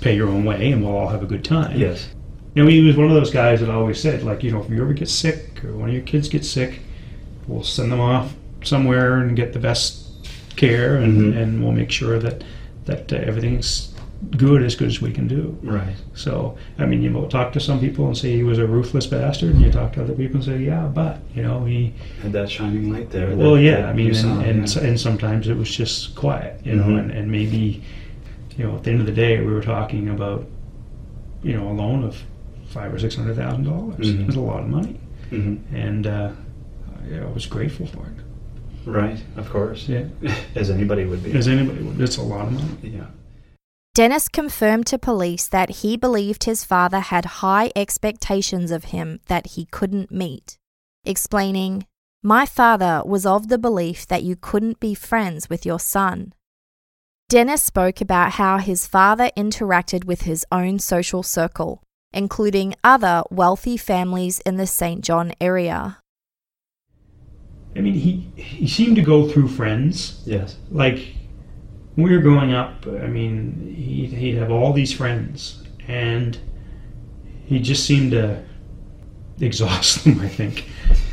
pay 0.00 0.14
your 0.16 0.28
own 0.28 0.44
way, 0.44 0.72
and 0.72 0.82
we'll 0.82 0.96
all 0.96 1.08
have 1.08 1.22
a 1.22 1.26
good 1.26 1.44
time. 1.44 1.78
Yes. 1.78 2.08
You 2.54 2.64
know, 2.64 2.68
he 2.70 2.80
was 2.80 2.96
one 2.96 3.06
of 3.06 3.12
those 3.14 3.30
guys 3.30 3.60
that 3.60 3.70
always 3.70 4.00
said, 4.00 4.22
like, 4.24 4.42
you 4.42 4.50
know, 4.50 4.60
if 4.62 4.68
you 4.70 4.82
ever 4.82 4.92
get 4.92 5.08
sick 5.08 5.62
or 5.64 5.72
one 5.72 5.88
of 5.88 5.94
your 5.94 6.02
kids 6.04 6.28
gets 6.28 6.48
sick, 6.50 6.80
we'll 7.46 7.62
send 7.62 7.92
them 7.92 8.00
off 8.00 8.34
somewhere 8.64 9.18
and 9.18 9.36
get 9.36 9.52
the 9.52 9.58
best 9.58 10.08
care, 10.56 10.96
and, 10.96 11.34
Mhm. 11.34 11.36
and 11.42 11.62
we'll 11.62 11.72
make 11.72 11.90
sure 11.90 12.18
that 12.18 12.42
that 12.86 13.12
uh, 13.12 13.16
everything's 13.16 13.89
good 14.36 14.62
as 14.62 14.74
good 14.76 14.88
as 14.88 15.00
we 15.00 15.12
can 15.12 15.26
do. 15.26 15.56
Right. 15.62 15.96
So, 16.14 16.56
I 16.78 16.84
mean, 16.86 17.02
you 17.02 17.26
talk 17.30 17.52
to 17.54 17.60
some 17.60 17.80
people 17.80 18.06
and 18.06 18.16
say 18.16 18.32
he 18.36 18.42
was 18.42 18.58
a 18.58 18.66
ruthless 18.66 19.06
bastard, 19.06 19.54
and 19.54 19.62
you 19.62 19.70
talk 19.72 19.94
to 19.94 20.02
other 20.02 20.12
people 20.14 20.36
and 20.36 20.44
say, 20.44 20.58
yeah, 20.58 20.86
but 20.86 21.20
you 21.34 21.42
know, 21.42 21.64
he. 21.64 21.94
Had 22.22 22.32
that 22.32 22.50
shining 22.50 22.92
light 22.92 23.10
there. 23.10 23.34
Well, 23.34 23.54
that- 23.54 23.62
yeah, 23.62 23.76
that 23.80 23.88
I 23.88 23.92
mean, 23.94 24.06
you 24.08 24.14
saw, 24.14 24.28
and 24.40 24.42
and, 24.60 24.76
yeah. 24.76 24.82
and 24.82 25.00
sometimes 25.00 25.48
it 25.48 25.56
was 25.56 25.74
just 25.74 26.14
quiet, 26.14 26.60
you 26.64 26.74
know, 26.76 26.84
Mhm. 26.84 26.98
and, 27.00 27.10
and 27.12 27.30
maybe, 27.32 27.82
you 28.58 28.64
know, 28.66 28.76
at 28.76 28.82
the 28.84 28.90
end 28.90 29.00
of 29.00 29.06
the 29.06 29.12
day, 29.12 29.40
we 29.40 29.50
were 29.52 29.62
talking 29.62 30.08
about, 30.10 30.46
you 31.42 31.54
know, 31.56 31.68
a 31.70 31.72
loan 31.72 32.04
of 32.04 32.22
five 32.66 32.92
or 32.92 32.98
six 32.98 33.14
hundred 33.16 33.36
thousand 33.36 33.64
dollars. 33.64 34.06
Mhm. 34.06 34.20
It 34.20 34.26
was 34.26 34.36
a 34.36 34.40
lot 34.40 34.60
of 34.62 34.68
money, 34.68 35.00
Mhm. 35.32 35.58
and 35.72 36.06
uh, 36.06 36.30
I 37.10 37.20
I 37.20 37.32
was 37.32 37.46
grateful 37.46 37.86
for 37.86 38.04
it. 38.06 38.88
Right. 38.88 39.18
Of 39.36 39.48
course. 39.50 39.88
Yeah, 39.88 40.04
As 40.54 40.68
anybody 40.70 41.04
would 41.06 41.22
be. 41.24 41.32
as 41.32 41.48
anybody 41.48 41.82
would. 41.82 42.00
It's 42.00 42.18
a 42.18 42.22
lot 42.22 42.46
of 42.48 42.52
money. 42.52 42.66
yeah. 42.82 43.06
Dennis 43.92 44.28
confirmed 44.28 44.86
to 44.86 44.98
police 44.98 45.48
that 45.48 45.70
he 45.82 45.96
believed 45.96 46.44
his 46.44 46.64
father 46.64 47.00
had 47.00 47.24
high 47.42 47.72
expectations 47.74 48.70
of 48.70 48.84
him 48.84 49.18
that 49.26 49.48
he 49.48 49.64
couldn't 49.66 50.12
meet, 50.12 50.56
explaining, 51.04 51.86
My 52.22 52.46
father 52.46 53.02
was 53.04 53.26
of 53.26 53.48
the 53.48 53.58
belief 53.58 54.06
that 54.06 54.22
you 54.22 54.36
couldn't 54.36 54.78
be 54.78 54.94
friends 54.94 55.50
with 55.50 55.66
your 55.66 55.80
son. 55.80 56.34
Dennis 57.28 57.64
spoke 57.64 58.00
about 58.00 58.32
how 58.32 58.58
his 58.58 58.86
father 58.86 59.30
interacted 59.36 60.04
with 60.04 60.22
his 60.22 60.46
own 60.52 60.78
social 60.78 61.24
circle, 61.24 61.82
including 62.12 62.74
other 62.84 63.24
wealthy 63.28 63.76
families 63.76 64.38
in 64.40 64.56
the 64.56 64.66
Saint 64.66 65.02
John 65.04 65.32
area. 65.40 65.98
I 67.74 67.80
mean, 67.80 67.94
he 67.94 68.30
he 68.40 68.68
seemed 68.68 68.96
to 68.96 69.02
go 69.02 69.28
through 69.28 69.48
friends. 69.48 70.22
Yes. 70.26 70.56
like 70.70 71.14
when 72.00 72.10
we 72.10 72.16
were 72.16 72.22
growing 72.22 72.52
up, 72.52 72.86
I 72.86 73.06
mean, 73.06 73.74
he'd, 73.76 74.12
he'd 74.16 74.36
have 74.36 74.50
all 74.50 74.72
these 74.72 74.92
friends, 74.92 75.62
and 75.86 76.38
he 77.46 77.58
just 77.58 77.84
seemed 77.84 78.12
to 78.12 78.42
exhaust 79.40 80.04
them. 80.04 80.20
I 80.20 80.28
think, 80.28 80.64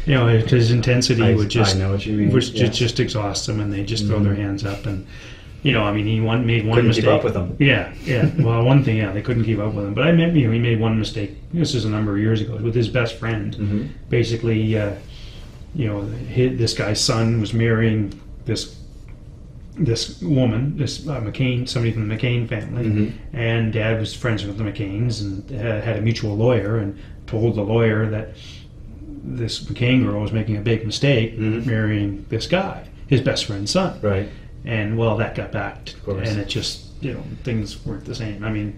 you 0.06 0.14
know, 0.14 0.28
his 0.28 0.72
intensity 0.72 1.24
I- 1.24 1.36
would 1.36 1.50
just 1.50 1.76
I 1.76 1.80
know 1.80 1.92
what 1.92 2.06
you 2.06 2.16
mean, 2.18 2.32
was 2.32 2.52
yes. 2.52 2.68
just, 2.70 2.80
just 2.80 3.00
exhaust 3.00 3.48
them, 3.48 3.60
and 3.60 3.72
they 3.72 3.84
just 3.84 4.06
throw 4.08 4.20
Mhm. 4.20 4.24
their 4.24 4.36
hands 4.36 4.66
up. 4.66 4.86
And 4.86 5.06
you 5.64 5.74
know, 5.74 5.84
I 5.84 5.92
mean, 5.92 6.06
he 6.06 6.22
one, 6.22 6.46
made 6.46 6.66
one 6.66 6.76
Couldn't 6.76 6.90
mistake. 6.90 7.06
keep 7.06 7.14
up 7.14 7.24
with 7.24 7.34
them. 7.34 7.56
Yeah, 7.60 7.92
yeah. 8.06 8.30
well, 8.40 8.64
one 8.64 8.84
thing, 8.84 8.98
yeah, 8.98 9.12
they 9.12 9.22
couldn't 9.22 9.44
keep 9.44 9.60
up 9.60 9.74
with 9.74 9.86
him. 9.86 9.94
But 9.94 10.08
I 10.08 10.12
you 10.12 10.46
know, 10.48 10.52
he 10.54 10.60
made 10.60 10.80
one 10.80 10.98
mistake. 11.00 11.32
This 11.52 11.74
is 11.76 11.84
a 11.84 11.90
number 11.90 12.14
of 12.14 12.20
years 12.20 12.40
ago 12.42 12.56
with 12.58 12.76
his 12.76 12.88
best 12.88 13.16
friend. 13.16 13.56
Mhm. 13.56 13.88
Basically, 14.10 14.78
uh, 14.78 14.92
you 15.76 15.88
know, 15.88 16.02
his, 16.04 16.58
this 16.58 16.74
guy's 16.74 17.02
son 17.02 17.42
was 17.42 17.54
marrying 17.54 18.14
this 18.46 18.76
this 19.80 20.22
woman, 20.22 20.78
this 20.78 21.08
uh, 21.08 21.22
McCain, 21.22 21.68
somebody 21.68 21.92
from 21.92 22.08
the 22.08 22.16
McCain 22.16 22.48
family, 22.48 22.84
Mhm. 22.86 23.12
and 23.34 23.72
Dad 23.74 24.00
was 24.00 24.14
friends 24.16 24.46
with 24.46 24.58
the 24.58 24.64
McCains 24.64 25.22
and 25.22 25.52
uh, 25.52 25.82
had 25.82 25.98
a 25.98 26.02
mutual 26.02 26.36
lawyer 26.36 26.78
and 26.78 26.98
told 27.28 27.56
the 27.56 27.62
lawyer 27.64 28.10
that 28.10 28.30
this 29.24 29.66
McCain 29.66 30.04
girl 30.04 30.22
was 30.22 30.32
making 30.32 30.58
a 30.58 30.62
big 30.62 30.86
mistake 30.86 31.38
Mhm. 31.38 31.66
marrying 31.66 32.26
this 32.30 32.48
guy, 32.48 32.84
his 33.08 33.22
best 33.22 33.46
friend's 33.46 33.72
son. 33.72 34.00
Right. 34.02 34.30
And 34.66 34.98
well, 34.98 35.16
that 35.18 35.36
got 35.36 35.52
back, 35.52 35.94
course. 36.04 36.28
and 36.30 36.40
it 36.40 36.48
just 36.48 36.86
you 37.02 37.14
know 37.14 37.24
things 37.44 37.86
weren't 37.86 38.06
the 38.06 38.16
same. 38.16 38.44
I 38.44 38.52
mean, 38.52 38.74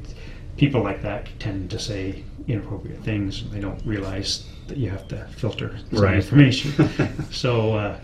people 0.57 0.83
like 0.83 1.01
that 1.03 1.27
tend 1.39 1.69
to 1.69 1.79
say 1.79 2.23
inappropriate 2.47 3.03
things. 3.03 3.43
They 3.51 3.59
don't 3.59 3.79
realize 3.85 4.43
that 4.67 4.77
you 4.77 4.89
have 4.89 5.07
to 5.07 5.25
filter 5.37 5.77
some 5.91 5.99
Right. 6.03 6.15
information. 6.15 6.73
so. 7.31 7.73
Uh, 7.75 7.95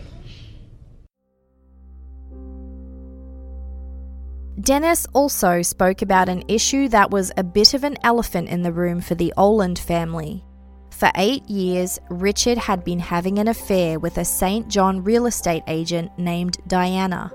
Dennis 4.62 5.06
also 5.12 5.62
spoke 5.62 6.02
about 6.02 6.30
an 6.30 6.44
issue 6.48 6.88
that 6.90 7.12
was 7.12 7.32
a 7.36 7.44
bit 7.44 7.74
of 7.74 7.84
an 7.84 7.98
elephant 8.04 8.48
in 8.48 8.62
the 8.62 8.72
room 8.72 9.02
for 9.02 9.14
the 9.14 9.34
Oland 9.36 9.78
family. 9.78 10.46
For 10.92 11.12
eight 11.16 11.44
years, 11.50 12.00
Richard 12.10 12.58
had 12.58 12.86
been 12.86 13.00
having 13.00 13.38
an 13.38 13.50
affair 13.50 14.00
with 14.00 14.18
a 14.18 14.24
Saint 14.24 14.70
John 14.70 15.04
real 15.04 15.26
estate 15.26 15.64
agent 15.68 16.18
named 16.18 16.58
Diana. 16.68 17.34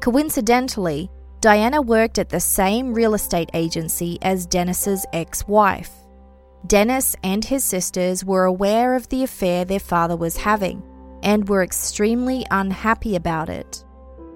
Coincidentally, 0.00 1.10
Diana 1.42 1.82
worked 1.82 2.18
at 2.18 2.30
the 2.30 2.40
same 2.40 2.94
real 2.94 3.12
estate 3.12 3.50
agency 3.52 4.18
as 4.22 4.46
Dennis's 4.46 5.04
ex 5.12 5.46
wife. 5.46 5.90
Dennis 6.66 7.14
and 7.22 7.44
his 7.44 7.64
sisters 7.64 8.24
were 8.24 8.44
aware 8.44 8.94
of 8.94 9.08
the 9.10 9.24
affair 9.24 9.66
their 9.66 9.78
father 9.78 10.16
was 10.16 10.38
having 10.38 10.82
and 11.22 11.46
were 11.50 11.62
extremely 11.62 12.46
unhappy 12.50 13.14
about 13.14 13.50
it. 13.50 13.84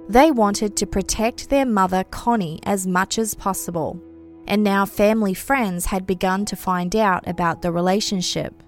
They 0.08 0.30
wanted 0.30 0.76
to 0.76 0.86
protect 0.86 1.48
their 1.48 1.64
mother, 1.64 2.04
Connie, 2.04 2.60
as 2.64 2.86
much 2.86 3.18
as 3.18 3.34
possible, 3.34 4.00
and 4.46 4.62
now 4.62 4.84
family 4.84 5.32
friends 5.32 5.86
had 5.86 6.06
begun 6.06 6.44
to 6.46 6.56
find 6.56 6.94
out 6.94 7.26
about 7.26 7.62
the 7.62 7.72
relationship. 7.72 8.62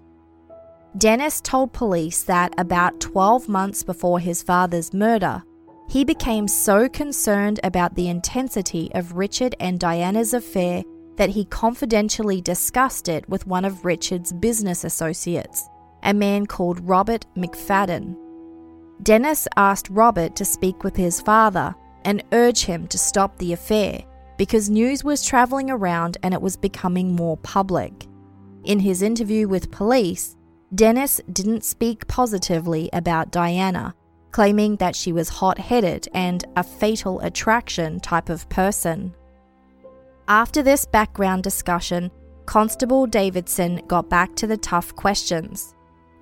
Dennis 0.97 1.43
told 1.43 1.75
police 1.75 2.23
that 2.23 2.55
about 2.57 3.01
12 3.01 3.49
months 3.51 3.83
before 3.83 4.19
his 4.19 4.43
father's 4.43 4.95
murder, 4.95 5.43
he 5.91 6.05
became 6.05 6.49
so 6.49 6.89
concerned 6.89 7.61
about 7.63 7.95
the 7.95 8.09
intensity 8.09 8.91
of 8.95 9.13
Richard 9.13 9.55
and 9.61 9.79
Diana's 9.79 10.33
affair 10.33 10.83
that 11.17 11.31
he 11.31 11.45
confidentially 11.45 12.41
discussed 12.41 13.09
it 13.09 13.29
with 13.29 13.47
one 13.47 13.65
of 13.65 13.85
Richard's 13.85 14.33
business 14.33 14.85
associates, 14.85 15.69
a 16.03 16.15
man 16.15 16.47
called 16.47 16.81
Robert 16.81 17.27
McFadden. 17.37 18.17
Dennis 19.03 19.47
asked 19.57 19.91
Robert 19.91 20.35
to 20.37 20.45
speak 20.45 20.83
with 20.83 20.97
his 20.97 21.21
father 21.21 21.75
and 22.05 22.25
urge 22.33 22.65
him 22.65 22.87
to 22.89 22.99
stop 22.99 23.37
the 23.39 23.53
affair 23.53 24.03
because 24.39 24.71
news 24.71 25.05
was 25.05 25.25
travelling 25.25 25.71
around 25.71 26.19
and 26.23 26.35
it 26.35 26.41
was 26.41 26.57
becoming 26.57 27.15
more 27.15 27.37
public. 27.39 28.07
In 28.65 28.79
his 28.79 29.03
interview 29.03 29.49
with 29.49 29.71
police, 29.71 30.37
Dennis 30.75 31.21
didn't 31.33 31.65
speak 31.65 32.07
positively 32.09 32.91
about 32.93 33.31
Diana, 33.31 33.95
claiming 34.33 34.77
that 34.77 34.97
she 34.97 35.13
was 35.13 35.29
hot 35.29 35.59
headed 35.59 36.09
and 36.13 36.45
a 36.57 36.63
fatal 36.63 37.21
attraction 37.21 38.01
type 38.01 38.29
of 38.29 38.49
person. 38.49 39.15
After 40.29 40.63
this 40.63 40.85
background 40.85 41.45
discussion, 41.45 42.11
Constable 42.47 43.07
Davidson 43.07 43.83
got 43.87 44.09
back 44.09 44.35
to 44.37 44.47
the 44.47 44.57
tough 44.57 44.95
questions. 44.97 45.76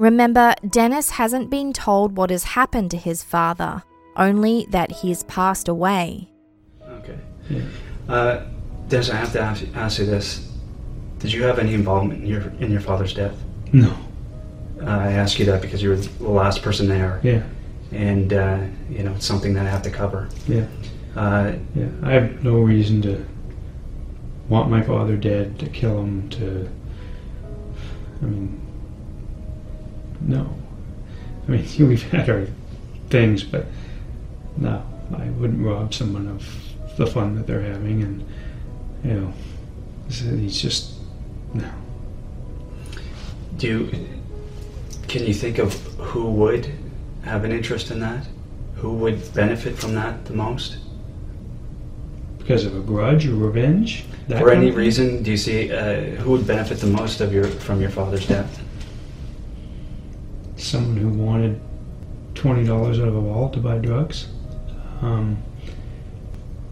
Remember, 0.04 0.54
Dennis 0.68 1.08
hasn't 1.08 1.48
been 1.48 1.72
told 1.72 2.14
what 2.18 2.28
has 2.28 2.44
happened 2.44 2.90
to 2.90 2.98
his 2.98 3.22
father, 3.22 3.82
only 4.18 4.66
that 4.68 4.92
he 4.92 5.08
has 5.08 5.22
passed 5.22 5.66
away. 5.66 6.28
Okay. 6.86 7.18
yeah. 7.48 7.62
Uh, 8.06 8.44
Des, 8.88 9.10
I 9.10 9.16
have 9.16 9.32
to 9.32 9.40
ask, 9.40 9.64
ask 9.74 9.98
you 9.98 10.04
this: 10.04 10.52
Did 11.20 11.32
you 11.32 11.44
have 11.44 11.58
any 11.58 11.72
involvement 11.72 12.22
in 12.22 12.26
your 12.28 12.42
in 12.60 12.70
your 12.70 12.82
father's 12.82 13.14
death? 13.14 13.34
No. 13.72 13.96
Uh, 14.78 14.84
I 14.90 15.12
ask 15.12 15.38
you 15.38 15.46
that 15.46 15.62
because 15.62 15.82
you 15.82 15.88
were 15.88 15.96
the 15.96 16.28
last 16.28 16.60
person 16.60 16.86
there, 16.86 17.18
Yeah. 17.22 17.42
and 17.90 18.30
uh, 18.34 18.58
you 18.90 19.04
know 19.04 19.12
it's 19.12 19.24
something 19.24 19.54
that 19.54 19.64
I 19.64 19.70
have 19.70 19.82
to 19.84 19.90
cover. 19.90 20.28
Yeah. 20.46 20.66
Uh, 21.16 21.52
Yeah. 21.74 21.88
I 22.02 22.12
have 22.12 22.44
no 22.44 22.56
reason 22.60 23.00
to 23.02 23.24
want 24.50 24.68
my 24.68 24.82
father 24.82 25.16
dead, 25.16 25.58
to 25.60 25.66
kill 25.70 25.98
him, 26.02 26.28
to. 26.36 26.68
I 28.20 28.26
mean, 28.26 28.60
no. 30.26 30.54
I 31.46 31.50
mean, 31.50 31.66
we've 31.88 32.10
had 32.10 32.28
our 32.30 32.46
things, 33.10 33.44
but 33.44 33.66
no, 34.56 34.84
I 35.16 35.24
wouldn't 35.30 35.64
rob 35.64 35.92
someone 35.92 36.28
of 36.28 36.96
the 36.96 37.06
fun 37.06 37.34
that 37.36 37.46
they're 37.46 37.60
having, 37.62 38.02
and 38.02 38.26
you 39.04 39.14
know, 39.20 39.32
he's 40.08 40.60
just 40.60 40.94
no. 41.52 41.70
do 43.58 43.68
you, 43.68 44.08
can 45.08 45.26
you 45.26 45.34
think 45.34 45.58
of 45.58 45.74
who 45.98 46.30
would 46.30 46.70
have 47.24 47.44
an 47.44 47.52
interest 47.52 47.90
in 47.90 48.00
that? 48.00 48.26
Who 48.76 48.92
would 48.94 49.32
benefit 49.34 49.76
from 49.76 49.94
that 49.94 50.24
the 50.24 50.34
most? 50.34 50.78
Because 52.38 52.64
of 52.64 52.76
a 52.76 52.80
grudge 52.80 53.26
or 53.26 53.34
revenge. 53.34 54.04
For 54.28 54.50
any 54.50 54.70
reason, 54.70 55.22
do 55.22 55.30
you 55.30 55.36
see 55.36 55.72
uh, 55.72 56.00
who 56.16 56.32
would 56.32 56.46
benefit 56.46 56.78
the 56.78 56.86
most 56.86 57.20
of 57.20 57.32
your 57.32 57.44
from 57.44 57.80
your 57.80 57.90
father's 57.90 58.26
death? 58.26 58.63
Someone 60.64 60.96
who 60.96 61.08
wanted 61.08 61.60
twenty 62.34 62.64
dollars 62.64 62.98
out 62.98 63.08
of 63.08 63.14
a 63.14 63.20
wall 63.20 63.50
to 63.50 63.60
buy 63.60 63.78
drugs. 63.78 64.28
Um, 65.02 65.42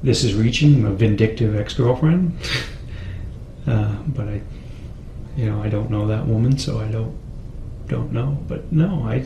this 0.03 0.24
is 0.24 0.34
reaching 0.34 0.84
a 0.84 0.90
vindictive 0.90 1.55
ex-girlfriend, 1.55 2.36
uh, 3.66 3.95
but 4.09 4.28
I, 4.28 4.43
you 5.36 5.47
know, 5.49 5.62
I 5.62 5.68
don't 5.68 5.90
know 5.90 6.07
that 6.09 6.26
woman, 6.26 6.59
so 6.59 6.80
I 6.80 6.88
don't 6.88 7.16
don't 7.86 8.12
know. 8.12 8.38
But 8.49 8.72
no, 8.72 9.05
I, 9.05 9.24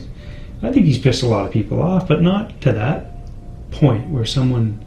I 0.61 0.71
think 0.71 0.85
he's 0.85 0.99
pissed 0.99 1.23
a 1.23 1.27
lot 1.27 1.45
of 1.45 1.51
people 1.51 1.81
off, 1.81 2.07
but 2.07 2.21
not 2.21 2.59
to 2.61 2.73
that 2.73 3.13
point 3.71 4.09
where 4.09 4.25
someone 4.25 4.83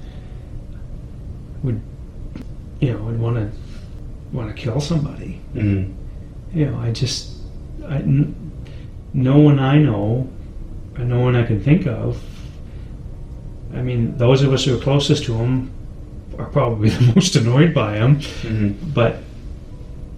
would, 1.62 1.80
you 2.80 2.92
know, 2.92 3.02
would 3.02 3.18
want 3.18 3.36
to 3.36 3.50
want 4.32 4.54
to 4.54 4.62
kill 4.62 4.80
somebody. 4.80 5.40
Mm. 5.54 5.94
You 6.54 6.66
know, 6.66 6.78
I 6.78 6.92
just, 6.92 7.32
I, 7.86 7.96
n- 7.96 8.49
no 9.12 9.38
one 9.38 9.58
I 9.58 9.78
know, 9.78 10.28
and 10.96 11.08
no 11.08 11.20
one 11.20 11.36
I 11.36 11.44
can 11.44 11.62
think 11.62 11.86
of. 11.86 12.22
I 13.74 13.82
mean, 13.82 14.16
those 14.18 14.42
of 14.42 14.52
us 14.52 14.64
who 14.64 14.76
are 14.76 14.80
closest 14.80 15.24
to 15.24 15.34
him 15.34 15.70
are 16.38 16.46
probably 16.46 16.88
the 16.98 17.12
most 17.14 17.36
annoyed 17.36 17.74
by 17.74 17.96
him. 17.96 18.20
hmm 18.20 18.68
But 18.92 19.18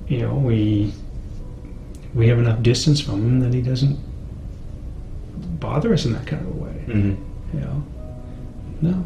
you 0.09 0.19
know, 0.21 0.35
we 0.35 0.93
we 2.15 2.29
have 2.29 2.39
enough 2.39 2.63
distance 2.63 3.01
from 3.01 3.21
him 3.23 3.41
that 3.41 3.55
he 3.55 3.63
doesn't 3.63 3.99
bother 5.61 5.93
us 5.93 6.05
in 6.05 6.13
that 6.13 6.27
kind 6.27 6.43
of 6.47 6.49
a 6.49 6.59
way. 6.59 6.73
hmm 6.87 7.15
You 7.55 7.61
know, 7.61 7.85
no. 8.81 9.05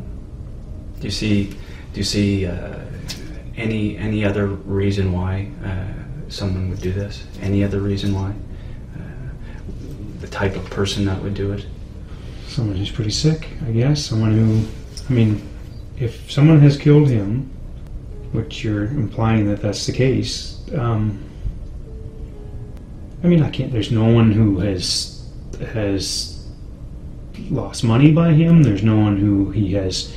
Do 1.01 1.05
you 1.07 1.11
see? 1.11 1.45
Do 1.93 2.01
you 2.01 2.05
see 2.05 2.47
uh, 2.47 2.79
any 3.57 3.97
any 3.99 4.25
other 4.25 4.47
reason 4.47 5.13
why 5.13 5.49
uh, 5.65 5.85
someone 6.29 6.71
would 6.71 6.81
do 6.81 6.93
this? 6.93 7.25
Any 7.43 7.65
other 7.65 7.81
reason 7.81 8.15
why? 8.15 8.33
The 10.21 10.29
type 10.29 10.57
of 10.57 10.69
person 10.71 11.05
that 11.07 11.23
would 11.23 11.35
do 11.35 11.53
it. 11.53 11.67
someone 12.47 12.77
who's 12.77 12.91
pretty 12.91 13.11
sick, 13.11 13.49
I 13.67 13.71
guess. 13.73 14.05
Someone 14.05 14.33
who, 14.33 14.67
I 15.09 15.13
mean, 15.13 15.47
if 15.99 16.31
someone 16.31 16.61
has 16.61 16.77
killed 16.77 17.09
him, 17.09 17.51
which 18.33 18.65
you're 18.65 18.85
implying 18.85 19.47
that 19.49 19.61
that's 19.61 19.87
the 19.87 19.93
case, 19.93 20.61
um, 20.75 21.23
I 23.23 23.29
mean, 23.29 23.43
I 23.43 23.51
can't. 23.51 23.73
There's 23.73 23.91
no 23.91 24.07
one 24.07 24.33
who 24.33 24.59
has 24.61 25.29
has 25.73 26.47
lost 27.51 27.85
money 27.85 28.13
by 28.13 28.33
him. 28.33 28.63
There's 28.63 28.83
no 28.83 28.97
one 28.97 29.17
who 29.17 29.51
he 29.51 29.73
has, 29.75 30.15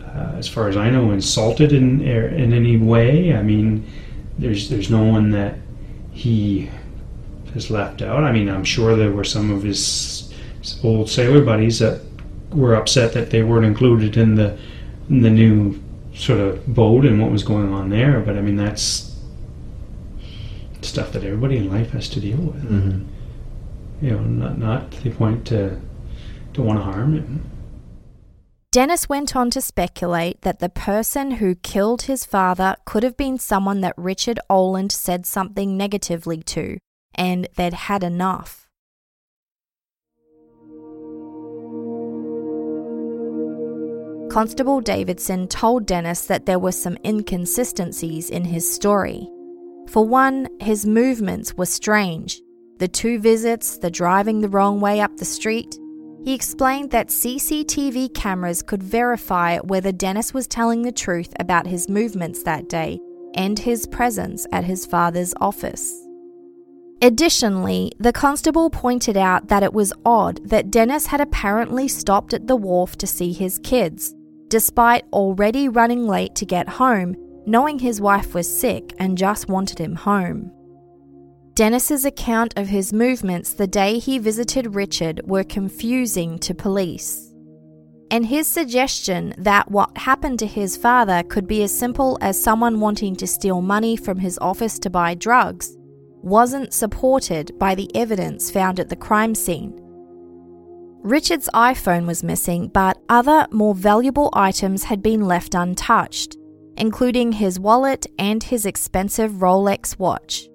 uh, 0.00 0.34
as 0.36 0.48
far 0.48 0.68
as 0.68 0.76
I 0.76 0.90
know, 0.90 1.10
insulted 1.12 1.72
in 1.72 2.00
in 2.02 2.52
any 2.52 2.76
way. 2.76 3.34
I 3.34 3.42
mean, 3.42 3.84
there's 4.38 4.68
there's 4.68 4.90
no 4.90 5.02
one 5.02 5.30
that 5.30 5.56
he 6.12 6.70
has 7.54 7.70
left 7.70 8.02
out. 8.02 8.24
I 8.24 8.32
mean, 8.32 8.48
I'm 8.48 8.64
sure 8.64 8.96
there 8.96 9.10
were 9.10 9.24
some 9.24 9.50
of 9.50 9.62
his 9.62 10.32
old 10.82 11.10
sailor 11.10 11.44
buddies 11.44 11.78
that 11.78 12.00
were 12.50 12.74
upset 12.74 13.12
that 13.14 13.30
they 13.30 13.42
weren't 13.42 13.66
included 13.66 14.16
in 14.16 14.34
the 14.34 14.58
in 15.08 15.22
the 15.22 15.30
new 15.30 15.82
sort 16.14 16.38
of 16.38 16.66
boat 16.66 17.04
and 17.04 17.20
what 17.20 17.30
was 17.30 17.42
going 17.42 17.72
on 17.72 17.90
there. 17.90 18.20
But 18.20 18.36
I 18.36 18.40
mean, 18.40 18.56
that's 18.56 19.16
stuff 20.82 21.12
that 21.12 21.24
everybody 21.24 21.56
in 21.56 21.70
life 21.70 21.90
has 21.90 22.08
to 22.10 22.20
deal 22.20 22.38
with. 22.38 22.62
Mm-hmm. 22.62 24.04
You 24.04 24.10
know, 24.12 24.20
not 24.20 24.58
not 24.58 24.92
to 24.92 25.02
the 25.02 25.10
point 25.10 25.46
to 25.48 25.80
to 26.54 26.62
want 26.62 26.78
to 26.78 26.84
harm 26.84 27.14
him. 27.14 27.50
Dennis 28.72 29.06
went 29.06 29.36
on 29.36 29.50
to 29.50 29.60
speculate 29.60 30.40
that 30.40 30.58
the 30.58 30.70
person 30.70 31.32
who 31.32 31.54
killed 31.54 32.02
his 32.02 32.24
father 32.24 32.76
could 32.86 33.02
have 33.02 33.18
been 33.18 33.38
someone 33.38 33.82
that 33.82 33.92
Richard 33.98 34.40
Oland 34.48 34.92
said 34.92 35.26
something 35.26 35.76
negatively 35.76 36.42
to, 36.44 36.78
and 37.14 37.48
they'd 37.56 37.74
had 37.74 38.02
enough. 38.02 38.68
Constable 44.32 44.80
Davidson 44.80 45.46
told 45.46 45.84
Dennis 45.84 46.24
that 46.24 46.46
there 46.46 46.58
were 46.58 46.72
some 46.72 46.96
inconsistencies 47.04 48.30
in 48.30 48.44
his 48.44 48.72
story. 48.72 49.28
For 49.88 50.06
one, 50.06 50.48
his 50.58 50.86
movements 50.86 51.54
were 51.54 51.66
strange. 51.66 52.40
The 52.78 52.88
two 52.88 53.18
visits, 53.18 53.76
the 53.76 53.90
driving 53.90 54.40
the 54.40 54.48
wrong 54.48 54.80
way 54.80 55.00
up 55.02 55.18
the 55.18 55.26
street, 55.26 55.78
he 56.24 56.34
explained 56.34 56.92
that 56.92 57.08
CCTV 57.08 58.14
cameras 58.14 58.62
could 58.62 58.82
verify 58.82 59.58
whether 59.58 59.92
Dennis 59.92 60.32
was 60.32 60.46
telling 60.46 60.80
the 60.80 60.92
truth 60.92 61.34
about 61.38 61.66
his 61.66 61.90
movements 61.90 62.42
that 62.44 62.70
day 62.70 63.00
and 63.34 63.58
his 63.58 63.86
presence 63.86 64.46
at 64.50 64.64
his 64.64 64.86
father's 64.86 65.34
office. 65.40 65.92
Additionally, 67.02 67.90
the 67.98 68.12
constable 68.12 68.70
pointed 68.70 69.16
out 69.16 69.48
that 69.48 69.64
it 69.64 69.72
was 69.72 69.92
odd 70.06 70.40
that 70.48 70.70
Dennis 70.70 71.06
had 71.06 71.20
apparently 71.20 71.88
stopped 71.88 72.32
at 72.32 72.46
the 72.46 72.54
wharf 72.54 72.96
to 72.98 73.08
see 73.08 73.32
his 73.32 73.58
kids, 73.64 74.14
despite 74.46 75.04
already 75.12 75.68
running 75.68 76.06
late 76.06 76.36
to 76.36 76.46
get 76.46 76.68
home, 76.68 77.16
knowing 77.44 77.80
his 77.80 78.00
wife 78.00 78.34
was 78.34 78.46
sick 78.60 78.94
and 79.00 79.18
just 79.18 79.48
wanted 79.48 79.80
him 79.80 79.96
home. 79.96 80.52
Dennis's 81.54 82.04
account 82.04 82.54
of 82.56 82.68
his 82.68 82.92
movements 82.92 83.52
the 83.52 83.66
day 83.66 83.98
he 83.98 84.20
visited 84.20 84.76
Richard 84.76 85.22
were 85.24 85.42
confusing 85.42 86.38
to 86.38 86.54
police. 86.54 87.32
And 88.12 88.26
his 88.26 88.46
suggestion 88.46 89.34
that 89.38 89.68
what 89.72 89.98
happened 89.98 90.38
to 90.38 90.46
his 90.46 90.76
father 90.76 91.24
could 91.24 91.48
be 91.48 91.64
as 91.64 91.76
simple 91.76 92.16
as 92.20 92.40
someone 92.40 92.78
wanting 92.78 93.16
to 93.16 93.26
steal 93.26 93.60
money 93.60 93.96
from 93.96 94.20
his 94.20 94.38
office 94.38 94.78
to 94.78 94.90
buy 94.90 95.14
drugs 95.14 95.76
wasn't 96.22 96.72
supported 96.72 97.58
by 97.58 97.74
the 97.74 97.90
evidence 97.96 98.50
found 98.50 98.80
at 98.80 98.88
the 98.88 98.96
crime 98.96 99.34
scene. 99.34 99.78
Richard's 101.02 101.50
iPhone 101.52 102.06
was 102.06 102.22
missing, 102.22 102.68
but 102.68 102.96
other, 103.08 103.48
more 103.50 103.74
valuable 103.74 104.30
items 104.32 104.84
had 104.84 105.02
been 105.02 105.22
left 105.22 105.54
untouched, 105.54 106.36
including 106.76 107.32
his 107.32 107.58
wallet 107.58 108.06
and 108.20 108.40
his 108.42 108.64
expensive 108.64 109.32
Rolex 109.32 109.98
watch. 109.98 110.48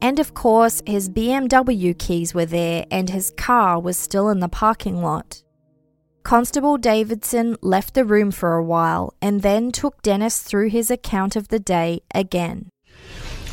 And 0.00 0.18
of 0.18 0.34
course, 0.34 0.82
his 0.84 1.08
BMW 1.08 1.96
keys 1.96 2.34
were 2.34 2.46
there 2.46 2.84
and 2.90 3.08
his 3.08 3.32
car 3.36 3.80
was 3.80 3.96
still 3.96 4.28
in 4.28 4.40
the 4.40 4.48
parking 4.48 5.00
lot. 5.00 5.44
Constable 6.24 6.76
Davidson 6.78 7.56
left 7.62 7.94
the 7.94 8.04
room 8.04 8.32
for 8.32 8.54
a 8.54 8.64
while 8.64 9.14
and 9.22 9.42
then 9.42 9.70
took 9.70 10.02
Dennis 10.02 10.40
through 10.40 10.70
his 10.70 10.90
account 10.90 11.36
of 11.36 11.46
the 11.46 11.60
day 11.60 12.00
again. 12.12 12.71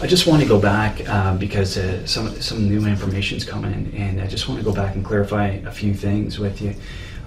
I 0.02 0.08
just 0.08 0.28
want 0.28 0.41
to 0.41 0.47
go 0.47 0.60
back 0.60 1.08
uh, 1.10 1.36
because 1.36 1.78
uh, 1.78 2.06
some 2.06 2.39
some 2.39 2.70
new 2.70 2.88
information's 2.88 3.43
coming 3.43 3.74
in, 3.74 4.02
and 4.02 4.22
I 4.22 4.28
just 4.28 4.47
want 4.47 4.58
to 4.60 4.64
go 4.64 4.74
back 4.74 4.95
and 4.95 5.04
clarify 5.04 5.47
a 5.66 5.72
few 5.72 5.93
things 5.93 6.39
with 6.39 6.62
you. 6.62 6.74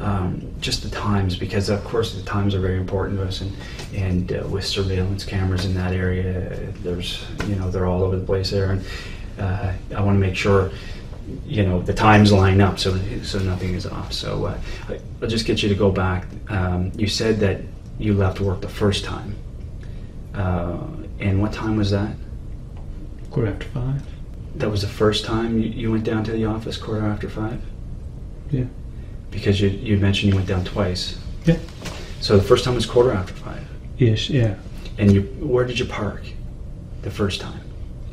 Um, 0.01 0.51
just 0.59 0.83
the 0.83 0.89
times, 0.89 1.37
because 1.37 1.69
of 1.69 1.85
course 1.85 2.15
the 2.15 2.23
times 2.23 2.55
are 2.55 2.61
very 2.61 2.79
important 2.79 3.19
to 3.19 3.27
us, 3.27 3.43
and 3.43 3.55
and 3.95 4.33
uh, 4.33 4.49
with 4.49 4.65
surveillance 4.65 5.23
cameras 5.23 5.67
in 5.67 5.75
that 5.75 5.93
area, 5.93 6.73
there's 6.83 7.23
you 7.47 7.57
know 7.57 7.71
they're 7.71 7.85
all 7.85 8.03
over 8.03 8.17
the 8.17 8.25
place 8.25 8.51
there, 8.51 8.73
and 8.73 8.85
uh, 9.39 9.73
I 9.95 10.01
want 10.01 10.17
to 10.17 10.27
make 10.27 10.35
sure 10.35 10.71
you 11.45 11.67
know 11.67 11.83
the 11.83 11.95
times 11.95 12.33
line 12.33 12.63
up 12.63 12.79
so 12.79 12.99
so 13.23 13.39
nothing 13.41 13.75
is 13.75 13.85
off. 13.85 14.15
So 14.15 14.47
uh, 14.47 14.59
I'll 15.21 15.29
just 15.29 15.45
get 15.45 15.63
you 15.63 15.69
to 15.69 15.75
go 15.75 15.93
back. 15.93 16.27
Um, 16.49 16.91
you 16.97 17.07
said 17.07 17.39
that 17.41 17.61
you 17.99 18.15
left 18.15 18.41
work 18.41 18.63
the 18.63 18.69
first 18.69 19.05
time, 19.05 19.37
uh, 20.35 20.79
and 21.21 21.43
what 21.43 21.53
time 21.53 21.77
was 21.77 21.91
that? 21.91 22.17
Quarter 23.33 23.51
after 23.51 23.67
five. 23.69 24.03
That 24.57 24.71
was 24.71 24.83
the 24.83 24.89
first 24.89 25.25
time 25.25 25.59
you, 25.59 25.69
you 25.71 25.91
went 25.91 26.05
down 26.05 26.23
to 26.25 26.33
the 26.33 26.45
office, 26.45 26.77
quarter 26.77 27.07
after 27.07 27.29
five? 27.31 27.61
Yeah. 28.51 28.65
Because 29.31 29.61
you, 29.61 29.71
you 29.71 29.97
mentioned 29.97 30.31
you 30.31 30.37
went 30.37 30.47
down 30.49 30.65
twice. 30.65 31.19
Yeah. 31.47 31.57
So 32.21 32.37
the 32.37 32.43
first 32.43 32.65
time 32.65 32.75
was 32.75 32.85
quarter 32.85 33.11
after 33.11 33.33
five. 33.33 33.67
Yes, 33.97 34.29
yeah. 34.29 34.57
And 34.99 35.11
you, 35.13 35.23
where 35.41 35.65
did 35.65 35.79
you 35.79 35.87
park 35.87 36.23
the 37.01 37.11
first 37.11 37.41
time? 37.41 37.61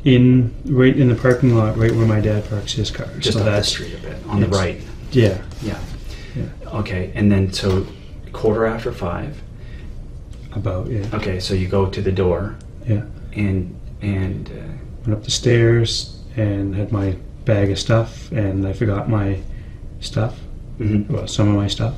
In 0.04 0.54
right 0.64 0.96
in 0.96 1.10
the 1.10 1.14
parking 1.14 1.54
lot, 1.54 1.76
right 1.76 1.92
where 1.92 2.06
my 2.06 2.20
dad 2.20 2.48
parks 2.48 2.72
his 2.72 2.90
car. 2.90 3.06
Just 3.18 3.36
so 3.36 3.44
the 3.44 3.62
street 3.62 3.94
a 3.94 3.98
bit, 3.98 4.16
on 4.26 4.40
the 4.40 4.48
right. 4.48 4.80
Yeah. 5.12 5.42
Yeah. 5.60 5.78
Yeah. 6.34 6.46
Okay, 6.72 7.12
and 7.14 7.30
then 7.30 7.52
so 7.52 7.86
quarter 8.32 8.64
after 8.64 8.92
five. 8.92 9.42
About 10.52 10.86
yeah. 10.88 11.06
Okay, 11.12 11.38
so 11.38 11.52
you 11.52 11.68
go 11.68 11.86
to 11.90 12.00
the 12.00 12.10
door 12.10 12.56
Yeah. 12.88 13.04
and 13.34 13.78
and 14.00 14.48
uh, 14.48 14.79
Went 15.06 15.14
up 15.18 15.24
the 15.24 15.30
stairs 15.30 16.18
and 16.36 16.74
had 16.74 16.92
my 16.92 17.16
bag 17.44 17.70
of 17.70 17.78
stuff, 17.78 18.30
and 18.32 18.66
I 18.66 18.72
forgot 18.72 19.08
my 19.08 19.38
stuff. 20.00 20.38
Mhm. 20.78 21.08
Well, 21.10 21.26
some 21.26 21.48
of 21.48 21.54
my 21.56 21.66
stuff. 21.68 21.94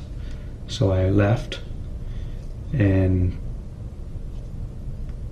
So 0.69 0.93
I 0.93 1.11
left 1.11 1.61
and 2.73 3.37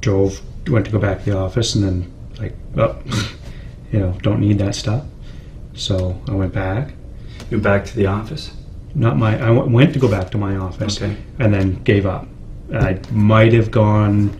drove. 0.00 0.40
Went 0.68 0.86
to 0.86 0.92
go 0.92 0.98
back 0.98 1.24
to 1.24 1.30
the 1.30 1.36
office, 1.38 1.74
and 1.74 1.84
then 1.84 2.12
like, 2.38 2.54
oh, 2.76 2.96
you 3.92 3.98
know, 3.98 4.14
don't 4.22 4.40
need 4.40 4.58
that 4.58 4.74
stuff. 4.74 5.04
So 5.74 6.20
I 6.28 6.32
went 6.34 6.52
back. 6.52 6.92
you 7.50 7.56
went 7.56 7.62
back 7.64 7.84
to 7.86 7.96
the 7.96 8.06
office. 8.06 8.52
Not 8.94 9.16
my. 9.16 9.34
I 9.36 9.46
w- 9.54 9.70
went 9.72 9.92
to 9.94 9.98
go 9.98 10.08
back 10.08 10.30
to 10.32 10.38
my 10.38 10.56
office, 10.56 11.00
Okay. 11.00 11.16
and 11.38 11.54
then 11.54 11.82
gave 11.84 12.06
up. 12.06 12.26
I 12.74 12.98
might 13.10 13.52
have 13.52 13.70
gone. 13.70 14.38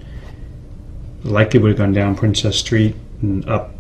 Likely 1.23 1.61
would 1.61 1.71
have 1.71 1.79
gone 1.79 1.93
down 1.93 2.15
Princess 2.17 2.59
Street 2.59 2.95
and 3.23 3.49
up 3.49 3.73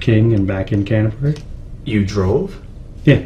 King 0.00 0.32
and 0.32 0.46
back 0.46 0.72
in 0.72 0.84
Canterbury. 0.84 1.36
You 1.84 2.04
drove. 2.04 2.60
Yeah. 3.04 3.24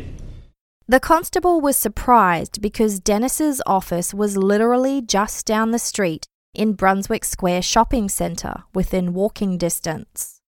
The 0.88 1.00
constable 1.00 1.60
was 1.60 1.76
surprised 1.76 2.62
because 2.62 3.00
Dennis's 3.00 3.60
office 3.66 4.14
was 4.14 4.36
literally 4.36 5.00
just 5.02 5.46
down 5.46 5.72
the 5.72 5.78
street 5.78 6.26
in 6.54 6.72
Brunswick 6.74 7.24
Square 7.24 7.62
Shopping 7.62 8.08
Centre 8.08 8.62
within 8.74 9.12
walking 9.12 9.58
distance. 9.58 10.40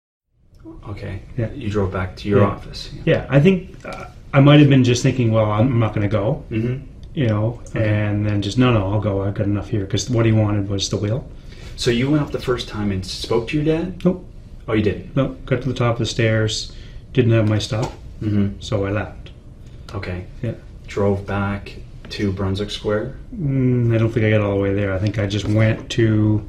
Okay. 0.89 1.21
Yeah. 1.37 1.51
You 1.51 1.69
drove 1.69 1.91
back 1.91 2.15
to 2.17 2.29
your 2.29 2.41
Yeah. 2.41 2.47
office. 2.47 2.89
Yeah, 3.05 3.25
I 3.29 3.39
think 3.39 3.75
uh, 3.85 4.05
I 4.33 4.39
might 4.41 4.59
have 4.59 4.69
been 4.69 4.83
just 4.83 5.01
thinking, 5.01 5.31
well, 5.31 5.49
I'm 5.51 5.79
not 5.79 5.93
going 5.93 6.07
to 6.07 6.11
go, 6.11 6.43
Mm-hmm. 6.51 6.83
you 7.13 7.27
know, 7.27 7.61
and 7.73 8.25
then 8.25 8.41
just 8.41 8.57
no, 8.57 8.71
no, 8.73 8.91
I'll 8.91 8.99
go. 9.01 9.23
I've 9.23 9.33
got 9.33 9.47
enough 9.47 9.69
here 9.69 9.81
because 9.85 10.09
what 10.09 10.25
he 10.25 10.31
wanted 10.33 10.69
was 10.69 10.89
the 10.89 10.97
wheel. 10.97 11.27
So 11.77 11.89
you 11.91 12.09
went 12.09 12.23
up 12.23 12.31
the 12.31 12.39
first 12.39 12.67
time 12.67 12.91
and 12.91 13.05
spoke 13.05 13.47
to 13.49 13.57
your 13.61 13.65
dad. 13.65 14.03
Nope, 14.05 14.26
Oh, 14.67 14.73
you 14.73 14.81
did. 14.81 15.15
no, 15.15 15.29
got 15.45 15.61
to 15.61 15.67
the 15.69 15.73
top 15.73 15.93
of 15.93 15.99
the 15.99 16.05
stairs, 16.05 16.75
didn't 17.13 17.31
have 17.31 17.47
my 17.47 17.59
stuff, 17.59 17.95
Mm-hmm. 18.21 18.59
so 18.59 18.85
I 18.85 18.91
left. 18.91 19.29
Okay. 19.93 20.25
Yeah. 20.41 20.55
Drove 20.87 21.25
back 21.25 21.75
to 22.09 22.31
Brunswick 22.31 22.71
Square. 22.71 23.15
Mm, 23.35 23.93
I 23.93 23.97
don't 23.97 24.11
think 24.11 24.25
I 24.25 24.31
got 24.31 24.41
all 24.41 24.55
the 24.55 24.61
way 24.61 24.73
there. 24.73 24.91
I 24.93 24.97
think 24.99 25.19
I 25.19 25.27
just 25.27 25.45
went 25.47 25.89
to, 25.91 26.47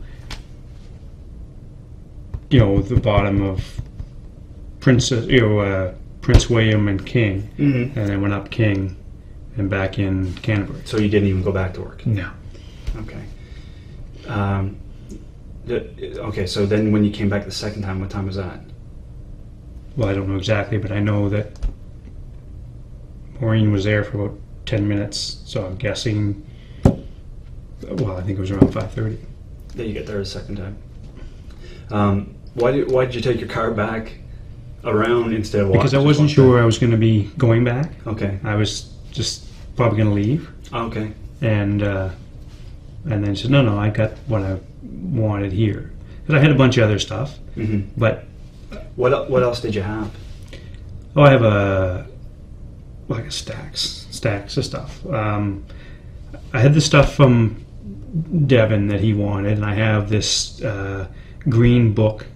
you 2.50 2.58
know, 2.58 2.80
the 2.80 2.96
bottom 2.96 3.42
of 3.42 3.80
Princess, 4.80 5.26
you 5.26 5.40
know, 5.40 5.58
uh, 5.60 5.94
Prince 6.22 6.48
William 6.48 6.88
and 6.88 7.04
King, 7.04 7.48
Mm-hmm. 7.58 7.98
and 7.98 8.08
then 8.08 8.20
went 8.22 8.34
up 8.34 8.50
King 8.50 8.96
and 9.56 9.68
back 9.68 9.98
in 9.98 10.32
Canterbury. 10.36 10.82
So 10.84 10.98
you 10.98 11.08
didn't 11.08 11.28
even 11.28 11.42
go 11.42 11.52
back 11.52 11.74
to 11.74 11.82
work. 11.82 12.06
No. 12.06 12.30
Okay. 12.96 13.24
Um, 14.26 14.76
okay. 15.70 16.46
So 16.46 16.66
then, 16.66 16.92
when 16.92 17.04
you 17.04 17.10
came 17.10 17.28
back 17.28 17.44
the 17.44 17.50
second 17.50 17.82
time, 17.82 18.00
what 18.00 18.10
time 18.10 18.26
was 18.26 18.36
that? 18.36 18.60
Well, 19.96 20.08
I 20.08 20.14
don't 20.14 20.28
know 20.28 20.36
exactly, 20.36 20.78
but 20.78 20.92
I 20.92 21.00
know 21.00 21.28
that 21.28 21.58
Maureen 23.40 23.72
was 23.72 23.84
there 23.84 24.04
for 24.04 24.26
about 24.26 24.38
ten 24.66 24.86
minutes, 24.88 25.42
so 25.44 25.66
I'm 25.66 25.76
guessing. 25.76 26.44
Well, 26.84 28.16
I 28.16 28.22
think 28.22 28.38
it 28.38 28.40
was 28.40 28.50
around 28.50 28.72
five 28.72 28.92
thirty. 28.92 29.18
That 29.76 29.86
you 29.86 29.92
get 29.92 30.06
there 30.06 30.18
the 30.18 30.24
second 30.24 30.56
time. 30.56 30.78
Um, 31.90 32.34
why 32.54 32.72
did 32.72 32.90
Why 32.90 33.04
did 33.06 33.14
you 33.14 33.20
take 33.20 33.40
your 33.40 33.48
car 33.48 33.70
back 33.70 34.18
around 34.84 35.32
instead 35.32 35.62
of 35.62 35.68
walking? 35.68 35.80
Because 35.80 35.94
I 35.94 35.98
wasn't 35.98 36.30
sure 36.30 36.60
I 36.60 36.64
was 36.64 36.78
going 36.78 36.90
to 36.90 36.96
be 36.98 37.30
going 37.38 37.64
back. 37.64 37.92
Okay. 38.06 38.38
I 38.44 38.56
was 38.56 38.92
just 39.12 39.44
probably 39.76 39.98
going 39.98 40.08
to 40.10 40.14
leave, 40.14 40.50
Okay. 40.72 41.12
and 41.40 41.82
uh, 41.82 42.10
and 43.04 43.24
then 43.24 43.34
she 43.34 43.42
said, 43.42 43.50
"No, 43.52 43.62
no, 43.62 43.78
I 43.78 43.90
got 43.90 44.12
what 44.26 44.42
I 44.42 44.58
wanted 44.82 45.52
here." 45.52 45.90
Because 46.22 46.34
I 46.34 46.40
had 46.40 46.50
a 46.50 46.54
bunch 46.54 46.76
of 46.78 46.84
other 46.84 46.98
stuff, 46.98 47.38
Mm-hmm. 47.56 47.88
but 47.96 48.24
What 48.96 49.30
What 49.30 49.42
else 49.42 49.60
did 49.60 49.74
you 49.74 49.82
have? 49.82 50.10
Oh, 51.16 51.22
I 51.22 51.30
have 51.30 51.42
a 51.42 52.06
like 53.08 53.24
a 53.24 53.30
stacks 53.30 54.06
stacks 54.10 54.56
of 54.56 54.64
stuff. 54.64 55.04
Um, 55.06 55.64
I 56.52 56.60
had 56.60 56.74
the 56.74 56.80
stuff 56.80 57.14
from 57.14 57.64
Devin 58.46 58.88
that 58.88 59.00
he 59.00 59.14
wanted, 59.14 59.52
and 59.58 59.64
I 59.64 59.74
have 59.74 60.08
this 60.10 60.60
uh, 60.62 61.06
green 61.48 61.92
book 61.94 62.26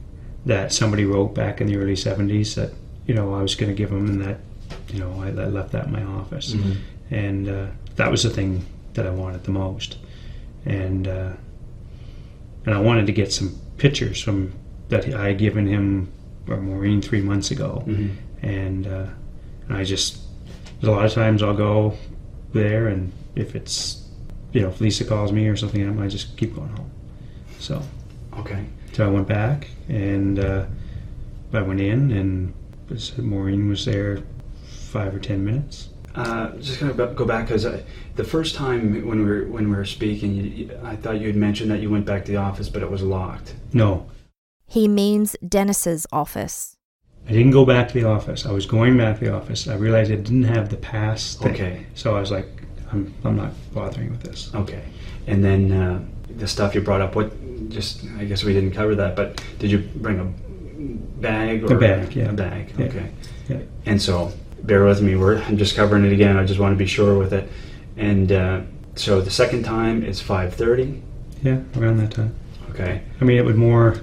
that 0.46 0.72
somebody 0.72 1.04
wrote 1.04 1.34
back 1.34 1.60
in 1.60 1.66
the 1.66 1.76
early 1.76 1.94
'70s 1.94 2.54
that 2.54 2.70
you 3.06 3.14
know 3.14 3.34
I 3.34 3.42
was 3.42 3.54
going 3.54 3.70
to 3.70 3.76
give 3.76 3.90
him, 3.90 4.08
and 4.08 4.20
that 4.22 4.38
you 4.92 4.98
know 5.00 5.12
I, 5.22 5.28
I 5.28 5.46
left 5.46 5.72
that 5.72 5.86
in 5.86 5.92
my 5.92 6.02
office, 6.04 6.54
Mhm. 6.54 6.76
and 7.10 7.48
uh, 7.48 7.66
that 7.96 8.10
was 8.10 8.22
the 8.22 8.30
thing 8.30 8.64
that 8.94 9.06
I 9.06 9.10
wanted 9.10 9.44
the 9.44 9.52
most. 9.52 9.98
and 10.64 11.08
uh, 11.08 11.32
and 12.66 12.74
I 12.74 12.80
wanted 12.80 13.06
to 13.06 13.12
get 13.12 13.32
some 13.32 13.54
pictures 13.78 14.20
from 14.20 14.52
that 14.88 15.12
I 15.14 15.28
had 15.28 15.38
given 15.38 15.66
him 15.66 16.12
or 16.48 16.56
Maureen 16.58 17.00
three 17.00 17.20
months 17.22 17.50
ago, 17.50 17.82
Mhm. 17.86 18.10
and 18.42 18.86
uh, 18.86 19.06
and 19.68 19.76
I 19.76 19.84
just 19.84 20.18
a 20.82 20.86
lot 20.90 21.04
of 21.04 21.12
times 21.12 21.42
I'll 21.42 21.54
go 21.56 21.94
there, 22.52 22.88
and 22.88 23.12
if 23.36 23.54
it's 23.54 24.04
you 24.52 24.60
know 24.60 24.68
if 24.68 24.80
Lisa 24.80 25.04
calls 25.04 25.32
me 25.32 25.46
or 25.48 25.56
something, 25.56 25.86
I 25.86 25.90
might 25.92 26.10
just 26.10 26.36
keep 26.36 26.54
going 26.54 26.68
home. 26.70 26.90
So 27.58 27.82
Okay. 28.38 28.64
so 28.92 29.06
I 29.06 29.10
went 29.10 29.28
back 29.28 29.68
and 29.88 30.38
uh, 30.38 30.64
I 31.52 31.62
went 31.62 31.80
in 31.80 32.10
and 32.10 32.52
Maureen 33.18 33.68
was 33.68 33.84
there 33.84 34.18
five 34.66 35.14
or 35.14 35.18
ten 35.18 35.44
minutes. 35.44 35.88
Uh, 36.14 36.50
just 36.58 36.78
gonna 36.80 36.92
go- 36.92 37.12
go 37.14 37.24
back 37.24 37.46
because 37.48 37.66
the 38.16 38.24
first 38.24 38.54
time 38.54 39.06
when 39.06 39.18
we 39.20 39.24
were 39.24 39.44
when 39.46 39.70
we 39.70 39.76
were 39.76 39.84
speaking, 39.84 40.34
you, 40.34 40.42
you, 40.42 40.78
I 40.84 40.94
thought 40.96 41.20
you 41.20 41.26
had 41.26 41.36
mentioned 41.36 41.70
that 41.70 41.80
you 41.80 41.88
went 41.90 42.04
back 42.04 42.24
to 42.26 42.30
the 42.32 42.36
office, 42.38 42.68
but 42.68 42.82
it 42.82 42.90
was 42.90 43.02
locked. 43.02 43.54
No, 43.72 44.06
He 44.66 44.88
means 44.88 45.36
Dennis's 45.46 46.06
office. 46.12 46.76
I 47.28 47.32
didn't 47.32 47.52
go 47.52 47.64
back 47.64 47.88
to 47.88 47.94
the 47.94 48.04
office. 48.04 48.44
I 48.46 48.52
was 48.52 48.66
going 48.66 48.96
back 48.96 49.18
to 49.20 49.24
the 49.26 49.32
office. 49.34 49.68
I 49.68 49.76
realized 49.76 50.10
I 50.10 50.16
didn't 50.16 50.44
have 50.44 50.68
the 50.70 50.76
pass. 50.76 51.36
Thing. 51.36 51.52
Okay. 51.52 51.86
So 51.94 52.16
I 52.16 52.20
was 52.20 52.30
like, 52.30 52.48
I'm, 52.90 53.14
I'm 53.24 53.36
not 53.36 53.52
bothering 53.72 54.10
with 54.10 54.22
this. 54.22 54.50
Okay. 54.54 54.82
And 55.28 55.42
then 55.42 55.72
uh, 55.72 56.04
the 56.36 56.48
stuff 56.48 56.74
you 56.74 56.80
brought 56.82 57.00
up. 57.00 57.14
What? 57.14 57.30
Just 57.70 58.04
I 58.18 58.24
guess 58.24 58.42
we 58.44 58.52
didn't 58.52 58.72
cover 58.72 58.94
that, 58.96 59.14
but 59.16 59.40
did 59.60 59.70
you 59.70 59.78
bring 59.78 60.18
a 60.18 60.24
bag 61.20 61.62
or 61.64 61.76
A 61.76 61.78
bag, 61.78 62.14
yeah. 62.16 62.30
A 62.30 62.32
bag. 62.32 62.72
Yeah. 62.76 62.86
Okay. 62.86 63.10
Yeah. 63.48 63.60
And 63.86 64.02
so, 64.02 64.32
bear 64.62 64.84
with 64.84 65.02
me. 65.02 65.16
We're 65.16 65.38
I'm 65.42 65.56
just 65.56 65.76
covering 65.76 66.04
it 66.04 66.12
again. 66.12 66.36
I 66.36 66.44
just 66.44 66.60
want 66.60 66.72
to 66.72 66.76
be 66.78 66.86
sure 66.86 67.18
with 67.18 67.32
it. 67.32 67.48
And 67.96 68.32
uh, 68.32 68.60
so 68.94 69.20
the 69.20 69.30
second 69.30 69.64
time 69.64 70.02
is 70.04 70.20
5:30. 70.22 71.00
Yeah, 71.42 71.60
around 71.76 71.98
that 71.98 72.12
time. 72.12 72.34
Okay. 72.70 73.02
I 73.20 73.24
mean, 73.24 73.38
it 73.38 73.44
would 73.44 73.56
more. 73.56 73.96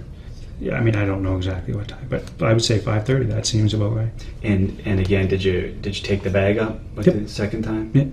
Yeah, 0.62 0.76
I 0.76 0.82
mean, 0.82 0.96
I 0.98 1.06
don't 1.06 1.24
know 1.24 1.38
exactly 1.38 1.74
what 1.74 1.88
time, 1.88 2.06
but 2.10 2.24
I 2.42 2.52
would 2.52 2.64
say 2.64 2.80
5:30. 2.80 3.30
That 3.30 3.46
seems 3.46 3.74
about 3.74 3.96
right. 3.96 4.12
And 4.44 4.82
and 4.86 5.00
again, 5.00 5.28
did 5.28 5.44
you 5.44 5.76
did 5.82 5.98
you 5.98 6.04
take 6.04 6.24
the 6.24 6.30
bag 6.30 6.58
up 6.58 6.80
with 6.96 7.08
Yep. 7.08 7.16
the 7.16 7.28
second 7.30 7.64
time? 7.64 7.92
Yep. 7.94 8.08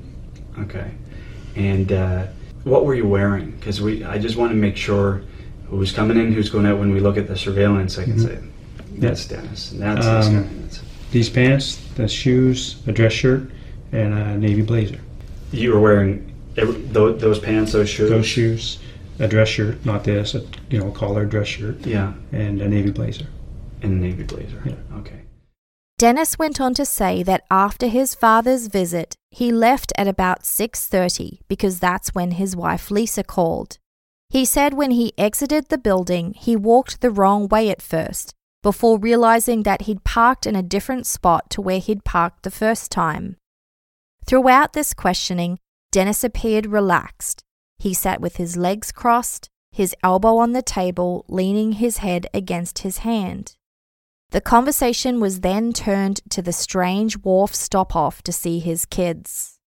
Okay. 0.67 0.91
And 1.57 1.91
uh, 1.93 2.27
what 2.65 2.85
were 2.85 2.95
you 2.95 3.07
wearing? 3.07 3.51
Because 3.53 3.81
we 3.81 4.05
I 4.05 4.19
just 4.19 4.37
want 4.37 4.53
to 4.53 4.57
make 4.57 4.77
sure 4.77 5.23
who's 5.69 5.91
coming 5.91 6.17
in, 6.17 6.33
who's 6.33 6.49
going 6.49 6.67
out. 6.67 6.79
When 6.79 6.93
we 6.93 7.01
look 7.01 7.17
at 7.17 7.27
the 7.27 7.37
surveillance, 7.37 7.99
I 7.99 8.05
can 8.05 8.13
Mhm. 8.15 8.25
say 8.25 8.39
that's 8.99 9.27
Dennis. 9.27 9.73
And 9.73 9.81
that's 9.83 10.07
this 10.07 10.27
Um, 10.29 10.43
guy. 10.45 10.49
These 11.11 11.29
pants, 11.31 11.81
the 11.97 12.09
shoes, 12.09 12.77
a 12.87 12.93
dress 12.93 13.13
shirt, 13.13 13.51
and 13.93 14.15
a 14.15 14.37
navy 14.37 14.63
blazer. 14.63 15.01
you 15.53 15.73
were 15.73 15.81
wearing 15.81 16.35
every, 16.57 16.75
those, 16.83 17.21
those 17.21 17.39
pants, 17.39 17.73
those 17.73 17.89
shoes. 17.89 18.11
Those 18.11 18.27
shoes, 18.27 18.79
a 19.19 19.29
dress 19.29 19.49
shirt, 19.49 19.85
not 19.87 20.05
this, 20.05 20.35
a 20.35 20.45
you 20.71 20.79
know, 20.79 20.89
a 20.89 20.93
collared 20.93 21.31
dress 21.31 21.47
shirt, 21.49 21.87
Yeah. 21.87 22.13
and 22.33 22.61
a 22.61 22.69
navy 22.69 22.91
blazer. 22.91 23.27
And 23.83 23.93
a 23.93 24.07
navy 24.07 24.23
blazer. 24.25 24.63
Yeah. 24.65 24.99
Okay. 24.99 25.21
Dennis 25.99 26.39
went 26.39 26.61
on 26.61 26.75
to 26.75 26.85
say 26.85 27.23
that 27.23 27.45
after 27.51 27.87
his 27.87 28.15
father's 28.15 28.67
visit, 28.67 29.15
he 29.31 29.51
left 29.51 29.93
at 29.97 30.09
about 30.09 30.45
6:30 30.45 31.41
because 31.49 31.79
that's 31.79 32.15
when 32.15 32.33
his 32.33 32.55
wife 32.55 32.91
Lisa 32.91 33.23
called. 33.25 33.79
He 34.29 34.45
said 34.45 34.75
when 34.75 34.91
he 34.91 35.13
exited 35.17 35.69
the 35.69 35.79
building, 35.79 36.35
he 36.37 36.57
walked 36.57 37.01
the 37.01 37.11
wrong 37.11 37.49
way 37.49 37.71
at 37.71 37.81
first 37.81 38.35
before 38.67 38.99
realizing 38.99 39.63
that 39.63 39.83
he'd 39.83 40.03
parked 40.03 40.45
in 40.45 40.57
a 40.57 40.63
different 40.75 41.07
spot 41.07 41.49
to 41.49 41.61
where 41.61 41.79
he'd 41.79 42.03
parked 42.05 42.43
the 42.43 42.51
first 42.51 42.91
time. 42.91 43.37
Throughout 44.27 44.73
this 44.73 44.93
questioning, 44.93 45.61
Dennis 45.93 46.25
appeared 46.25 46.67
relaxed. 46.67 47.45
He 47.79 47.95
sat 47.95 48.21
with 48.21 48.39
his 48.39 48.57
legs 48.57 48.91
crossed, 48.91 49.51
his 49.71 49.95
elbow 50.03 50.39
on 50.39 50.51
the 50.53 50.63
table, 50.63 51.25
leaning 51.29 51.73
his 51.85 51.99
head 51.99 52.27
against 52.35 52.81
his 52.81 52.99
hand. 52.99 53.55
The 54.31 54.41
conversation 54.41 55.21
was 55.21 55.43
then 55.43 55.73
turned 55.73 56.21
to 56.31 56.43
the 56.43 56.53
strange 56.53 57.17
wharf 57.19 57.55
stop 57.55 57.95
off 57.95 58.21
to 58.23 58.33
see 58.33 58.59
his 58.59 58.85
kids. 58.85 59.61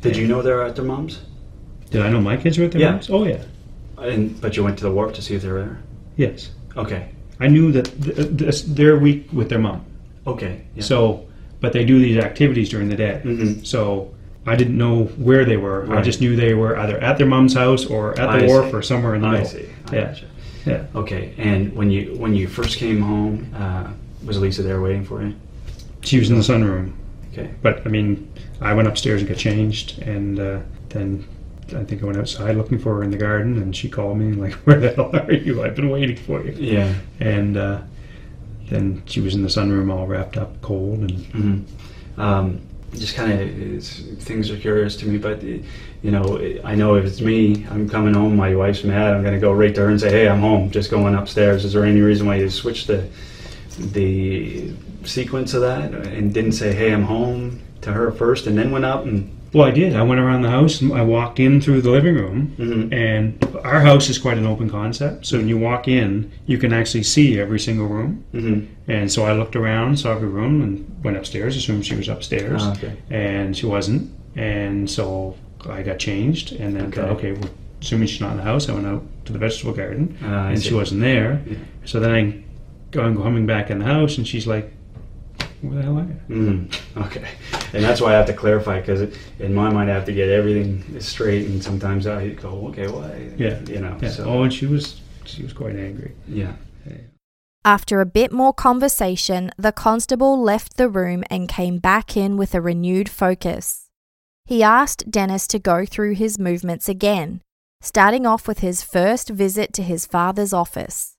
Did 0.00 0.16
you 0.16 0.26
know 0.26 0.40
they 0.40 0.52
were 0.52 0.62
at 0.64 0.74
their 0.74 0.86
mom's? 0.86 1.20
Did 1.90 2.00
I 2.00 2.08
know 2.08 2.22
my 2.22 2.38
kids 2.38 2.56
were 2.56 2.64
at 2.64 2.72
their 2.72 2.80
Yeah. 2.80 2.92
mom's? 2.92 3.10
Oh 3.10 3.24
yeah, 3.24 3.42
And 3.98 4.40
but 4.40 4.56
you 4.56 4.64
went 4.64 4.78
to 4.78 4.84
the 4.84 4.90
wharf 4.90 5.12
to 5.16 5.20
see 5.20 5.34
if 5.34 5.42
they 5.42 5.48
were 5.52 5.60
there. 5.66 5.82
yes. 6.16 6.50
Okay. 6.78 7.10
I 7.42 7.48
knew 7.48 7.72
that 7.72 7.86
th- 8.02 8.38
th- 8.38 8.62
they're 8.76 8.96
week 8.98 9.28
with 9.32 9.48
their 9.48 9.58
mom. 9.58 9.80
Okay. 10.26 10.54
Yeah. 10.76 10.82
So, 10.84 11.26
but 11.60 11.72
they 11.72 11.84
do 11.84 11.98
these 11.98 12.18
activities 12.18 12.68
during 12.68 12.88
the 12.88 12.96
day. 12.96 13.20
Mhm. 13.24 13.66
So 13.66 14.10
I 14.46 14.54
didn't 14.56 14.78
know 14.78 15.04
where 15.28 15.44
they 15.44 15.56
were. 15.56 15.80
I 15.98 16.02
just 16.02 16.20
knew 16.20 16.36
they 16.36 16.54
were 16.54 16.76
either 16.78 16.98
at 16.98 17.18
their 17.18 17.26
mom's 17.26 17.54
house 17.54 17.84
or 17.86 18.10
at 18.20 18.26
the 18.38 18.44
I 18.44 18.46
wharf 18.46 18.70
see. 18.70 18.76
or 18.76 18.82
somewhere 18.82 19.14
in 19.16 19.22
the 19.22 19.28
I 19.28 19.32
middle. 19.32 19.46
see. 19.46 19.66
I 19.90 19.94
yeah. 19.96 20.04
gotcha. 20.06 20.24
Yeah. 20.66 20.82
Okay. 20.94 21.34
And 21.38 21.72
when 21.78 21.90
you 21.90 22.14
when 22.22 22.34
you 22.34 22.46
first 22.48 22.78
came 22.78 23.00
home, 23.00 23.34
uh, 23.56 23.88
was 24.24 24.38
Lisa 24.38 24.62
there 24.62 24.80
waiting 24.80 25.04
for 25.04 25.20
you? 25.22 25.34
She 26.02 26.18
was 26.20 26.30
in 26.30 26.36
the 26.36 26.42
sunroom. 26.42 26.92
Okay. 27.32 27.50
But 27.62 27.82
I 27.84 27.88
mean, 27.88 28.28
I 28.60 28.72
went 28.74 28.86
upstairs 28.88 29.20
and 29.20 29.28
got 29.28 29.38
changed, 29.38 29.98
and 30.02 30.38
uh, 30.38 30.58
then 30.90 31.24
I 31.74 31.84
think 31.84 32.02
I 32.02 32.06
went 32.06 32.18
outside 32.18 32.56
looking 32.56 32.78
for 32.78 32.96
her 32.96 33.02
in 33.02 33.10
the 33.10 33.16
garden, 33.16 33.58
and 33.58 33.74
she 33.74 33.88
called 33.88 34.18
me 34.18 34.32
like, 34.32 34.52
"Where 34.66 34.78
the 34.80 34.92
hell 34.92 35.10
are 35.14 35.32
you? 35.32 35.62
I've 35.62 35.76
been 35.76 35.90
waiting 35.90 36.16
for 36.16 36.42
you." 36.42 36.52
Yeah. 36.52 36.94
And 37.20 37.56
uh, 37.56 37.80
then 38.68 39.02
she 39.06 39.20
was 39.20 39.34
in 39.34 39.42
the 39.42 39.48
sunroom, 39.48 39.92
all 39.92 40.06
wrapped 40.06 40.36
up, 40.36 40.60
cold, 40.62 41.00
and 41.00 41.26
hmm 41.26 42.20
Um, 42.20 42.60
just 42.94 43.14
kind 43.14 43.32
of 43.32 43.84
things 44.22 44.50
are 44.50 44.56
curious 44.58 44.96
to 44.96 45.06
me, 45.06 45.16
but 45.16 45.42
you 45.42 46.10
know, 46.10 46.38
I 46.62 46.74
know 46.74 46.96
if 46.96 47.06
it's 47.06 47.22
me, 47.22 47.66
I'm 47.70 47.88
coming 47.88 48.12
home, 48.12 48.36
my 48.36 48.54
wife's 48.54 48.84
mad, 48.84 49.14
I'm 49.14 49.22
going 49.22 49.34
to 49.34 49.40
go 49.40 49.52
right 49.52 49.74
to 49.74 49.80
her 49.82 49.88
and 49.88 50.00
say, 50.00 50.10
"Hey, 50.10 50.28
I'm 50.28 50.40
home." 50.40 50.70
Just 50.70 50.90
going 50.90 51.14
upstairs. 51.14 51.64
Is 51.64 51.72
there 51.72 51.84
any 51.84 52.00
reason 52.00 52.26
why 52.26 52.36
you 52.36 52.50
switched 52.50 52.86
the 52.88 53.08
the 53.78 54.72
sequence 55.04 55.54
of 55.54 55.62
that 55.62 55.92
and 55.92 56.34
didn't 56.34 56.52
say, 56.52 56.74
"Hey, 56.74 56.92
I'm 56.92 57.04
home" 57.04 57.60
to 57.80 57.92
her 57.92 58.12
first, 58.12 58.46
and 58.46 58.56
then 58.58 58.70
went 58.70 58.84
up 58.84 59.04
and? 59.06 59.30
Well, 59.52 59.66
I 59.66 59.70
did. 59.70 59.94
I 59.94 60.02
went 60.02 60.20
around 60.20 60.42
the 60.42 60.50
house. 60.50 60.80
And 60.80 60.92
I 60.92 61.02
walked 61.02 61.38
in 61.40 61.60
through 61.60 61.82
the 61.82 61.90
living 61.90 62.14
room, 62.14 62.52
Mhm. 62.58 62.92
and 62.92 63.46
our 63.64 63.80
house 63.80 64.08
is 64.08 64.18
quite 64.18 64.38
an 64.38 64.46
open 64.46 64.68
concept. 64.70 65.26
So 65.26 65.38
when 65.38 65.48
you 65.48 65.58
walk 65.58 65.88
in, 65.88 66.30
you 66.46 66.58
can 66.58 66.72
actually 66.72 67.02
see 67.04 67.38
every 67.38 67.58
single 67.60 67.86
room. 67.86 68.24
hmm 68.32 68.60
And 68.88 69.10
so 69.10 69.24
I 69.24 69.32
looked 69.32 69.54
around, 69.56 69.98
saw 69.98 70.12
every 70.12 70.28
room, 70.28 70.60
and 70.62 70.84
went 71.04 71.16
upstairs, 71.16 71.56
assumed 71.56 71.84
she 71.84 71.94
was 71.94 72.08
upstairs. 72.08 72.60
Ah, 72.64 72.72
okay. 72.72 72.92
And 73.10 73.56
she 73.56 73.66
wasn't. 73.66 74.10
And 74.36 74.88
so 74.90 75.36
I 75.68 75.82
got 75.82 75.98
changed, 75.98 76.52
and 76.58 76.74
then 76.74 76.90
thought, 76.90 77.10
Okay. 77.10 77.30
okay, 77.30 77.40
well, 77.40 77.50
assuming 77.80 78.08
she's 78.08 78.20
not 78.20 78.32
in 78.32 78.38
the 78.38 78.42
house, 78.44 78.68
I 78.68 78.72
went 78.72 78.86
out 78.86 79.04
to 79.26 79.32
the 79.32 79.38
vegetable 79.38 79.72
garden, 79.72 80.16
I 80.24 80.52
and 80.52 80.62
she 80.62 80.74
wasn't 80.74 81.00
there. 81.02 81.40
Yeah. 81.48 81.56
So 81.84 82.00
then 82.00 82.10
I 82.10 82.34
go 82.90 83.02
I'm 83.02 83.16
coming 83.16 83.46
back 83.46 83.70
in 83.70 83.78
the 83.78 83.84
house, 83.84 84.18
and 84.18 84.26
she's 84.26 84.46
like, 84.46 84.72
"Where 85.62 85.76
the 85.76 85.82
hell 85.82 85.98
are 85.98 86.04
you?" 86.04 86.16
Mm, 86.28 86.80
okay, 87.06 87.26
and 87.72 87.82
that's 87.82 88.00
why 88.00 88.10
I 88.10 88.16
have 88.16 88.26
to 88.26 88.32
clarify 88.34 88.80
because 88.80 89.02
in 89.38 89.54
my 89.54 89.70
mind 89.70 89.90
I 89.90 89.94
have 89.94 90.04
to 90.06 90.12
get 90.12 90.28
everything 90.28 91.00
straight, 91.00 91.46
and 91.46 91.62
sometimes 91.62 92.06
I 92.06 92.30
go, 92.30 92.48
okay, 92.68 92.88
why? 92.88 93.30
Yeah. 93.36 93.60
you 93.66 93.80
know. 93.80 93.96
Yeah. 94.02 94.10
So, 94.10 94.24
Oh, 94.24 94.42
and 94.42 94.52
she 94.52 94.66
was 94.66 95.00
she 95.24 95.42
was 95.42 95.52
quite 95.52 95.76
angry. 95.76 96.12
yeah. 96.28 96.52
After 97.64 98.00
a 98.00 98.06
bit 98.06 98.32
more 98.32 98.52
conversation, 98.52 99.52
the 99.56 99.70
constable 99.70 100.42
left 100.42 100.76
the 100.76 100.88
room 100.88 101.22
and 101.30 101.48
came 101.48 101.78
back 101.78 102.16
in 102.16 102.36
with 102.36 102.56
a 102.56 102.60
renewed 102.60 103.08
focus. 103.08 103.88
He 104.44 104.64
asked 104.64 105.12
Dennis 105.12 105.46
to 105.46 105.60
go 105.60 105.86
through 105.86 106.14
his 106.16 106.40
movements 106.40 106.88
again, 106.88 107.40
starting 107.80 108.26
off 108.26 108.48
with 108.48 108.58
his 108.58 108.82
first 108.82 109.28
visit 109.30 109.72
to 109.74 109.84
his 109.84 110.06
father's 110.06 110.52
office. 110.52 111.14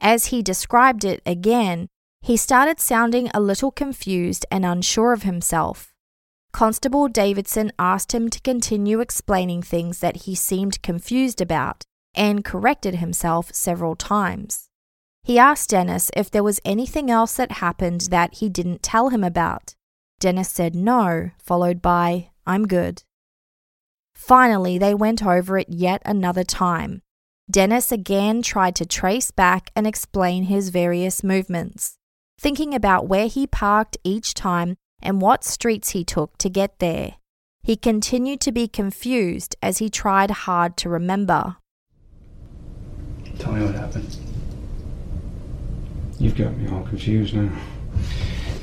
As 0.00 0.26
he 0.26 0.42
described 0.42 1.04
it 1.04 1.20
again, 1.26 1.88
he 2.22 2.36
started 2.36 2.78
sounding 2.78 3.30
a 3.32 3.40
little 3.40 3.70
confused 3.70 4.46
and 4.50 4.64
unsure 4.64 5.12
of 5.12 5.22
himself. 5.22 5.92
Constable 6.52 7.08
Davidson 7.08 7.72
asked 7.78 8.12
him 8.12 8.28
to 8.28 8.40
continue 8.40 9.00
explaining 9.00 9.62
things 9.62 10.00
that 10.00 10.22
he 10.22 10.34
seemed 10.34 10.82
confused 10.82 11.40
about 11.40 11.84
and 12.14 12.44
corrected 12.44 12.96
himself 12.96 13.54
several 13.54 13.94
times. 13.94 14.68
He 15.22 15.38
asked 15.38 15.70
Dennis 15.70 16.10
if 16.16 16.30
there 16.30 16.42
was 16.42 16.60
anything 16.64 17.10
else 17.10 17.34
that 17.36 17.52
happened 17.52 18.08
that 18.10 18.34
he 18.34 18.48
didn't 18.48 18.82
tell 18.82 19.10
him 19.10 19.22
about. 19.22 19.74
Dennis 20.18 20.50
said 20.50 20.74
no, 20.74 21.30
followed 21.38 21.80
by, 21.80 22.30
I'm 22.46 22.66
good. 22.66 23.04
Finally, 24.14 24.78
they 24.78 24.94
went 24.94 25.24
over 25.24 25.56
it 25.56 25.68
yet 25.68 26.02
another 26.04 26.44
time. 26.44 27.02
Dennis 27.50 27.90
again 27.90 28.42
tried 28.42 28.76
to 28.76 28.86
trace 28.86 29.30
back 29.30 29.70
and 29.74 29.86
explain 29.86 30.44
his 30.44 30.68
various 30.68 31.24
movements, 31.24 31.96
thinking 32.40 32.74
about 32.74 33.06
where 33.06 33.26
he 33.26 33.46
parked 33.46 33.98
each 34.02 34.32
time 34.32 34.76
and 35.02 35.20
what 35.20 35.44
streets 35.44 35.90
he 35.90 36.02
took 36.02 36.38
to 36.38 36.48
get 36.48 36.78
there. 36.78 37.16
He 37.62 37.76
continued 37.76 38.40
to 38.40 38.52
be 38.52 38.66
confused 38.66 39.54
as 39.62 39.76
he 39.78 39.90
tried 39.90 40.30
hard 40.30 40.78
to 40.78 40.88
remember. 40.88 41.56
Tell 43.38 43.52
me 43.52 43.62
what 43.64 43.74
happened. 43.74 44.16
You've 46.18 46.34
got 46.36 46.56
me 46.56 46.70
all 46.70 46.82
confused 46.84 47.34
now. 47.34 47.52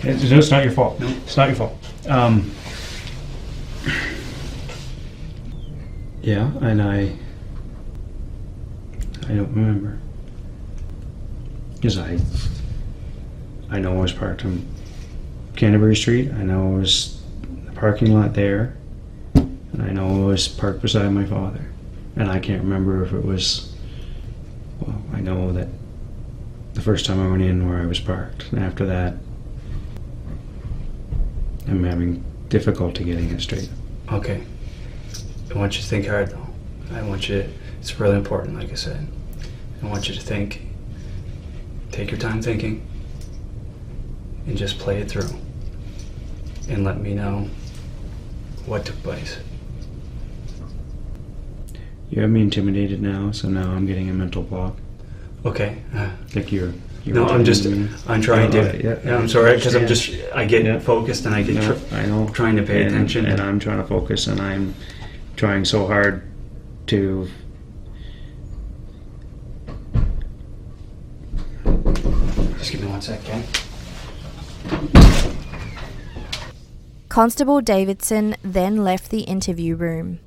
It's, 0.02 0.24
it's 0.24 0.52
not 0.52 0.64
your 0.64 0.74
fault. 0.74 1.00
No. 1.00 1.08
It's 1.08 1.38
not 1.38 1.48
your 1.48 1.56
fault. 1.56 1.78
Um, 2.08 2.52
yeah, 6.22 6.52
and 6.62 6.82
I 6.82 7.16
I 9.24 9.34
don't 9.34 9.54
remember. 9.54 10.00
Because 11.76 11.98
I, 11.98 12.20
I 13.70 13.80
know 13.80 13.98
I 13.98 14.02
was 14.02 14.14
parked 14.14 14.46
on 14.46 14.66
Canterbury 15.56 15.96
Street. 15.96 16.32
I 16.32 16.44
know 16.44 16.76
I 16.76 16.80
was 16.80 17.22
the 17.66 17.72
parking 17.74 18.14
lot 18.14 18.34
there. 18.34 18.78
And 19.36 19.82
I 19.82 19.90
know 19.92 20.24
I 20.24 20.26
was 20.26 20.48
parked 20.48 20.82
beside 20.82 21.12
my 21.12 21.26
father. 21.26 21.66
And 22.16 22.32
I 22.32 22.40
can't 22.40 22.64
remember 22.64 23.04
if 23.04 23.14
it 23.14 23.24
was, 23.24 23.74
well, 24.80 25.02
I 25.14 25.20
know 25.20 25.52
that 25.54 25.68
the 26.74 26.82
first 26.82 27.06
time 27.06 27.20
I 27.20 27.30
went 27.30 27.44
in 27.44 27.70
where 27.70 27.82
I 27.82 27.86
was 27.86 28.00
parked. 28.00 28.52
And 28.52 28.64
after 28.64 28.86
that, 28.86 29.16
I'm 31.68 31.84
having 31.84 32.24
difficulty 32.50 33.04
getting 33.04 33.30
it 33.30 33.42
straight. 33.42 33.70
Okay. 34.12 34.44
I 35.54 35.58
want 35.58 35.76
you 35.76 35.82
to 35.82 35.88
think 35.88 36.08
hard, 36.08 36.32
though. 36.32 36.48
I 36.94 37.02
want 37.02 37.28
you. 37.28 37.50
It's 37.80 38.00
really 38.00 38.16
important, 38.16 38.58
like 38.58 38.72
I 38.72 38.76
said. 38.76 39.08
I 39.84 39.88
want 39.88 40.08
you 40.08 40.16
to 40.16 40.22
think. 40.22 40.62
Take 41.92 42.12
your 42.12 42.20
time 42.20 42.42
thinking, 42.42 42.86
and 44.48 44.58
just 44.58 44.80
play 44.80 45.00
it 45.02 45.10
through, 45.10 45.30
and 46.70 46.84
let 46.84 47.00
me 47.00 47.14
know 47.14 47.48
what 48.66 48.86
took 48.86 49.02
place. 49.04 49.38
You 52.10 52.22
have 52.22 52.32
me 52.32 52.42
intimidated 52.42 53.02
now, 53.02 53.32
so 53.32 53.50
now 53.50 53.72
I'm 53.72 53.86
getting 53.86 54.10
a 54.10 54.14
mental 54.14 54.42
block. 54.42 54.78
Okay. 55.46 55.78
Uh, 55.94 56.10
Like 56.34 56.52
you're. 56.52 56.74
you're 57.04 57.16
no, 57.16 57.28
I'm 57.28 57.44
just. 57.44 57.66
me. 57.66 57.90
I'm 58.08 58.22
trying 58.22 58.52
Yeah, 58.54 58.72
to. 58.72 58.84
yeah, 58.84 59.00
Yeah, 59.06 59.18
I'm 59.18 59.28
sorry 59.28 59.56
because 59.58 59.76
I'm 59.76 59.88
just. 59.88 60.12
I 60.34 60.46
get 60.46 60.64
Yeah. 60.66 60.80
focused 60.80 61.26
and 61.26 61.36
I 61.36 61.44
get. 61.44 61.56
No, 61.56 61.74
tr- 61.76 61.96
I 61.96 62.06
know. 62.06 62.30
trying 62.30 62.56
to 62.56 62.64
pay 62.64 62.84
and, 62.84 62.96
attention. 62.96 63.26
and 63.26 63.42
I'm 63.42 63.60
trying 63.60 63.78
to 63.80 63.84
focus, 63.88 64.28
and 64.28 64.40
I'm 64.40 64.74
trying 65.36 65.66
so 65.66 65.86
hard 65.86 66.24
to. 66.88 67.28
Just 72.58 72.72
give 72.72 72.82
me 72.82 72.88
one 72.88 73.02
sec, 73.02 73.20
okay? 73.24 73.44
Constable 77.10 77.62
Davidson 77.62 78.36
then 78.44 78.84
left 78.84 79.10
the 79.10 79.22
interview 79.22 79.76
room. 79.76 80.20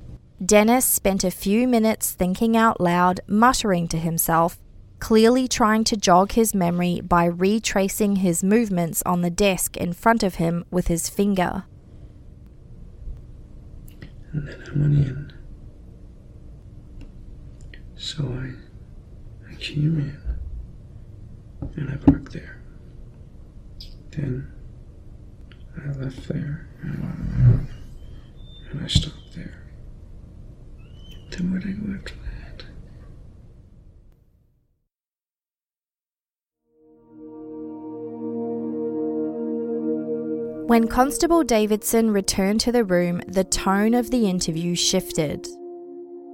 Dennis 0.45 0.85
spent 0.85 1.23
a 1.23 1.31
few 1.31 1.67
minutes 1.67 2.11
thinking 2.11 2.57
out 2.57 2.81
loud, 2.81 3.21
muttering 3.27 3.87
to 3.87 3.97
himself, 3.97 4.57
clearly 4.99 5.47
trying 5.47 5.83
to 5.85 5.95
jog 5.95 6.33
his 6.33 6.53
memory 6.53 6.99
by 7.01 7.25
retracing 7.25 8.17
his 8.17 8.43
movements 8.43 9.01
on 9.05 9.21
the 9.21 9.29
desk 9.29 9.77
in 9.77 9.93
front 9.93 10.21
of 10.21 10.35
him 10.35 10.65
with 10.69 10.87
his 10.87 11.09
finger. 11.09 11.63
And 14.33 14.47
then 14.47 14.63
I 14.65 14.79
went 14.79 14.93
in. 14.93 15.33
So 17.95 18.23
I, 18.23 19.51
I 19.51 19.55
came 19.55 19.97
in, 19.97 20.19
and 21.77 21.89
I 21.89 21.95
parked 21.97 22.33
there. 22.33 22.60
Then 24.11 24.51
I 25.77 25.91
left 25.93 26.27
there, 26.27 26.67
and, 26.81 27.67
and 28.71 28.83
I 28.83 28.87
stopped 28.87 29.35
there. 29.35 29.63
Then 31.29 31.51
where'd 31.51 31.63
I 31.63 31.71
go 31.71 31.93
after 31.95 32.15
that? 32.15 32.65
When 40.67 40.87
Constable 40.87 41.43
Davidson 41.43 42.11
returned 42.11 42.59
to 42.61 42.71
the 42.71 42.83
room, 42.83 43.21
the 43.27 43.43
tone 43.45 43.93
of 43.93 44.11
the 44.11 44.29
interview 44.29 44.75
shifted. 44.75 45.47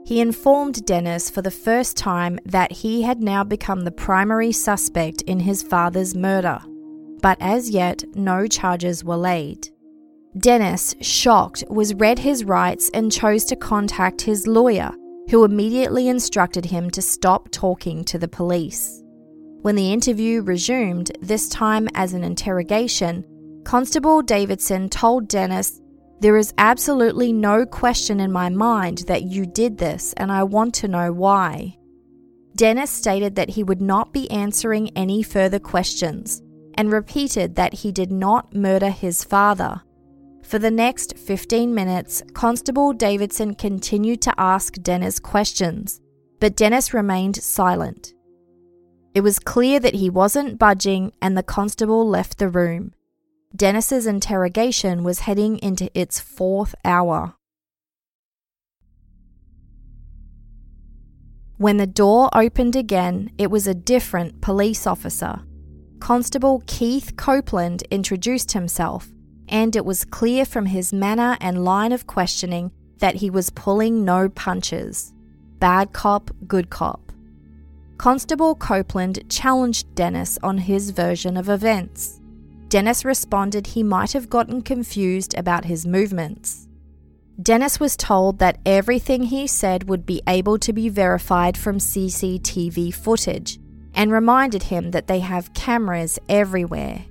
He 0.05 0.19
informed 0.19 0.85
Dennis 0.85 1.29
for 1.29 1.41
the 1.41 1.51
first 1.51 1.97
time 1.97 2.39
that 2.45 2.71
he 2.71 3.01
had 3.03 3.21
now 3.21 3.43
become 3.43 3.81
the 3.81 3.91
primary 3.91 4.51
suspect 4.51 5.21
in 5.23 5.41
his 5.41 5.61
father's 5.61 6.15
murder, 6.15 6.59
but 7.27 7.37
as 7.41 7.69
yet 7.69 8.05
no 8.15 8.47
charges 8.47 9.03
were 9.03 9.17
laid. 9.17 9.67
Dennis, 10.37 10.95
shocked, 11.01 11.61
was 11.67 11.93
read 11.95 12.17
his 12.17 12.45
rights 12.45 12.89
and 12.93 13.11
chose 13.11 13.43
to 13.43 13.57
contact 13.57 14.21
his 14.21 14.47
lawyer, 14.47 14.91
who 15.29 15.43
immediately 15.43 16.07
instructed 16.07 16.63
him 16.63 16.89
to 16.89 17.01
stop 17.01 17.51
talking 17.51 18.05
to 18.05 18.17
the 18.17 18.29
police. 18.29 19.03
When 19.61 19.75
the 19.75 19.91
interview 19.91 20.41
resumed, 20.41 21.11
this 21.19 21.49
time 21.49 21.89
as 21.95 22.13
an 22.13 22.23
interrogation, 22.23 23.25
Constable 23.65 24.21
Davidson 24.21 24.87
told 24.87 25.27
Dennis, 25.27 25.81
There 26.21 26.37
is 26.37 26.53
absolutely 26.57 27.33
no 27.33 27.65
question 27.65 28.21
in 28.21 28.31
my 28.31 28.47
mind 28.47 28.99
that 28.99 29.23
you 29.23 29.45
did 29.45 29.77
this, 29.77 30.13
and 30.15 30.31
I 30.31 30.43
want 30.43 30.73
to 30.75 30.87
know 30.87 31.11
why. 31.11 31.75
Dennis 32.55 32.89
stated 32.89 33.35
that 33.35 33.49
he 33.49 33.63
would 33.63 33.81
not 33.81 34.13
be 34.13 34.31
answering 34.31 34.91
any 34.95 35.23
further 35.23 35.59
questions 35.59 36.41
and 36.77 36.91
repeated 36.91 37.55
that 37.55 37.73
he 37.73 37.91
did 37.91 38.11
not 38.11 38.53
murder 38.53 38.91
his 38.91 39.23
father. 39.23 39.81
For 40.43 40.59
the 40.59 40.71
next 40.71 41.17
15 41.17 41.73
minutes, 41.73 42.23
Constable 42.33 42.93
Davidson 42.93 43.55
continued 43.55 44.21
to 44.21 44.33
ask 44.37 44.75
Dennis 44.75 45.19
questions, 45.19 45.99
but 46.39 46.55
Dennis 46.55 46.93
remained 46.93 47.35
silent. 47.35 48.13
It 49.13 49.21
was 49.21 49.39
clear 49.39 49.79
that 49.79 49.95
he 49.95 50.09
wasn't 50.09 50.59
budging, 50.59 51.11
and 51.21 51.35
the 51.35 51.43
constable 51.43 52.07
left 52.07 52.37
the 52.37 52.47
room. 52.47 52.93
Dennis's 53.55 54.05
interrogation 54.05 55.03
was 55.03 55.21
heading 55.21 55.57
into 55.57 55.89
its 55.99 56.19
fourth 56.19 56.75
hour. 56.85 57.33
When 61.57 61.77
the 61.77 61.87
door 61.87 62.29
opened 62.33 62.75
again, 62.75 63.31
it 63.39 63.49
was 63.49 63.65
a 63.65 63.73
different 63.73 64.41
police 64.41 64.85
officer. 64.85 65.41
Constable 65.99 66.63
Keith 66.67 67.17
Copeland 67.17 67.83
introduced 67.91 68.51
himself, 68.51 69.09
and 69.49 69.75
it 69.75 69.83
was 69.83 70.05
clear 70.05 70.45
from 70.45 70.67
his 70.67 70.93
manner 70.93 71.37
and 71.41 71.65
line 71.65 71.91
of 71.91 72.07
questioning 72.07 72.71
that 72.99 73.15
he 73.15 73.29
was 73.29 73.49
pulling 73.49 74.05
no 74.05 74.29
punches. 74.29 75.13
Bad 75.59 75.93
cop, 75.93 76.31
good 76.47 76.69
cop. 76.69 77.11
Constable 77.97 78.55
Copeland 78.55 79.27
challenged 79.29 79.93
Dennis 79.95 80.37
on 80.43 80.59
his 80.59 80.91
version 80.91 81.35
of 81.35 81.49
events. 81.49 82.21
Dennis 82.67 83.03
responded 83.03 83.67
he 83.67 83.81
might 83.81 84.13
have 84.13 84.29
gotten 84.29 84.61
confused 84.61 85.33
about 85.35 85.65
his 85.65 85.85
movements. 85.85 86.67
Dennis 87.41 87.79
was 87.79 87.95
told 87.95 88.39
that 88.39 88.59
everything 88.65 89.23
he 89.23 89.47
said 89.47 89.89
would 89.89 90.05
be 90.05 90.21
able 90.27 90.59
to 90.59 90.73
be 90.73 90.89
verified 90.89 91.57
from 91.57 91.77
CCTV 91.79 92.93
footage 92.93 93.59
and 93.97 94.11
reminded 94.11 94.63
him 94.63 94.91
that 94.91 95.07
they 95.07 95.19
have 95.19 95.53
cameras 95.55 96.19
everywhere. 96.29 97.03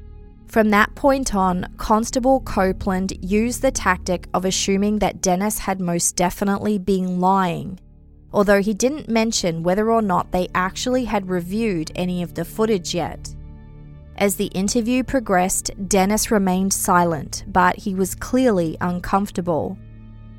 From 0.46 0.70
that 0.70 0.94
point 0.94 1.34
on, 1.34 1.74
Constable 1.76 2.40
Copeland 2.40 3.12
used 3.20 3.60
the 3.60 3.72
tactic 3.72 4.28
of 4.32 4.44
assuming 4.44 5.00
that 5.00 5.20
Dennis 5.20 5.58
had 5.58 5.80
most 5.80 6.14
definitely 6.14 6.78
been 6.78 7.20
lying, 7.20 7.80
although 8.32 8.62
he 8.62 8.72
didn't 8.72 9.08
mention 9.08 9.64
whether 9.64 9.90
or 9.90 10.00
not 10.00 10.30
they 10.30 10.48
actually 10.54 11.06
had 11.06 11.28
reviewed 11.28 11.90
any 11.96 12.22
of 12.22 12.34
the 12.34 12.44
footage 12.44 12.94
yet. 12.94 13.34
As 14.16 14.36
the 14.36 14.46
interview 14.46 15.02
progressed, 15.02 15.72
Dennis 15.88 16.30
remained 16.30 16.72
silent, 16.72 17.44
but 17.48 17.76
he 17.78 17.96
was 17.96 18.14
clearly 18.14 18.76
uncomfortable. 18.80 19.76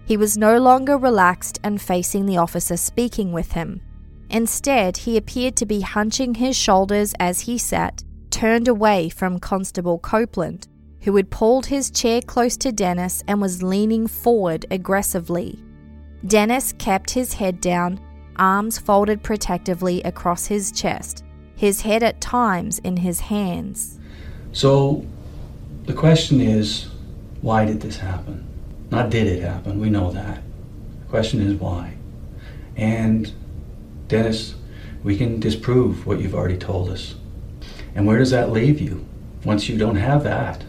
He 0.06 0.16
was 0.16 0.38
no 0.38 0.58
longer 0.58 0.98
relaxed 0.98 1.60
and 1.62 1.82
facing 1.82 2.26
the 2.26 2.38
officer 2.38 2.78
speaking 2.78 3.34
with 3.34 3.52
him. 3.52 3.82
Instead, 4.30 4.98
he 4.98 5.18
appeared 5.18 5.56
to 5.56 5.66
be 5.66 5.82
hunching 5.82 6.36
his 6.36 6.56
shoulders 6.56 7.14
as 7.20 7.42
he 7.42 7.58
sat, 7.58 8.04
turned 8.30 8.68
away 8.68 9.10
from 9.10 9.40
Constable 9.40 10.00
Copeland, 10.00 10.68
who 11.02 11.16
had 11.16 11.30
pulled 11.30 11.68
his 11.68 11.90
chair 11.90 12.22
close 12.22 12.58
to 12.58 12.72
Dennis 12.72 13.24
and 13.28 13.42
was 13.42 13.64
leaning 13.64 14.08
forward 14.08 14.66
aggressively. 14.70 15.64
Dennis 16.26 16.74
kept 16.74 17.12
his 17.12 17.34
head 17.34 17.62
down, 17.62 18.00
arms 18.36 18.78
folded 18.78 19.24
protectively 19.24 20.02
across 20.04 20.48
his 20.48 20.72
chest, 20.72 21.24
his 21.56 21.82
head 21.82 22.04
at 22.04 22.20
times 22.20 22.80
in 22.80 22.98
his 22.98 23.22
hands. 23.22 24.00
So, 24.52 25.06
the 25.86 25.94
question 25.94 26.42
is, 26.42 26.90
why 27.42 27.66
did 27.66 27.82
this 27.82 27.98
happen? 27.98 28.46
Not 28.92 29.10
did 29.10 29.28
it 29.28 29.42
happen, 29.42 29.80
we 29.80 29.90
know 29.90 30.12
that. 30.12 30.42
The 31.02 31.10
question 31.10 31.42
is 31.42 31.60
why. 31.60 31.94
And, 32.76 33.32
Dennis, 34.08 34.56
we 35.04 35.18
can 35.18 35.40
disprove 35.40 36.06
what 36.06 36.20
you've 36.20 36.36
already 36.36 36.58
told 36.58 36.90
us. 36.90 37.16
And 37.94 38.08
where 38.08 38.18
does 38.18 38.32
that 38.32 38.52
leave 38.52 38.80
you 38.80 39.06
once 39.44 39.68
you 39.68 39.78
don't 39.78 39.98
have 39.98 40.24
that? 40.24 40.64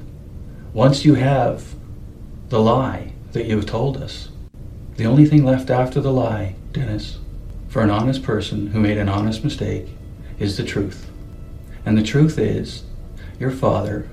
Once 0.72 1.04
you 1.04 1.14
have 1.14 1.74
the 2.48 2.60
lie 2.60 3.12
that 3.32 3.46
you've 3.46 3.66
told 3.66 3.96
us, 3.96 4.30
the 4.96 5.06
only 5.06 5.26
thing 5.26 5.44
left 5.44 5.70
after 5.70 6.00
the 6.00 6.12
lie, 6.12 6.56
Dennis, 6.72 7.18
for 7.68 7.82
an 7.82 7.90
honest 7.90 8.22
person 8.22 8.68
who 8.68 8.80
made 8.80 8.98
an 8.98 9.08
honest 9.08 9.44
mistake, 9.44 9.88
is 10.38 10.56
the 10.56 10.64
truth. 10.64 11.10
And 11.86 11.96
the 11.96 12.02
truth 12.02 12.38
is, 12.38 12.82
your 13.38 13.50
father 13.50 14.08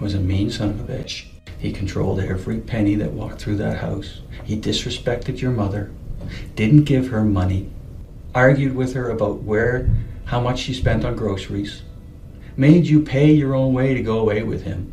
was 0.00 0.14
a 0.14 0.20
mean 0.20 0.50
son 0.50 0.70
of 0.70 0.80
a 0.80 0.92
bitch. 0.92 1.26
He 1.58 1.72
controlled 1.72 2.20
every 2.20 2.58
penny 2.58 2.94
that 2.96 3.12
walked 3.12 3.40
through 3.40 3.56
that 3.56 3.78
house. 3.78 4.20
He 4.44 4.60
disrespected 4.60 5.40
your 5.40 5.50
mother, 5.50 5.90
didn't 6.54 6.84
give 6.84 7.08
her 7.08 7.22
money, 7.22 7.70
argued 8.34 8.74
with 8.74 8.94
her 8.94 9.10
about 9.10 9.42
where, 9.42 9.90
how 10.24 10.40
much 10.40 10.60
she 10.60 10.74
spent 10.74 11.04
on 11.04 11.16
groceries, 11.16 11.82
made 12.56 12.86
you 12.86 13.02
pay 13.02 13.32
your 13.32 13.54
own 13.54 13.72
way 13.72 13.94
to 13.94 14.02
go 14.02 14.18
away 14.18 14.42
with 14.42 14.62
him. 14.62 14.92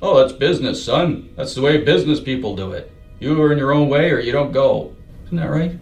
Oh, 0.00 0.18
that's 0.18 0.32
business, 0.32 0.82
son. 0.82 1.30
That's 1.36 1.54
the 1.54 1.62
way 1.62 1.78
business 1.84 2.20
people 2.20 2.54
do 2.54 2.72
it. 2.72 2.92
You 3.18 3.42
earn 3.42 3.58
your 3.58 3.72
own 3.72 3.88
way 3.88 4.10
or 4.10 4.20
you 4.20 4.32
don't 4.32 4.52
go. 4.52 4.94
Isn't 5.26 5.38
that 5.38 5.50
right? 5.50 5.78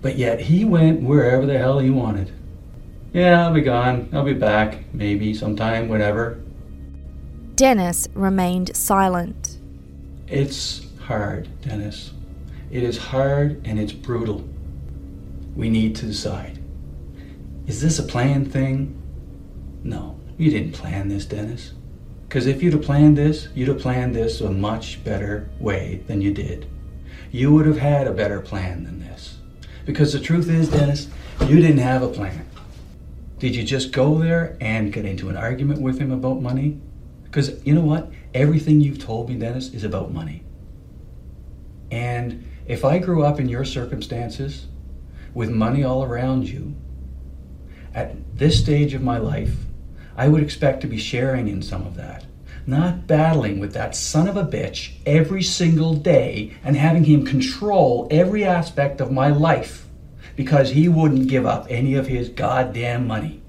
But 0.00 0.16
yet 0.16 0.40
he 0.40 0.64
went 0.64 1.02
wherever 1.02 1.44
the 1.44 1.58
hell 1.58 1.78
he 1.78 1.90
wanted. 1.90 2.32
Yeah, 3.12 3.44
I'll 3.44 3.52
be 3.52 3.60
gone. 3.60 4.08
I'll 4.12 4.24
be 4.24 4.32
back. 4.32 4.92
Maybe 4.94 5.34
sometime, 5.34 5.88
whenever. 5.88 6.40
Dennis 7.54 8.08
remained 8.14 8.74
silent. 8.76 9.58
It's 10.26 10.86
hard, 11.00 11.48
Dennis. 11.62 12.12
It 12.70 12.82
is 12.82 12.98
hard 12.98 13.66
and 13.66 13.78
it's 13.78 13.92
brutal. 13.92 14.48
We 15.58 15.68
need 15.68 15.96
to 15.96 16.06
decide. 16.06 16.62
Is 17.66 17.80
this 17.82 17.98
a 17.98 18.04
planned 18.04 18.52
thing? 18.52 18.94
No, 19.82 20.20
you 20.36 20.52
didn't 20.52 20.70
plan 20.70 21.08
this, 21.08 21.26
Dennis. 21.26 21.72
Because 22.28 22.46
if 22.46 22.62
you'd 22.62 22.74
have 22.74 22.82
planned 22.82 23.18
this, 23.18 23.48
you'd 23.56 23.66
have 23.66 23.80
planned 23.80 24.14
this 24.14 24.40
a 24.40 24.52
much 24.52 25.02
better 25.02 25.50
way 25.58 26.04
than 26.06 26.20
you 26.20 26.32
did. 26.32 26.68
You 27.32 27.52
would 27.52 27.66
have 27.66 27.78
had 27.78 28.06
a 28.06 28.12
better 28.12 28.40
plan 28.40 28.84
than 28.84 29.00
this. 29.00 29.38
Because 29.84 30.12
the 30.12 30.20
truth 30.20 30.48
is, 30.48 30.68
Dennis, 30.68 31.08
you 31.40 31.56
didn't 31.56 31.78
have 31.78 32.04
a 32.04 32.08
plan. 32.08 32.48
Did 33.40 33.56
you 33.56 33.64
just 33.64 33.90
go 33.90 34.16
there 34.16 34.56
and 34.60 34.92
get 34.92 35.04
into 35.04 35.28
an 35.28 35.36
argument 35.36 35.80
with 35.80 35.98
him 35.98 36.12
about 36.12 36.40
money? 36.40 36.80
Because 37.24 37.60
you 37.66 37.74
know 37.74 37.80
what? 37.80 38.12
Everything 38.32 38.80
you've 38.80 39.00
told 39.00 39.28
me, 39.28 39.34
Dennis, 39.34 39.74
is 39.74 39.82
about 39.82 40.12
money. 40.12 40.44
And 41.90 42.48
if 42.68 42.84
I 42.84 42.98
grew 42.98 43.24
up 43.24 43.40
in 43.40 43.48
your 43.48 43.64
circumstances 43.64 44.68
with 45.34 45.50
money 45.50 45.84
all 45.84 46.04
around 46.04 46.48
you, 46.48 46.74
at 47.94 48.14
this 48.36 48.58
stage 48.58 48.94
of 48.94 49.02
my 49.02 49.18
life, 49.18 49.54
I 50.16 50.28
would 50.28 50.42
expect 50.42 50.80
to 50.82 50.86
be 50.86 50.98
sharing 50.98 51.48
in 51.48 51.62
some 51.62 51.86
of 51.86 51.96
that. 51.96 52.24
Not 52.66 53.06
battling 53.06 53.60
with 53.60 53.72
that 53.74 53.96
son 53.96 54.28
of 54.28 54.36
a 54.36 54.44
bitch 54.44 54.92
every 55.06 55.42
single 55.42 55.94
day 55.94 56.56
and 56.62 56.76
having 56.76 57.04
him 57.04 57.24
control 57.24 58.06
every 58.10 58.44
aspect 58.44 59.00
of 59.00 59.10
my 59.10 59.28
life 59.28 59.86
because 60.36 60.70
he 60.70 60.88
wouldn't 60.88 61.28
give 61.28 61.46
up 61.46 61.66
any 61.68 61.94
of 61.94 62.06
his 62.06 62.28
goddamn 62.28 63.06
money. 63.06 63.40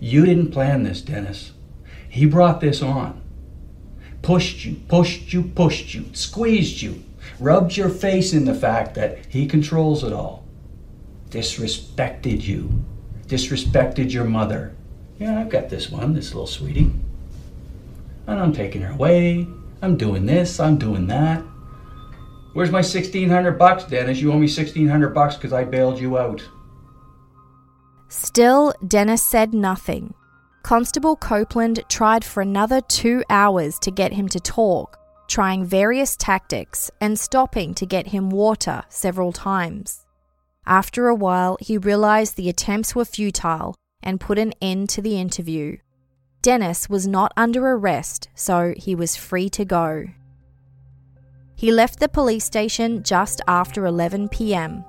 You 0.00 0.26
didn't 0.26 0.52
plan 0.52 0.82
this, 0.82 1.00
Dennis. 1.00 1.52
He 2.08 2.26
brought 2.26 2.60
this 2.60 2.82
on. 2.82 3.22
Pushed 4.20 4.64
you, 4.64 4.76
pushed 4.88 5.32
you, 5.32 5.42
pushed 5.42 5.94
you, 5.94 6.06
squeezed 6.12 6.82
you, 6.82 7.02
rubbed 7.40 7.76
your 7.76 7.88
face 7.88 8.32
in 8.32 8.44
the 8.44 8.54
fact 8.54 8.94
that 8.96 9.18
he 9.26 9.46
controls 9.46 10.04
it 10.04 10.12
all. 10.12 10.43
Disrespected 11.34 12.44
you, 12.44 12.70
disrespected 13.26 14.12
your 14.12 14.22
mother. 14.22 14.76
Yeah, 15.18 15.40
I've 15.40 15.48
got 15.48 15.68
this 15.68 15.90
one, 15.90 16.14
this 16.14 16.32
little 16.32 16.46
sweetie. 16.46 16.92
And 18.28 18.38
I'm 18.38 18.52
taking 18.52 18.82
her 18.82 18.92
away. 18.92 19.44
I'm 19.82 19.96
doing 19.96 20.26
this, 20.26 20.60
I'm 20.60 20.78
doing 20.78 21.08
that. 21.08 21.42
Where's 22.52 22.70
my 22.70 22.78
1600 22.78 23.58
bucks, 23.58 23.82
Dennis? 23.82 24.20
You 24.20 24.30
owe 24.30 24.34
me 24.34 24.46
1600 24.46 25.12
bucks 25.12 25.34
because 25.34 25.52
I 25.52 25.64
bailed 25.64 25.98
you 25.98 26.18
out. 26.18 26.48
Still, 28.06 28.72
Dennis 28.86 29.24
said 29.24 29.52
nothing. 29.52 30.14
Constable 30.62 31.16
Copeland 31.16 31.82
tried 31.88 32.24
for 32.24 32.42
another 32.42 32.80
two 32.80 33.24
hours 33.28 33.80
to 33.80 33.90
get 33.90 34.12
him 34.12 34.28
to 34.28 34.38
talk, 34.38 35.00
trying 35.26 35.64
various 35.64 36.14
tactics 36.14 36.92
and 37.00 37.18
stopping 37.18 37.74
to 37.74 37.84
get 37.84 38.06
him 38.06 38.30
water 38.30 38.84
several 38.88 39.32
times. 39.32 40.03
After 40.66 41.08
a 41.08 41.14
while, 41.14 41.58
he 41.60 41.76
realized 41.76 42.36
the 42.36 42.48
attempts 42.48 42.94
were 42.94 43.04
futile 43.04 43.74
and 44.02 44.20
put 44.20 44.38
an 44.38 44.52
end 44.62 44.88
to 44.90 45.02
the 45.02 45.18
interview. 45.20 45.78
Dennis 46.42 46.88
was 46.88 47.06
not 47.06 47.32
under 47.36 47.66
arrest, 47.68 48.28
so 48.34 48.74
he 48.76 48.94
was 48.94 49.16
free 49.16 49.48
to 49.50 49.64
go. 49.64 50.06
He 51.56 51.72
left 51.72 52.00
the 52.00 52.08
police 52.08 52.44
station 52.44 53.02
just 53.02 53.40
after 53.46 53.86
11 53.86 54.28
pm. 54.28 54.84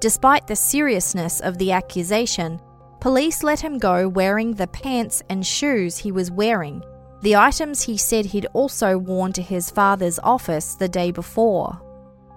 Despite 0.00 0.46
the 0.46 0.56
seriousness 0.56 1.40
of 1.40 1.58
the 1.58 1.72
accusation, 1.72 2.60
police 3.00 3.42
let 3.42 3.60
him 3.60 3.78
go 3.78 4.08
wearing 4.08 4.54
the 4.54 4.66
pants 4.66 5.22
and 5.28 5.46
shoes 5.46 5.98
he 5.98 6.12
was 6.12 6.30
wearing, 6.30 6.82
the 7.22 7.36
items 7.36 7.82
he 7.82 7.96
said 7.96 8.26
he'd 8.26 8.46
also 8.52 8.96
worn 8.96 9.32
to 9.32 9.42
his 9.42 9.70
father's 9.70 10.18
office 10.20 10.74
the 10.74 10.88
day 10.88 11.10
before. 11.10 11.80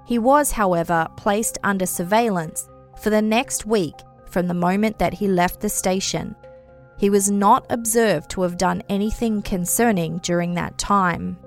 He 0.07 0.17
was, 0.17 0.51
however, 0.51 1.07
placed 1.17 1.57
under 1.63 1.85
surveillance 1.85 2.67
for 3.01 3.09
the 3.09 3.21
next 3.21 3.65
week 3.65 3.95
from 4.29 4.47
the 4.47 4.53
moment 4.53 4.99
that 4.99 5.13
he 5.13 5.27
left 5.27 5.59
the 5.59 5.69
station. 5.69 6.35
He 6.97 7.09
was 7.09 7.31
not 7.31 7.65
observed 7.69 8.29
to 8.31 8.43
have 8.43 8.57
done 8.57 8.83
anything 8.87 9.41
concerning 9.41 10.19
during 10.19 10.53
that 10.53 10.77
time. 10.77 11.37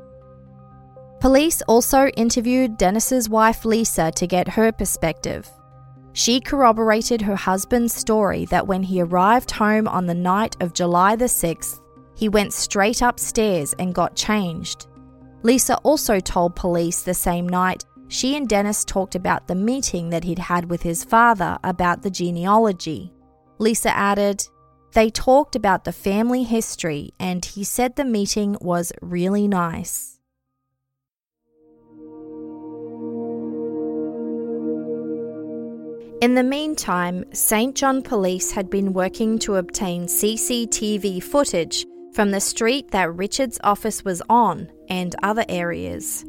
Police 1.21 1.63
also 1.63 2.09
interviewed 2.09 2.77
Dennis's 2.77 3.29
wife 3.29 3.65
Lisa 3.65 4.11
to 4.17 4.27
get 4.27 4.49
her 4.49 4.73
perspective. 4.73 5.49
She 6.13 6.41
corroborated 6.41 7.23
her 7.23 7.37
husband's 7.37 7.95
story 7.95 8.45
that 8.47 8.67
when 8.67 8.83
he 8.83 9.01
arrived 9.01 9.51
home 9.53 9.89
on 9.89 10.07
the 10.07 10.15
night 10.15 10.57
of 10.61 10.75
July 10.75 11.17
the 11.17 11.25
6th, 11.25 11.81
he 12.15 12.29
went 12.29 12.53
straight 12.53 13.01
upstairs 13.01 13.75
and 13.79 13.95
got 13.95 14.15
changed. 14.15 14.87
Lisa 15.43 15.77
also 15.79 16.21
told 16.21 16.57
police 16.57 17.03
the 17.03 17.15
same 17.15 17.49
night 17.49 17.85
she 18.15 18.37
and 18.37 18.49
Dennis 18.49 18.85
talked 18.85 19.17
about 19.17 19.49
the 19.49 19.57
meeting 19.57 20.11
that 20.11 20.23
he'd 20.23 20.39
had 20.39 20.71
with 20.71 20.83
his 20.83 21.03
father 21.03 21.59
about 21.65 22.03
the 22.03 22.11
genealogy. 22.11 23.13
Lisa 23.59 23.95
added, 23.95 24.47
They 24.93 25.11
talked 25.11 25.57
about 25.57 25.83
the 25.83 25.93
family 25.93 26.45
history, 26.45 27.11
and 27.19 27.45
he 27.45 27.65
said 27.65 27.97
the 27.97 28.05
meeting 28.05 28.57
was 28.61 28.93
really 29.03 29.49
nice. 29.49 30.21
In 36.23 36.37
the 36.37 36.45
meantime, 36.45 37.25
Saint 37.33 37.75
John 37.75 38.01
Police 38.01 38.53
had 38.53 38.71
been 38.71 38.93
working 38.93 39.41
to 39.41 39.57
obtain 39.57 40.07
CCTV 40.07 41.21
footage 41.21 41.85
from 42.13 42.31
the 42.31 42.41
street 42.41 42.93
that 42.93 43.13
Richard's 43.13 43.59
office 43.65 44.05
was 44.05 44.23
on 44.29 44.71
and 44.89 45.17
other 45.25 45.45
areas. 45.49 46.25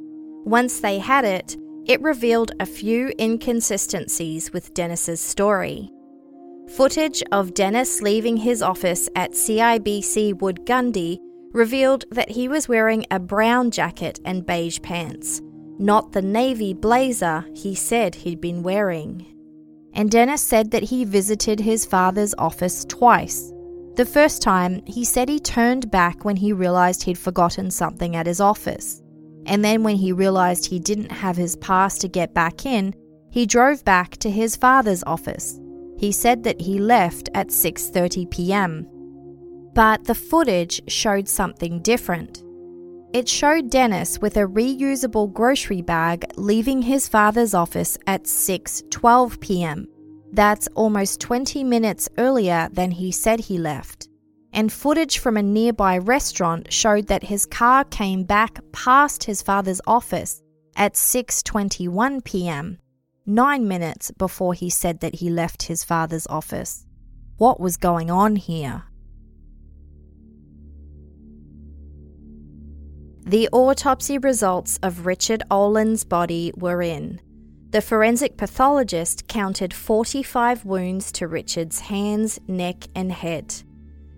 Once 0.45 0.79
they 0.79 0.97
had 0.97 1.23
it, 1.23 1.55
it 1.85 2.01
revealed 2.01 2.51
a 2.59 2.65
few 2.65 3.11
inconsistencies 3.19 4.51
with 4.53 4.73
Dennis's 4.73 5.21
story. 5.21 5.89
Footage 6.75 7.23
of 7.31 7.53
Dennis 7.53 8.01
leaving 8.01 8.37
his 8.37 8.61
office 8.61 9.07
at 9.15 9.31
CIBC 9.31 10.41
Wood 10.41 10.65
Gundy 10.65 11.19
revealed 11.51 12.05
that 12.11 12.31
he 12.31 12.47
was 12.47 12.67
wearing 12.67 13.05
a 13.11 13.19
brown 13.19 13.71
jacket 13.71 14.19
and 14.25 14.45
beige 14.45 14.81
pants, 14.81 15.41
not 15.79 16.11
the 16.11 16.21
navy 16.21 16.73
blazer 16.73 17.45
he 17.53 17.75
said 17.75 18.15
he'd 18.15 18.41
been 18.41 18.63
wearing 18.63 19.25
and 19.95 20.11
Dennis 20.11 20.41
said 20.41 20.71
that 20.71 20.83
he 20.83 21.05
visited 21.05 21.59
his 21.59 21.85
father's 21.85 22.35
office 22.37 22.85
twice. 22.85 23.51
The 23.95 24.05
first 24.05 24.41
time, 24.41 24.83
he 24.85 25.05
said 25.05 25.29
he 25.29 25.39
turned 25.39 25.89
back 25.89 26.25
when 26.25 26.35
he 26.35 26.51
realized 26.51 27.03
he'd 27.03 27.17
forgotten 27.17 27.71
something 27.71 28.15
at 28.15 28.27
his 28.27 28.41
office. 28.41 29.01
And 29.45 29.63
then 29.63 29.83
when 29.83 29.95
he 29.95 30.11
realized 30.11 30.65
he 30.65 30.79
didn't 30.79 31.11
have 31.11 31.37
his 31.37 31.55
pass 31.55 31.97
to 31.99 32.07
get 32.07 32.33
back 32.33 32.65
in, 32.65 32.93
he 33.29 33.45
drove 33.45 33.83
back 33.83 34.17
to 34.17 34.29
his 34.29 34.55
father's 34.55 35.03
office. 35.03 35.59
He 35.97 36.11
said 36.11 36.43
that 36.43 36.61
he 36.61 36.79
left 36.79 37.29
at 37.33 37.49
6:30 37.49 38.29
p.m. 38.31 38.87
But 39.73 40.05
the 40.05 40.15
footage 40.15 40.81
showed 40.87 41.27
something 41.27 41.81
different. 41.81 42.43
It 43.13 43.29
showed 43.29 43.69
Dennis 43.69 44.19
with 44.19 44.35
a 44.35 44.47
reusable 44.47 45.31
grocery 45.31 45.81
bag 45.81 46.25
leaving 46.35 46.81
his 46.81 47.07
father's 47.07 47.53
office 47.53 47.97
at 48.07 48.23
6:12 48.23 49.39
p.m. 49.39 49.87
That's 50.33 50.67
almost 50.75 51.21
20 51.21 51.63
minutes 51.63 52.09
earlier 52.17 52.67
than 52.73 52.91
he 52.91 53.11
said 53.11 53.39
he 53.39 53.57
left. 53.57 54.09
And 54.55 54.71
footage 54.71 55.19
from 55.19 55.35
a 55.35 55.43
nearby 55.43 55.97
restaurant 55.97 56.71
showed 56.71 57.07
that 57.07 57.23
his 57.23 57.45
car 57.45 57.83
came 57.83 58.23
back 58.23 58.59
past 58.71 59.25
his 59.25 59.41
father's 59.41 59.81
office 59.85 60.41
at 60.77 60.93
6:21 60.93 62.23
p.m., 62.23 62.77
9 63.25 63.67
minutes 63.67 64.11
before 64.11 64.53
he 64.53 64.69
said 64.69 65.01
that 65.01 65.15
he 65.15 65.29
left 65.29 65.63
his 65.63 65.83
father's 65.83 66.25
office. 66.27 66.85
What 67.37 67.59
was 67.59 67.75
going 67.75 68.09
on 68.09 68.37
here? 68.37 68.83
The 73.25 73.49
autopsy 73.51 74.17
results 74.19 74.79
of 74.81 75.05
Richard 75.05 75.43
Oland's 75.51 76.05
body 76.05 76.53
were 76.55 76.81
in. 76.81 77.19
The 77.71 77.81
forensic 77.81 78.37
pathologist 78.37 79.27
counted 79.27 79.73
45 79.73 80.63
wounds 80.63 81.11
to 81.13 81.27
Richard's 81.27 81.81
hands, 81.81 82.39
neck, 82.47 82.87
and 82.95 83.11
head. 83.11 83.53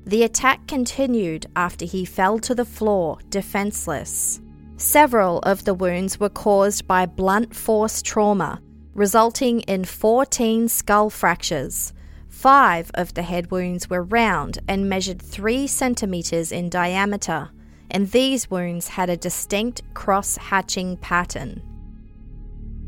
The 0.08 0.24
attack 0.24 0.68
continued 0.68 1.46
after 1.56 1.86
he 1.86 2.06
fell 2.06 2.40
to 2.40 2.56
the 2.56 2.66
floor, 2.66 3.20
defenseless. 3.30 4.42
Several 4.78 5.40
of 5.40 5.66
the 5.66 5.74
wounds 5.74 6.20
were 6.20 6.30
caused 6.30 6.88
by 6.88 7.06
blunt 7.06 7.56
force 7.56 8.02
trauma, 8.02 8.62
resulting 8.94 9.60
in 9.62 9.86
14 9.86 10.68
skull 10.70 11.10
fractures, 11.10 11.94
Five 12.38 12.92
of 12.94 13.16
the 13.16 13.24
head 13.24 13.50
wounds 13.50 13.90
were 13.90 14.04
round 14.04 14.60
and 14.68 14.88
measured 14.88 15.20
3 15.20 15.66
centimetres 15.66 16.52
in 16.52 16.70
diameter, 16.70 17.50
and 17.90 18.12
these 18.12 18.48
wounds 18.52 18.88
had 18.90 19.10
a 19.10 19.18
distinct 19.18 19.82
cross 19.96 20.38
hatching 20.38 20.98
pattern. 20.98 21.64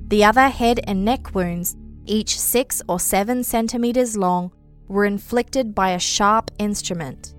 The 0.07 0.23
other 0.23 0.49
head 0.49 0.81
and 0.83 1.03
neck 1.03 1.33
wounds, 1.33 1.75
each 2.05 2.39
6 2.39 2.83
or 2.87 2.99
7 2.99 3.43
centimetres 3.43 4.15
long, 4.15 4.51
were 4.89 5.05
inflicted 5.05 5.73
by 5.73 5.91
a 5.91 5.99
sharp 5.99 6.51
instrument. 6.59 7.35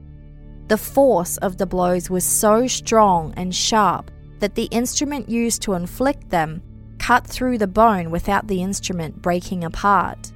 The 0.69 0.79
force 0.79 1.37
of 1.39 1.59
the 1.59 1.67
blows 1.67 2.09
was 2.09 2.25
so 2.25 2.67
strong 2.67 3.35
and 3.37 3.55
sharp 3.55 4.11
that 4.39 4.55
the 4.55 4.69
instrument 4.71 5.29
used 5.29 5.61
to 5.63 5.75
inflict 5.75 6.31
them 6.31 6.63
cut 6.99 7.27
through 7.27 7.59
the 7.59 7.67
bone 7.67 8.11
without 8.11 8.47
the 8.47 8.63
instrument 8.63 9.21
breaking 9.21 9.65
apart. 9.65 10.33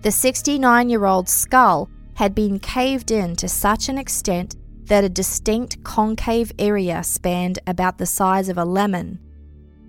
The 0.00 0.10
69 0.10 0.88
year 0.88 1.04
old 1.04 1.28
skull 1.28 1.90
had 2.14 2.34
been 2.34 2.58
caved 2.58 3.10
in 3.10 3.36
to 3.36 3.48
such 3.48 3.88
an 3.88 3.98
extent 3.98 4.56
that 4.86 5.04
a 5.04 5.08
distinct 5.08 5.82
concave 5.84 6.52
area 6.58 7.02
spanned 7.02 7.58
about 7.66 7.98
the 7.98 8.06
size 8.06 8.48
of 8.48 8.58
a 8.58 8.64
lemon. 8.64 9.18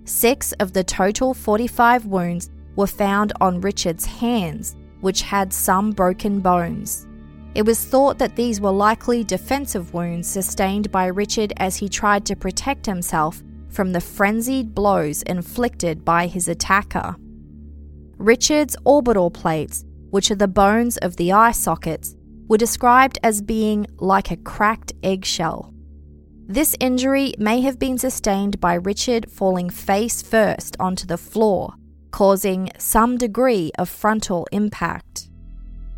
Six 0.04 0.52
of 0.52 0.72
the 0.72 0.84
total 0.84 1.34
45 1.34 2.06
wounds 2.06 2.50
were 2.76 2.86
found 2.86 3.32
on 3.40 3.60
Richard's 3.60 4.04
hands, 4.04 4.76
which 5.04 5.22
had 5.22 5.52
some 5.52 5.90
broken 5.92 6.40
bones. 6.40 7.06
It 7.54 7.64
was 7.64 7.84
thought 7.84 8.18
that 8.18 8.34
these 8.34 8.60
were 8.60 8.72
likely 8.72 9.22
defensive 9.22 9.94
wounds 9.94 10.26
sustained 10.26 10.90
by 10.90 11.06
Richard 11.06 11.52
as 11.58 11.76
he 11.76 11.88
tried 11.88 12.26
to 12.26 12.34
protect 12.34 12.86
himself 12.86 13.42
from 13.68 13.92
the 13.92 14.00
frenzied 14.00 14.74
blows 14.74 15.22
inflicted 15.22 16.04
by 16.04 16.26
his 16.26 16.48
attacker. 16.48 17.16
Richard's 18.18 18.76
orbital 18.84 19.30
plates 19.30 19.84
which 20.14 20.30
are 20.30 20.36
the 20.36 20.46
bones 20.46 20.96
of 20.98 21.16
the 21.16 21.32
eye 21.32 21.50
sockets, 21.50 22.14
were 22.46 22.56
described 22.56 23.18
as 23.24 23.42
being 23.42 23.84
like 23.98 24.30
a 24.30 24.36
cracked 24.36 24.92
eggshell. 25.02 25.74
This 26.46 26.76
injury 26.78 27.34
may 27.36 27.62
have 27.62 27.80
been 27.80 27.98
sustained 27.98 28.60
by 28.60 28.74
Richard 28.74 29.28
falling 29.28 29.70
face 29.70 30.22
first 30.22 30.76
onto 30.78 31.04
the 31.04 31.18
floor, 31.18 31.74
causing 32.14 32.70
some 32.78 33.18
degree 33.18 33.72
of 33.76 33.88
frontal 33.88 34.46
impact. 34.52 35.28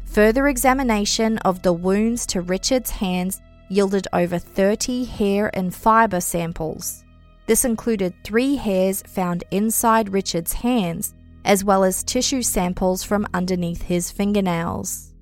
Further 0.07 0.49
examination 0.49 1.37
of 1.41 1.61
the 1.61 1.75
wounds 1.75 2.25
to 2.25 2.41
Richard's 2.41 2.89
hands 2.89 3.43
yielded 3.69 4.09
over 4.15 4.39
30 4.39 5.05
hair 5.05 5.51
and 5.53 5.75
fibre 5.75 6.23
samples. 6.23 7.05
This 7.45 7.67
included 7.67 8.15
three 8.25 8.57
hairs 8.57 9.03
found 9.03 9.45
inside 9.51 10.15
Richard's 10.15 10.55
hands 10.55 11.13
as 11.45 11.65
well 11.65 11.85
as 11.85 12.03
tissue 12.03 12.41
samples 12.41 13.03
from 13.03 13.29
underneath 13.35 13.83
his 13.83 14.11
fingernails. 14.11 15.13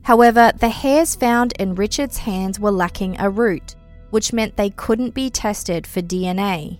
However, 0.00 0.50
the 0.58 0.70
hairs 0.70 1.14
found 1.14 1.52
in 1.58 1.74
Richard's 1.74 2.16
hands 2.16 2.58
were 2.58 2.72
lacking 2.72 3.20
a 3.20 3.28
root, 3.28 3.76
which 4.08 4.32
meant 4.32 4.56
they 4.56 4.70
couldn't 4.70 5.12
be 5.12 5.28
tested 5.28 5.86
for 5.86 6.00
DNA. 6.00 6.78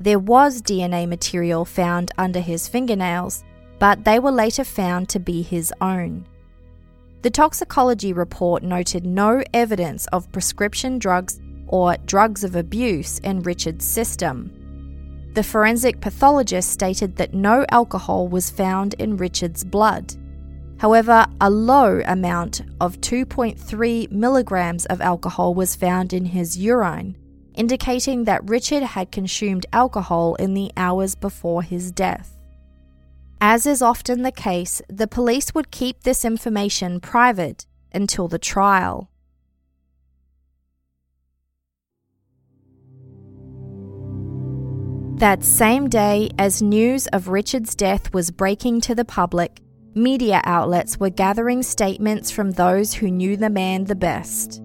There 0.00 0.18
was 0.18 0.60
DNA 0.60 1.08
material 1.08 1.64
found 1.64 2.10
under 2.18 2.40
his 2.40 2.68
fingernails, 2.68 3.44
but 3.78 4.04
they 4.04 4.18
were 4.18 4.32
later 4.32 4.64
found 4.64 5.08
to 5.10 5.20
be 5.20 5.42
his 5.42 5.72
own. 5.80 6.26
The 7.22 7.30
toxicology 7.30 8.12
report 8.12 8.62
noted 8.62 9.06
no 9.06 9.42
evidence 9.54 10.06
of 10.08 10.30
prescription 10.30 10.98
drugs 10.98 11.40
or 11.68 11.96
drugs 12.04 12.44
of 12.44 12.54
abuse 12.54 13.18
in 13.20 13.42
Richard's 13.42 13.84
system. 13.84 14.50
The 15.34 15.42
forensic 15.42 16.00
pathologist 16.00 16.70
stated 16.70 17.16
that 17.16 17.34
no 17.34 17.64
alcohol 17.70 18.28
was 18.28 18.50
found 18.50 18.94
in 18.94 19.16
Richard's 19.16 19.64
blood. 19.64 20.14
However, 20.78 21.26
a 21.40 21.50
low 21.50 22.02
amount 22.04 22.62
of 22.80 23.00
2.3 23.00 24.10
milligrams 24.10 24.86
of 24.86 25.00
alcohol 25.00 25.54
was 25.54 25.74
found 25.74 26.12
in 26.12 26.26
his 26.26 26.58
urine, 26.58 27.16
indicating 27.54 28.24
that 28.24 28.48
Richard 28.48 28.82
had 28.82 29.12
consumed 29.12 29.66
alcohol 29.72 30.34
in 30.36 30.54
the 30.54 30.70
hours 30.76 31.14
before 31.14 31.62
his 31.62 31.90
death. 31.92 32.36
As 33.40 33.66
is 33.66 33.82
often 33.82 34.22
the 34.22 34.32
case, 34.32 34.80
the 34.88 35.06
police 35.06 35.54
would 35.54 35.70
keep 35.70 36.02
this 36.02 36.24
information 36.24 37.00
private 37.00 37.66
until 37.92 38.28
the 38.28 38.38
trial. 38.38 39.10
That 45.18 45.44
same 45.44 45.88
day, 45.88 46.30
as 46.38 46.60
news 46.60 47.06
of 47.08 47.28
Richard's 47.28 47.74
death 47.74 48.12
was 48.12 48.30
breaking 48.32 48.80
to 48.82 48.94
the 48.94 49.04
public, 49.04 49.60
media 49.94 50.40
outlets 50.44 50.98
were 50.98 51.10
gathering 51.10 51.62
statements 51.62 52.30
from 52.30 52.50
those 52.50 52.94
who 52.94 53.10
knew 53.10 53.36
the 53.36 53.48
man 53.48 53.84
the 53.84 53.94
best. 53.94 54.63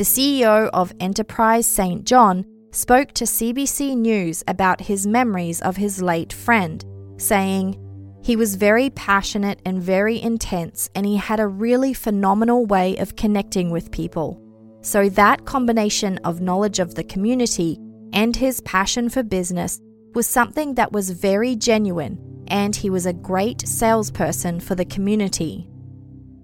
The 0.00 0.06
CEO 0.06 0.70
of 0.72 0.94
Enterprise 0.98 1.66
Saint 1.66 2.06
John 2.06 2.46
spoke 2.72 3.12
to 3.12 3.24
CBC 3.24 3.94
News 3.94 4.42
about 4.48 4.80
his 4.80 5.06
memories 5.06 5.60
of 5.60 5.76
his 5.76 6.00
late 6.00 6.32
friend, 6.32 6.82
saying, 7.18 7.78
He 8.22 8.34
was 8.34 8.54
very 8.54 8.88
passionate 8.88 9.60
and 9.66 9.82
very 9.82 10.18
intense, 10.18 10.88
and 10.94 11.04
he 11.04 11.18
had 11.18 11.38
a 11.38 11.46
really 11.46 11.92
phenomenal 11.92 12.64
way 12.64 12.96
of 12.96 13.16
connecting 13.16 13.70
with 13.70 13.90
people. 13.90 14.40
So, 14.80 15.10
that 15.10 15.44
combination 15.44 16.16
of 16.24 16.40
knowledge 16.40 16.78
of 16.78 16.94
the 16.94 17.04
community 17.04 17.78
and 18.14 18.34
his 18.34 18.62
passion 18.62 19.10
for 19.10 19.22
business 19.22 19.82
was 20.14 20.26
something 20.26 20.76
that 20.76 20.92
was 20.92 21.10
very 21.10 21.56
genuine, 21.56 22.18
and 22.48 22.74
he 22.74 22.88
was 22.88 23.04
a 23.04 23.12
great 23.12 23.68
salesperson 23.68 24.60
for 24.60 24.74
the 24.74 24.86
community. 24.86 25.68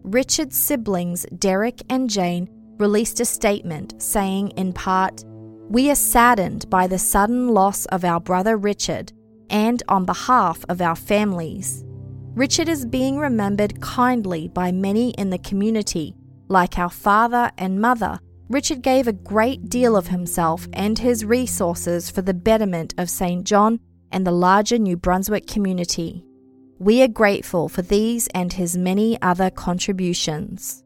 Richard's 0.03 0.59
siblings, 0.59 1.25
Derek 1.39 1.81
and 1.89 2.11
Jane, 2.11 2.51
released 2.79 3.21
a 3.21 3.25
statement 3.25 4.01
saying, 4.03 4.51
in 4.51 4.73
part, 4.73 5.25
We 5.69 5.91
are 5.91 5.97
saddened 5.97 6.69
by 6.71 6.87
the 6.87 6.99
sudden 6.99 7.49
loss 7.49 7.87
of 7.87 8.05
our 8.05 8.21
brother 8.21 8.57
Richard, 8.57 9.13
and 9.51 9.83
on 9.89 10.05
behalf 10.05 10.65
of 10.69 10.81
our 10.81 10.97
families. 10.97 11.85
Richard 12.35 12.69
is 12.69 12.85
being 12.85 13.19
remembered 13.19 13.81
kindly 13.81 14.49
by 14.49 14.73
many 14.73 15.11
in 15.11 15.31
the 15.31 15.39
community, 15.39 16.15
like 16.49 16.79
our 16.79 16.91
father 16.91 17.51
and 17.57 17.81
mother, 17.81 18.21
Richard 18.49 18.83
gave 18.83 19.09
a 19.09 19.13
great 19.13 19.69
deal 19.69 19.97
of 19.97 20.07
himself 20.07 20.69
and 20.73 20.99
his 20.99 21.25
resources 21.25 22.11
for 22.11 22.23
the 22.23 22.35
betterment 22.35 22.95
of 22.97 23.11
Saint 23.11 23.45
John 23.45 23.81
and 24.13 24.25
the 24.25 24.33
larger 24.33 24.79
New 24.79 24.97
Brunswick 24.97 25.49
community. 25.49 26.25
We 26.79 27.03
are 27.03 27.09
grateful 27.09 27.69
for 27.69 27.83
these 27.83 28.29
and 28.29 28.53
his 28.53 28.77
many 28.77 29.21
other 29.21 29.51
contributions. 29.51 30.85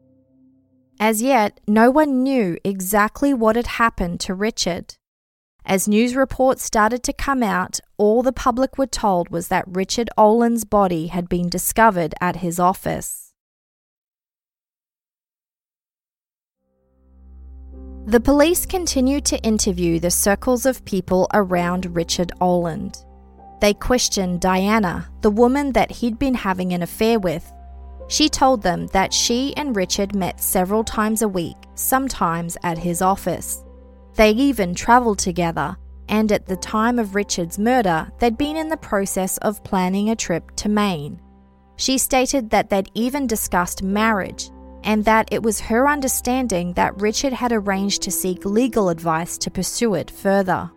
As 1.01 1.19
yet, 1.19 1.59
no 1.67 1.89
one 1.89 2.21
knew 2.21 2.59
exactly 2.63 3.33
what 3.33 3.55
had 3.55 3.65
happened 3.65 4.19
to 4.19 4.35
Richard. 4.35 4.97
As 5.65 5.87
news 5.87 6.15
reports 6.15 6.63
started 6.63 7.01
to 7.01 7.11
come 7.11 7.41
out, 7.41 7.79
all 7.97 8.21
the 8.21 8.31
public 8.31 8.77
were 8.77 8.85
told 8.85 9.29
was 9.29 9.47
that 9.47 9.65
Richard 9.67 10.11
Oland's 10.15 10.63
body 10.63 11.07
had 11.07 11.27
been 11.27 11.49
discovered 11.49 12.13
at 12.21 12.35
his 12.35 12.59
office. 12.59 13.33
The 18.05 18.19
police 18.19 18.67
continued 18.67 19.25
to 19.25 19.41
interview 19.41 19.99
the 19.99 20.11
circles 20.11 20.67
of 20.67 20.85
people 20.85 21.27
around 21.33 21.95
Richard 21.95 22.31
Oland. 22.39 23.03
They 23.59 23.73
questioned 23.73 24.39
Diana, 24.39 25.09
the 25.21 25.31
woman 25.31 25.71
that 25.71 25.89
he'd 25.89 26.19
been 26.19 26.35
having 26.35 26.73
an 26.73 26.83
affair 26.83 27.17
with. 27.17 27.51
She 28.07 28.29
told 28.29 28.61
them 28.61 28.87
that 28.87 29.13
she 29.13 29.55
and 29.55 29.75
Richard 29.75 30.15
met 30.15 30.41
several 30.41 30.83
times 30.83 31.21
a 31.21 31.27
week, 31.27 31.57
sometimes 31.75 32.57
at 32.63 32.77
his 32.77 33.01
office. 33.01 33.63
They 34.15 34.31
even 34.31 34.75
travelled 34.75 35.19
together, 35.19 35.77
and 36.09 36.31
at 36.31 36.45
the 36.45 36.57
time 36.57 36.99
of 36.99 37.15
Richard's 37.15 37.57
murder, 37.57 38.11
they'd 38.19 38.37
been 38.37 38.57
in 38.57 38.67
the 38.67 38.77
process 38.77 39.37
of 39.37 39.63
planning 39.63 40.09
a 40.09 40.15
trip 40.15 40.51
to 40.57 40.69
Maine. 40.69 41.21
She 41.77 41.97
stated 41.97 42.49
that 42.49 42.69
they'd 42.69 42.91
even 42.93 43.27
discussed 43.27 43.81
marriage 43.81 44.51
and 44.83 45.05
that 45.05 45.27
it 45.31 45.41
was 45.41 45.59
her 45.59 45.87
understanding 45.87 46.73
that 46.73 46.99
Richard 46.99 47.33
had 47.33 47.51
arranged 47.51 48.01
to 48.03 48.11
seek 48.11 48.45
legal 48.45 48.89
advice 48.89 49.37
to 49.39 49.51
pursue 49.51 49.93
it 49.93 50.11
further. 50.11 50.71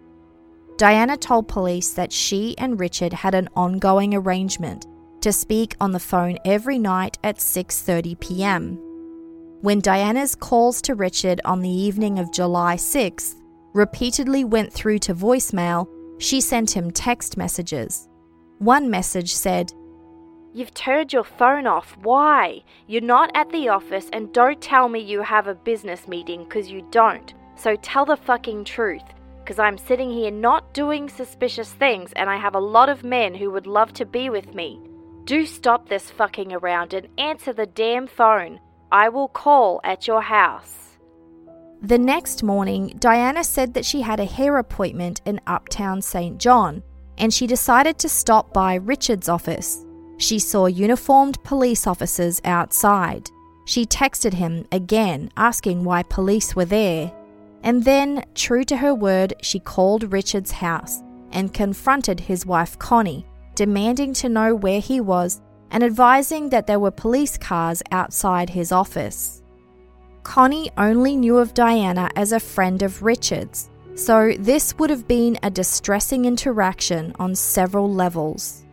Diana 0.76 1.16
told 1.16 1.48
police 1.48 1.92
that 1.92 2.12
she 2.12 2.56
and 2.59 2.78
Richard 2.78 3.12
had 3.12 3.34
an 3.34 3.48
ongoing 3.55 4.14
arrangement 4.14 4.86
to 5.24 5.32
speak 5.32 5.74
on 5.80 5.92
the 5.92 5.98
phone 5.98 6.36
every 6.44 6.78
night 6.78 7.18
at 7.24 7.38
6:30 7.38 8.20
p.m. 8.20 8.78
When 9.62 9.80
Diana's 9.80 10.34
calls 10.34 10.82
to 10.82 10.94
Richard 10.94 11.40
on 11.46 11.62
the 11.62 11.76
evening 11.86 12.18
of 12.18 12.30
July 12.30 12.76
6th 12.76 13.36
repeatedly 13.72 14.44
went 14.44 14.70
through 14.70 14.98
to 14.98 15.14
voicemail, 15.14 15.88
she 16.18 16.42
sent 16.42 16.76
him 16.76 16.90
text 16.90 17.38
messages. 17.38 18.06
One 18.59 18.90
message 18.90 19.34
said, 19.34 19.72
You've 20.52 20.74
turned 20.74 21.14
your 21.14 21.24
phone 21.24 21.66
off. 21.66 21.96
Why? 22.02 22.62
You're 22.86 23.01
not 23.16 23.30
at 23.34 23.48
the 23.48 23.70
office 23.70 24.10
and 24.12 24.30
don't 24.34 24.60
tell 24.60 24.90
me 24.90 25.01
you 25.01 25.22
have 25.22 25.46
a 25.46 25.55
business 25.55 26.06
meeting 26.06 26.44
because 26.44 26.70
you 26.70 26.86
don't. 26.90 27.32
So 27.56 27.76
tell 27.76 28.05
the 28.05 28.18
fucking 28.18 28.64
truth. 28.66 29.09
Because 29.38 29.59
I'm 29.59 29.78
sitting 29.78 30.10
here 30.10 30.30
not 30.30 30.74
doing 30.74 31.09
suspicious 31.09 31.72
things 31.72 32.12
and 32.14 32.28
I 32.28 32.36
have 32.36 32.55
a 32.55 32.68
lot 32.76 32.90
of 32.90 33.05
men 33.05 33.34
who 33.34 33.51
would 33.52 33.66
love 33.66 33.94
to 33.94 34.05
be 34.05 34.28
with 34.28 34.55
me. 34.55 34.82
Do 35.24 35.46
stop 35.46 35.88
this 35.88 36.10
fucking 36.10 36.52
around 36.52 36.92
and 36.92 37.09
answer 37.18 37.52
the 37.52 37.66
damn 37.66 38.06
phone. 38.06 38.60
I 38.92 39.09
will 39.09 39.28
call 39.28 39.80
at 39.82 40.06
your 40.06 40.20
house. 40.20 40.98
The 41.80 41.98
next 41.98 42.42
morning, 42.42 42.96
Diana 42.98 43.42
said 43.42 43.74
that 43.74 43.86
she 43.86 44.02
had 44.02 44.20
a 44.20 44.26
hair 44.26 44.59
appointment 44.59 45.22
in 45.24 45.40
Uptown 45.46 46.02
Saint 46.02 46.38
John 46.38 46.82
and 47.18 47.32
she 47.32 47.46
decided 47.46 47.98
to 47.98 48.09
stop 48.09 48.52
by 48.52 48.74
Richard's 48.74 49.28
office. 49.28 49.84
She 50.18 50.38
saw 50.38 50.66
uniformed 50.66 51.42
police 51.44 51.86
officers 51.86 52.40
outside. 52.44 53.30
She 53.66 53.86
texted 53.86 54.34
him 54.34 54.66
again, 54.72 55.30
asking 55.36 55.84
why 55.84 56.02
police 56.02 56.55
were 56.55 56.64
there. 56.64 57.12
And 57.62 57.84
then, 57.84 58.24
true 58.34 58.64
to 58.64 58.76
her 58.76 58.94
word, 58.94 59.34
she 59.40 59.59
called 59.59 60.12
Richard's 60.12 60.51
house 60.51 61.02
and 61.32 61.55
confronted 61.55 62.20
his 62.20 62.44
wife 62.44 62.78
Connie, 62.78 63.26
demanding 63.55 64.12
to 64.14 64.28
know 64.28 64.55
where 64.55 64.81
he 64.81 65.01
was 65.01 65.40
and 65.70 65.82
advising 65.82 66.51
that 66.51 66.66
there 66.66 66.78
were 66.78 66.90
police 66.90 67.36
cars 67.36 67.82
outside 67.90 68.51
his 68.51 68.72
office. 68.72 69.43
Connie 70.22 70.70
only 70.78 71.16
knew 71.16 71.39
of 71.39 71.55
Diana 71.55 72.10
as 72.16 72.32
a 72.32 72.40
friend 72.40 72.82
of 72.82 73.02
Richard's, 73.02 73.68
so 73.94 74.32
this 74.39 74.76
would 74.78 74.90
have 74.90 75.06
been 75.06 75.39
a 75.43 75.51
distressing 75.51 76.24
interaction 76.24 77.14
on 77.18 77.35
several 77.35 77.93
levels 77.93 78.64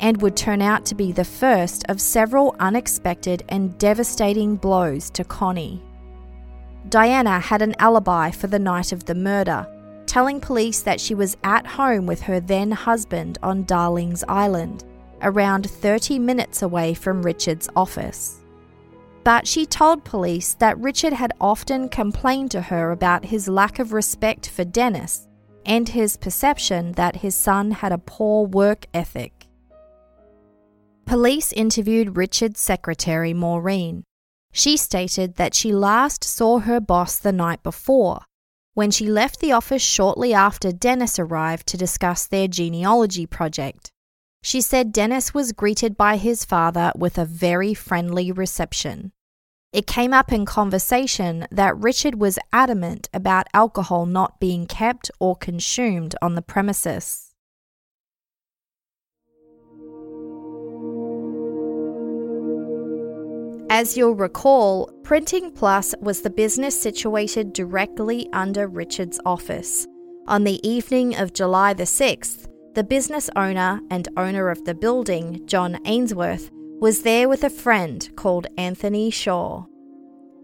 and 0.00 0.20
would 0.20 0.36
turn 0.36 0.60
out 0.60 0.84
to 0.86 0.94
be 0.94 1.12
the 1.12 1.24
first 1.24 1.84
of 1.88 2.00
several 2.00 2.54
unexpected 2.60 3.42
and 3.48 3.76
devastating 3.78 4.56
blows 4.56 5.10
to 5.10 5.24
Connie. 5.24 5.82
Diana 6.88 7.40
had 7.40 7.62
an 7.62 7.74
alibi 7.78 8.30
for 8.30 8.46
the 8.46 8.58
night 8.58 8.92
of 8.92 9.04
the 9.04 9.14
murder, 9.14 9.66
telling 10.06 10.40
police 10.40 10.82
that 10.82 11.00
she 11.00 11.14
was 11.14 11.36
at 11.44 11.66
home 11.66 12.06
with 12.06 12.22
her 12.22 12.40
then 12.40 12.70
husband 12.70 13.38
on 13.42 13.64
Darling's 13.64 14.24
Island, 14.28 14.84
around 15.22 15.68
30 15.68 16.18
minutes 16.18 16.62
away 16.62 16.94
from 16.94 17.22
Richard's 17.22 17.68
office. 17.74 18.40
But 19.24 19.46
she 19.46 19.64
told 19.64 20.04
police 20.04 20.54
that 20.54 20.78
Richard 20.78 21.14
had 21.14 21.32
often 21.40 21.88
complained 21.88 22.50
to 22.50 22.60
her 22.60 22.90
about 22.90 23.24
his 23.24 23.48
lack 23.48 23.78
of 23.78 23.92
respect 23.92 24.48
for 24.50 24.64
Dennis 24.64 25.26
and 25.64 25.88
his 25.88 26.18
perception 26.18 26.92
that 26.92 27.16
his 27.16 27.34
son 27.34 27.70
had 27.70 27.90
a 27.90 27.98
poor 27.98 28.46
work 28.46 28.86
ethic. 28.92 29.46
Police 31.06 31.52
interviewed 31.52 32.16
Richard's 32.16 32.60
secretary, 32.60 33.32
Maureen. 33.32 34.04
She 34.52 34.76
stated 34.76 35.36
that 35.36 35.54
she 35.54 35.72
last 35.72 36.22
saw 36.22 36.60
her 36.60 36.80
boss 36.80 37.18
the 37.18 37.32
night 37.32 37.62
before, 37.62 38.20
when 38.74 38.90
she 38.90 39.08
left 39.08 39.40
the 39.40 39.52
office 39.52 39.82
shortly 39.82 40.34
after 40.34 40.70
Dennis 40.70 41.18
arrived 41.18 41.66
to 41.68 41.76
discuss 41.76 42.26
their 42.26 42.48
genealogy 42.48 43.26
project. 43.26 43.90
She 44.42 44.60
said 44.60 44.92
Dennis 44.92 45.32
was 45.32 45.52
greeted 45.52 45.96
by 45.96 46.18
his 46.18 46.44
father 46.44 46.92
with 46.94 47.16
a 47.16 47.24
very 47.24 47.72
friendly 47.72 48.30
reception. 48.30 49.12
It 49.72 49.86
came 49.86 50.12
up 50.12 50.32
in 50.32 50.44
conversation 50.44 51.46
that 51.50 51.76
Richard 51.76 52.16
was 52.16 52.38
adamant 52.52 53.08
about 53.12 53.48
alcohol 53.54 54.06
not 54.06 54.38
being 54.38 54.66
kept 54.66 55.10
or 55.18 55.34
consumed 55.34 56.14
on 56.20 56.34
the 56.34 56.42
premises. 56.42 57.23
As 63.70 63.96
you'll 63.96 64.14
recall, 64.14 64.90
Printing 65.02 65.50
Plus 65.50 65.94
was 66.00 66.20
the 66.20 66.30
business 66.30 66.80
situated 66.80 67.52
directly 67.52 68.28
under 68.32 68.68
Richard's 68.68 69.18
office. 69.24 69.86
On 70.26 70.44
the 70.44 70.66
evening 70.66 71.16
of 71.16 71.32
July 71.32 71.74
the 71.74 71.84
6th, 71.84 72.46
the 72.74 72.84
business 72.84 73.30
owner 73.36 73.80
and 73.90 74.08
owner 74.16 74.48
of 74.48 74.64
the 74.64 74.74
building, 74.74 75.40
John 75.46 75.78
Ainsworth, 75.84 76.50
was 76.80 77.02
there 77.02 77.28
with 77.28 77.44
a 77.44 77.50
friend 77.50 78.08
called 78.16 78.46
Anthony 78.58 79.10
Shaw. 79.10 79.64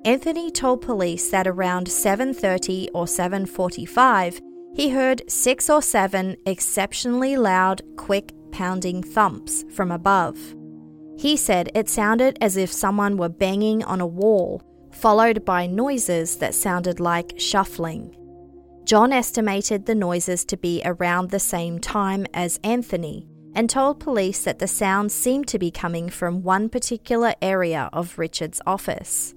Anthony 0.05 0.51
told 0.51 0.81
police 0.81 1.31
that 1.31 1.47
around 1.47 1.89
7:30 1.89 2.89
or 2.95 3.07
7:45, 3.07 4.41
he 4.75 4.91
heard 4.91 5.23
6 5.29 5.69
or 5.69 5.83
7 5.83 6.37
exceptionally 6.47 7.37
loud, 7.37 7.83
quick 7.97 8.33
pounding 8.51 9.03
thumps 9.03 9.65
from 9.71 9.91
above. 9.91 10.55
He 11.21 11.37
said 11.37 11.71
it 11.75 11.91
sounded 11.91 12.39
as 12.41 12.57
if 12.57 12.73
someone 12.73 13.19
were 13.19 13.29
banging 13.29 13.85
on 13.85 14.01
a 14.01 14.07
wall, 14.07 14.63
followed 14.91 15.45
by 15.45 15.67
noises 15.67 16.39
that 16.39 16.55
sounded 16.55 16.99
like 16.99 17.35
shuffling. 17.37 18.17
John 18.85 19.13
estimated 19.13 19.85
the 19.85 19.95
noises 19.95 20.47
to 20.47 20.57
be 20.57 20.81
around 20.83 21.29
the 21.29 21.39
same 21.39 21.79
time 21.79 22.25
as 22.33 22.59
Anthony 22.65 23.27
and 23.55 23.69
told 23.69 24.01
police 24.01 24.45
that 24.45 24.61
the 24.61 24.67
sounds 24.67 25.13
seemed 25.13 25.47
to 25.49 25.59
be 25.59 25.71
coming 25.71 26.09
from 26.09 26.43
one 26.43 26.71
particular 26.71 27.35
area 27.43 27.91
of 27.93 28.19
Richard's 28.19 28.63
office. 28.67 29.35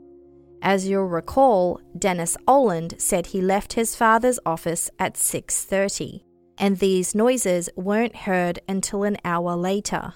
As 0.61 0.87
you'll 0.87 1.03
recall, 1.03 1.81
Dennis 1.99 2.37
Oland 2.47 2.95
said 2.97 3.25
he 3.25 3.41
left 3.41 3.73
his 3.73 3.93
father's 3.93 4.39
office 4.45 4.89
at 4.99 5.17
6:30, 5.17 6.23
and 6.57 6.77
these 6.77 7.13
noises 7.13 7.69
weren't 7.75 8.15
heard 8.15 8.61
until 8.69 9.03
an 9.03 9.17
hour 9.25 9.57
later. 9.57 10.13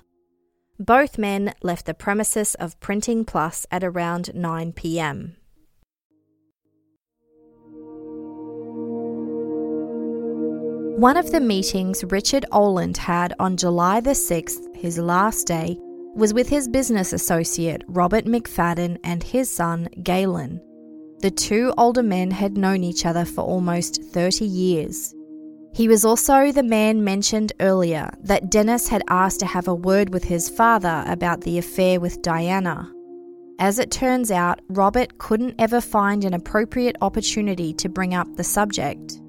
Both 0.80 1.18
men 1.18 1.56
left 1.64 1.88
the 1.88 1.95
premises 1.95 2.54
of 2.56 2.80
Printing 2.80 3.26
Plus 3.26 3.66
at 3.72 3.84
around 3.84 4.36
9 4.36 4.74
p.m. 4.74 5.36
One 10.99 11.18
of 11.18 11.32
the 11.32 11.40
meetings 11.40 12.04
Richard 12.04 12.45
Oland 12.52 12.98
had 12.98 13.34
on 13.40 13.58
July 13.58 14.02
the 14.02 14.12
6th, 14.12 14.76
his 14.76 14.99
last 14.99 15.48
day, 15.48 15.80
was 16.16 16.36
with 16.36 16.49
his 16.49 16.68
business 16.68 17.12
associate 17.12 17.84
Robert 17.88 18.26
McFadden 18.26 18.99
and 19.04 19.24
his 19.24 19.49
son 19.49 19.90
Galen. 20.04 20.62
The 21.22 21.32
two 21.32 21.74
older 21.80 22.04
men 22.04 22.30
had 22.30 22.56
known 22.56 22.84
each 22.84 23.04
other 23.04 23.26
for 23.26 23.41
almost 23.41 24.04
30 24.14 24.45
years. 24.45 25.16
He 25.78 25.88
was 25.88 26.04
also 26.04 26.52
the 26.52 26.64
man 26.64 27.04
mentioned 27.04 27.54
earlier 27.60 28.10
that 28.24 28.49
Dennis 28.49 28.88
had 28.88 29.04
asked 29.10 29.41
to 29.41 29.45
have 29.45 29.68
a 29.68 29.76
word 29.76 30.12
with 30.12 30.24
his 30.24 30.49
father 30.49 31.04
about 31.06 31.41
the 31.41 31.60
affair 31.60 31.99
with 31.99 32.24
Diana. 32.24 32.91
As 33.60 33.78
it 33.78 33.91
turns 33.91 34.32
out, 34.32 34.60
Robert 34.70 35.20
couldn't 35.20 35.54
ever 35.60 35.80
find 35.80 36.26
an 36.26 36.34
appropriate 36.34 36.95
opportunity 36.99 37.74
to 37.74 37.90
bring 37.90 38.16
up 38.16 38.28
the 38.38 38.44
subject. 38.44 39.22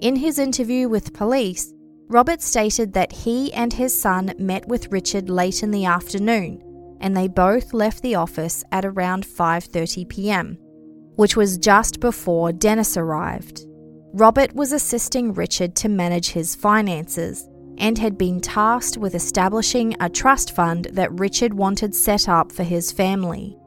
In 0.00 0.16
his 0.16 0.40
interview 0.40 0.88
with 0.88 1.12
police, 1.12 1.72
Robert 2.08 2.42
stated 2.42 2.92
that 2.94 3.12
he 3.12 3.52
and 3.52 3.72
his 3.72 3.96
son 3.96 4.34
met 4.40 4.66
with 4.66 4.90
Richard 4.90 5.30
late 5.30 5.62
in 5.62 5.70
the 5.70 5.84
afternoon 5.84 6.60
and 7.00 7.16
they 7.16 7.28
both 7.28 7.72
left 7.72 8.02
the 8.02 8.16
office 8.16 8.64
at 8.72 8.84
around 8.84 9.24
5:30 9.24 10.08
p.m., 10.08 10.58
which 11.14 11.36
was 11.36 11.58
just 11.58 12.00
before 12.00 12.50
Dennis 12.50 12.96
arrived. 12.96 13.64
Robert 14.12 14.54
was 14.54 14.72
assisting 14.72 15.34
Richard 15.34 15.74
to 15.76 15.88
manage 15.88 16.30
his 16.30 16.54
finances 16.54 17.48
and 17.78 17.98
had 17.98 18.16
been 18.16 18.40
tasked 18.40 18.96
with 18.96 19.14
establishing 19.14 19.94
a 20.00 20.08
trust 20.08 20.54
fund 20.54 20.88
that 20.92 21.18
Richard 21.18 21.52
wanted 21.52 21.94
set 21.94 22.28
up 22.28 22.50
for 22.52 22.62
his 22.62 22.90
family. 22.90 23.58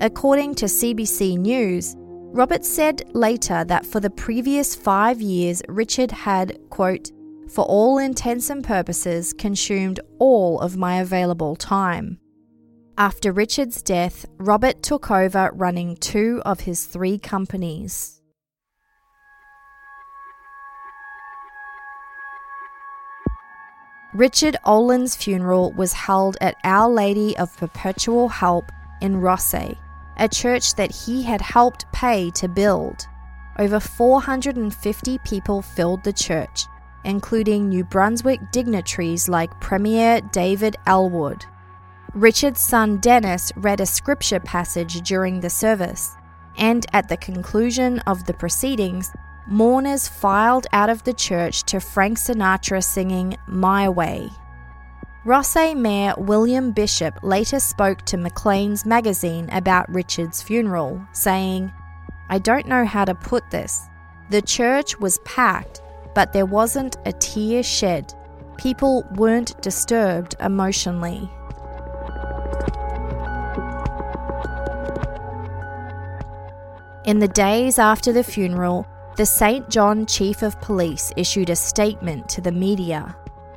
According 0.00 0.56
to 0.56 0.66
CBC 0.66 1.38
News, 1.38 1.94
Robert 1.98 2.64
said 2.64 3.02
later 3.14 3.62
that 3.64 3.86
for 3.86 4.00
the 4.00 4.10
previous 4.10 4.74
five 4.74 5.20
years, 5.20 5.62
Richard 5.68 6.10
had, 6.10 6.58
quote, 6.70 7.10
for 7.50 7.64
all 7.66 7.98
intents 7.98 8.48
and 8.48 8.64
purposes, 8.64 9.34
consumed 9.34 10.00
all 10.18 10.58
of 10.60 10.76
my 10.76 11.00
available 11.00 11.54
time. 11.54 12.18
After 12.96 13.32
Richard's 13.32 13.82
death, 13.82 14.24
Robert 14.38 14.82
took 14.82 15.10
over 15.10 15.50
running 15.52 15.96
two 15.96 16.40
of 16.46 16.60
his 16.60 16.86
three 16.86 17.18
companies. 17.18 18.21
Richard 24.14 24.58
Oland's 24.66 25.16
funeral 25.16 25.72
was 25.72 25.94
held 25.94 26.36
at 26.42 26.56
Our 26.64 26.90
Lady 26.90 27.34
of 27.38 27.56
Perpetual 27.56 28.28
Help 28.28 28.70
in 29.00 29.22
Rothesay, 29.22 29.78
a 30.18 30.28
church 30.28 30.74
that 30.74 30.94
he 30.94 31.22
had 31.22 31.40
helped 31.40 31.90
pay 31.92 32.30
to 32.32 32.46
build. 32.46 33.06
Over 33.58 33.80
450 33.80 35.18
people 35.24 35.62
filled 35.62 36.04
the 36.04 36.12
church, 36.12 36.66
including 37.04 37.70
New 37.70 37.84
Brunswick 37.84 38.40
dignitaries 38.52 39.30
like 39.30 39.60
Premier 39.62 40.20
David 40.20 40.76
Alward. 40.86 41.46
Richard's 42.12 42.60
son 42.60 42.98
Dennis 42.98 43.50
read 43.56 43.80
a 43.80 43.86
scripture 43.86 44.40
passage 44.40 45.00
during 45.00 45.40
the 45.40 45.48
service, 45.48 46.14
and 46.58 46.84
at 46.92 47.08
the 47.08 47.16
conclusion 47.16 48.00
of 48.00 48.26
the 48.26 48.34
proceedings, 48.34 49.10
mourners 49.46 50.08
filed 50.08 50.66
out 50.72 50.88
of 50.88 51.02
the 51.04 51.12
church 51.12 51.64
to 51.64 51.80
Frank 51.80 52.18
Sinatra 52.18 52.82
singing 52.82 53.36
My 53.46 53.88
Way. 53.88 54.30
Rothesay 55.24 55.76
Mayor 55.76 56.14
William 56.18 56.72
Bishop 56.72 57.14
later 57.22 57.60
spoke 57.60 58.02
to 58.02 58.16
Maclean's 58.16 58.84
magazine 58.84 59.48
about 59.50 59.88
Richard's 59.88 60.42
funeral, 60.42 61.00
saying, 61.12 61.72
I 62.28 62.38
don't 62.38 62.66
know 62.66 62.84
how 62.84 63.04
to 63.04 63.14
put 63.14 63.50
this. 63.50 63.88
The 64.30 64.42
church 64.42 64.98
was 64.98 65.18
packed, 65.24 65.80
but 66.14 66.32
there 66.32 66.46
wasn't 66.46 66.96
a 67.06 67.12
tear 67.12 67.62
shed. 67.62 68.14
People 68.56 69.06
weren't 69.14 69.60
disturbed 69.62 70.34
emotionally. 70.40 71.30
In 77.04 77.18
the 77.18 77.28
days 77.28 77.78
after 77.78 78.12
the 78.12 78.22
funeral, 78.24 78.86
the 79.16 79.26
Saint 79.26 79.68
John 79.68 80.06
Chief 80.06 80.42
of 80.42 80.58
Police 80.62 81.12
issued 81.16 81.50
a 81.50 81.56
statement 81.56 82.28
to 82.30 82.40
the 82.40 82.52
media. 82.52 83.14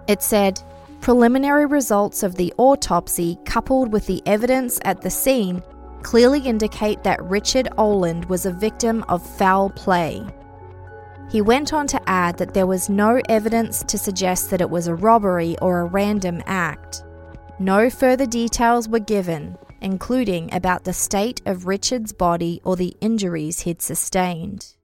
It 0.07 0.21
said, 0.21 0.61
Preliminary 0.99 1.65
results 1.65 2.23
of 2.23 2.35
the 2.35 2.53
autopsy, 2.57 3.37
coupled 3.45 3.93
with 3.93 4.05
the 4.05 4.21
evidence 4.25 4.79
at 4.83 5.01
the 5.01 5.09
scene, 5.09 5.63
clearly 6.01 6.41
indicate 6.41 7.03
that 7.03 7.23
Richard 7.23 7.69
Oland 7.77 8.25
was 8.25 8.45
a 8.45 8.51
victim 8.51 9.03
of 9.07 9.25
foul 9.25 9.69
play. 9.69 10.25
He 11.29 11.41
went 11.41 11.73
on 11.73 11.87
to 11.87 12.09
add 12.09 12.37
that 12.37 12.53
there 12.53 12.67
was 12.67 12.89
no 12.89 13.21
evidence 13.29 13.81
to 13.83 13.97
suggest 13.97 14.49
that 14.49 14.61
it 14.61 14.69
was 14.69 14.87
a 14.87 14.95
robbery 14.95 15.57
or 15.61 15.79
a 15.79 15.85
random 15.85 16.43
act. 16.45 17.03
No 17.59 17.89
further 17.89 18.25
details 18.25 18.89
were 18.89 18.99
given, 18.99 19.57
including 19.81 20.53
about 20.53 20.83
the 20.83 20.93
state 20.93 21.41
of 21.45 21.65
Richard's 21.65 22.11
body 22.11 22.61
or 22.63 22.75
the 22.75 22.95
injuries 22.99 23.61
he'd 23.61 23.81
sustained. 23.81 24.74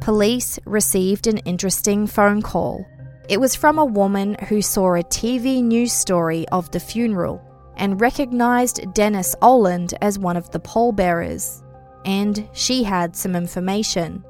Police 0.00 0.58
received 0.64 1.26
an 1.26 1.38
interesting 1.38 2.06
phone 2.06 2.40
call. 2.40 2.86
It 3.28 3.40
was 3.40 3.54
from 3.54 3.78
a 3.78 3.84
woman 3.84 4.36
who 4.48 4.62
saw 4.62 4.94
a 4.94 5.02
TV 5.02 5.62
news 5.62 5.92
story 5.92 6.48
of 6.48 6.70
the 6.70 6.80
funeral 6.80 7.42
and 7.76 8.00
recognized 8.00 8.94
Dennis 8.94 9.34
Oland 9.42 9.94
as 10.00 10.18
one 10.18 10.36
of 10.36 10.50
the 10.50 10.60
pallbearers, 10.60 11.62
and 12.04 12.48
she 12.52 12.82
had 12.82 13.14
some 13.14 13.36
information. 13.36 14.24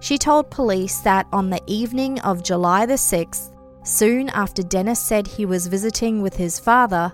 She 0.00 0.18
told 0.18 0.50
police 0.50 1.00
that 1.00 1.26
on 1.32 1.50
the 1.50 1.62
evening 1.66 2.20
of 2.20 2.44
July 2.44 2.84
the 2.86 2.94
6th, 2.94 3.52
soon 3.84 4.28
after 4.30 4.62
Dennis 4.62 5.00
said 5.00 5.26
he 5.26 5.46
was 5.46 5.66
visiting 5.66 6.20
with 6.20 6.36
his 6.36 6.60
father, 6.60 7.12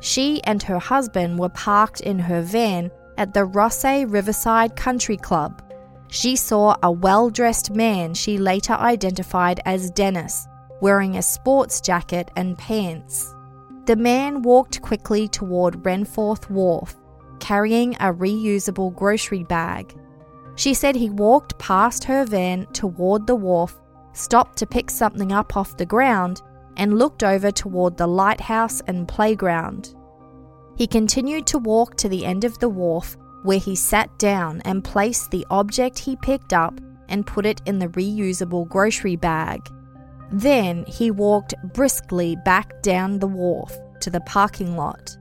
she 0.00 0.42
and 0.44 0.62
her 0.64 0.78
husband 0.78 1.38
were 1.38 1.48
parked 1.50 2.00
in 2.00 2.18
her 2.18 2.42
van 2.42 2.90
at 3.16 3.32
the 3.32 3.46
Rothesay 3.46 4.10
Riverside 4.12 4.76
Country 4.76 5.16
Club. 5.16 5.62
She 6.14 6.36
saw 6.36 6.76
a 6.80 6.92
well 6.92 7.28
dressed 7.28 7.72
man 7.72 8.14
she 8.14 8.38
later 8.38 8.74
identified 8.74 9.60
as 9.64 9.90
Dennis, 9.90 10.46
wearing 10.80 11.16
a 11.16 11.22
sports 11.22 11.80
jacket 11.80 12.30
and 12.36 12.56
pants. 12.56 13.34
The 13.86 13.96
man 13.96 14.42
walked 14.42 14.80
quickly 14.80 15.26
toward 15.26 15.82
Renforth 15.82 16.48
Wharf, 16.48 16.94
carrying 17.40 17.94
a 17.96 18.14
reusable 18.14 18.94
grocery 18.94 19.42
bag. 19.42 19.92
She 20.54 20.72
said 20.72 20.94
he 20.94 21.10
walked 21.10 21.58
past 21.58 22.04
her 22.04 22.24
van 22.24 22.66
toward 22.66 23.26
the 23.26 23.34
wharf, 23.34 23.80
stopped 24.12 24.56
to 24.58 24.66
pick 24.66 24.90
something 24.90 25.32
up 25.32 25.56
off 25.56 25.76
the 25.76 25.84
ground, 25.84 26.42
and 26.76 26.96
looked 26.96 27.24
over 27.24 27.50
toward 27.50 27.96
the 27.96 28.06
lighthouse 28.06 28.80
and 28.86 29.08
playground. 29.08 29.96
He 30.76 30.86
continued 30.86 31.48
to 31.48 31.58
walk 31.58 31.96
to 31.96 32.08
the 32.08 32.24
end 32.24 32.44
of 32.44 32.56
the 32.60 32.68
wharf, 32.68 33.16
where 33.44 33.58
he 33.58 33.76
sat 33.76 34.18
down 34.18 34.62
and 34.64 34.82
placed 34.82 35.30
the 35.30 35.46
object 35.50 35.98
he 35.98 36.16
picked 36.16 36.54
up 36.54 36.80
and 37.10 37.26
put 37.26 37.44
it 37.44 37.60
in 37.66 37.78
the 37.78 37.88
reusable 37.88 38.66
grocery 38.66 39.16
bag. 39.16 39.60
Then 40.32 40.84
he 40.86 41.10
walked 41.10 41.54
briskly 41.74 42.36
back 42.44 42.82
down 42.82 43.18
the 43.18 43.26
wharf 43.26 43.76
to 44.00 44.08
the 44.08 44.22
parking 44.22 44.76
lot. 44.76 45.16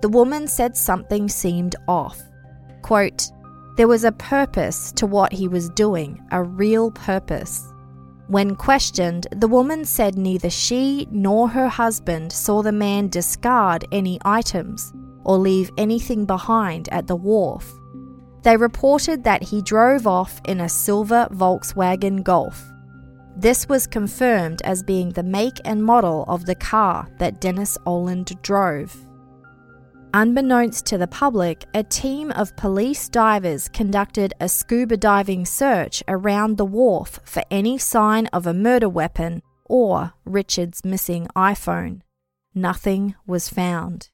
The 0.00 0.08
woman 0.08 0.48
said 0.48 0.78
something 0.78 1.28
seemed 1.28 1.76
off. 1.86 2.18
Quote, 2.80 3.30
there 3.76 3.86
was 3.86 4.04
a 4.04 4.12
purpose 4.12 4.90
to 4.92 5.06
what 5.06 5.32
he 5.34 5.46
was 5.46 5.68
doing, 5.68 6.24
a 6.32 6.42
real 6.42 6.90
purpose. 6.90 7.70
When 8.28 8.56
questioned, 8.56 9.26
the 9.30 9.46
woman 9.46 9.84
said 9.84 10.16
neither 10.16 10.48
she 10.48 11.06
nor 11.10 11.48
her 11.48 11.68
husband 11.68 12.32
saw 12.32 12.62
the 12.62 12.72
man 12.72 13.08
discard 13.08 13.84
any 13.92 14.18
items 14.24 14.94
or 15.28 15.36
leave 15.36 15.70
anything 15.76 16.24
behind 16.24 16.88
at 16.90 17.06
the 17.06 17.14
wharf. 17.14 17.70
They 18.42 18.56
reported 18.56 19.24
that 19.24 19.42
he 19.42 19.60
drove 19.60 20.06
off 20.06 20.40
in 20.46 20.60
a 20.60 20.68
silver 20.68 21.28
Volkswagen 21.30 22.24
Golf. 22.24 22.64
This 23.36 23.68
was 23.68 23.86
confirmed 23.86 24.62
as 24.62 24.82
being 24.82 25.10
the 25.10 25.22
make 25.22 25.60
and 25.66 25.84
model 25.84 26.24
of 26.28 26.46
the 26.46 26.54
car 26.54 27.08
that 27.18 27.40
Dennis 27.42 27.76
Oland 27.86 28.40
drove. 28.42 28.96
Unbeknownst 30.14 30.86
to 30.86 30.96
the 30.96 31.06
public, 31.06 31.66
a 31.74 31.82
team 31.82 32.30
of 32.30 32.56
police 32.56 33.10
divers 33.10 33.68
conducted 33.68 34.32
a 34.40 34.48
scuba 34.48 34.96
diving 34.96 35.44
search 35.44 36.02
around 36.08 36.56
the 36.56 36.64
wharf 36.64 37.20
for 37.24 37.42
any 37.50 37.76
sign 37.76 38.26
of 38.28 38.46
a 38.46 38.54
murder 38.54 38.88
weapon 38.88 39.42
or 39.66 40.14
Richard's 40.24 40.84
missing 40.86 41.28
iPhone. 41.36 42.00
Nothing 42.54 43.14
was 43.26 43.50
found. 43.50 44.08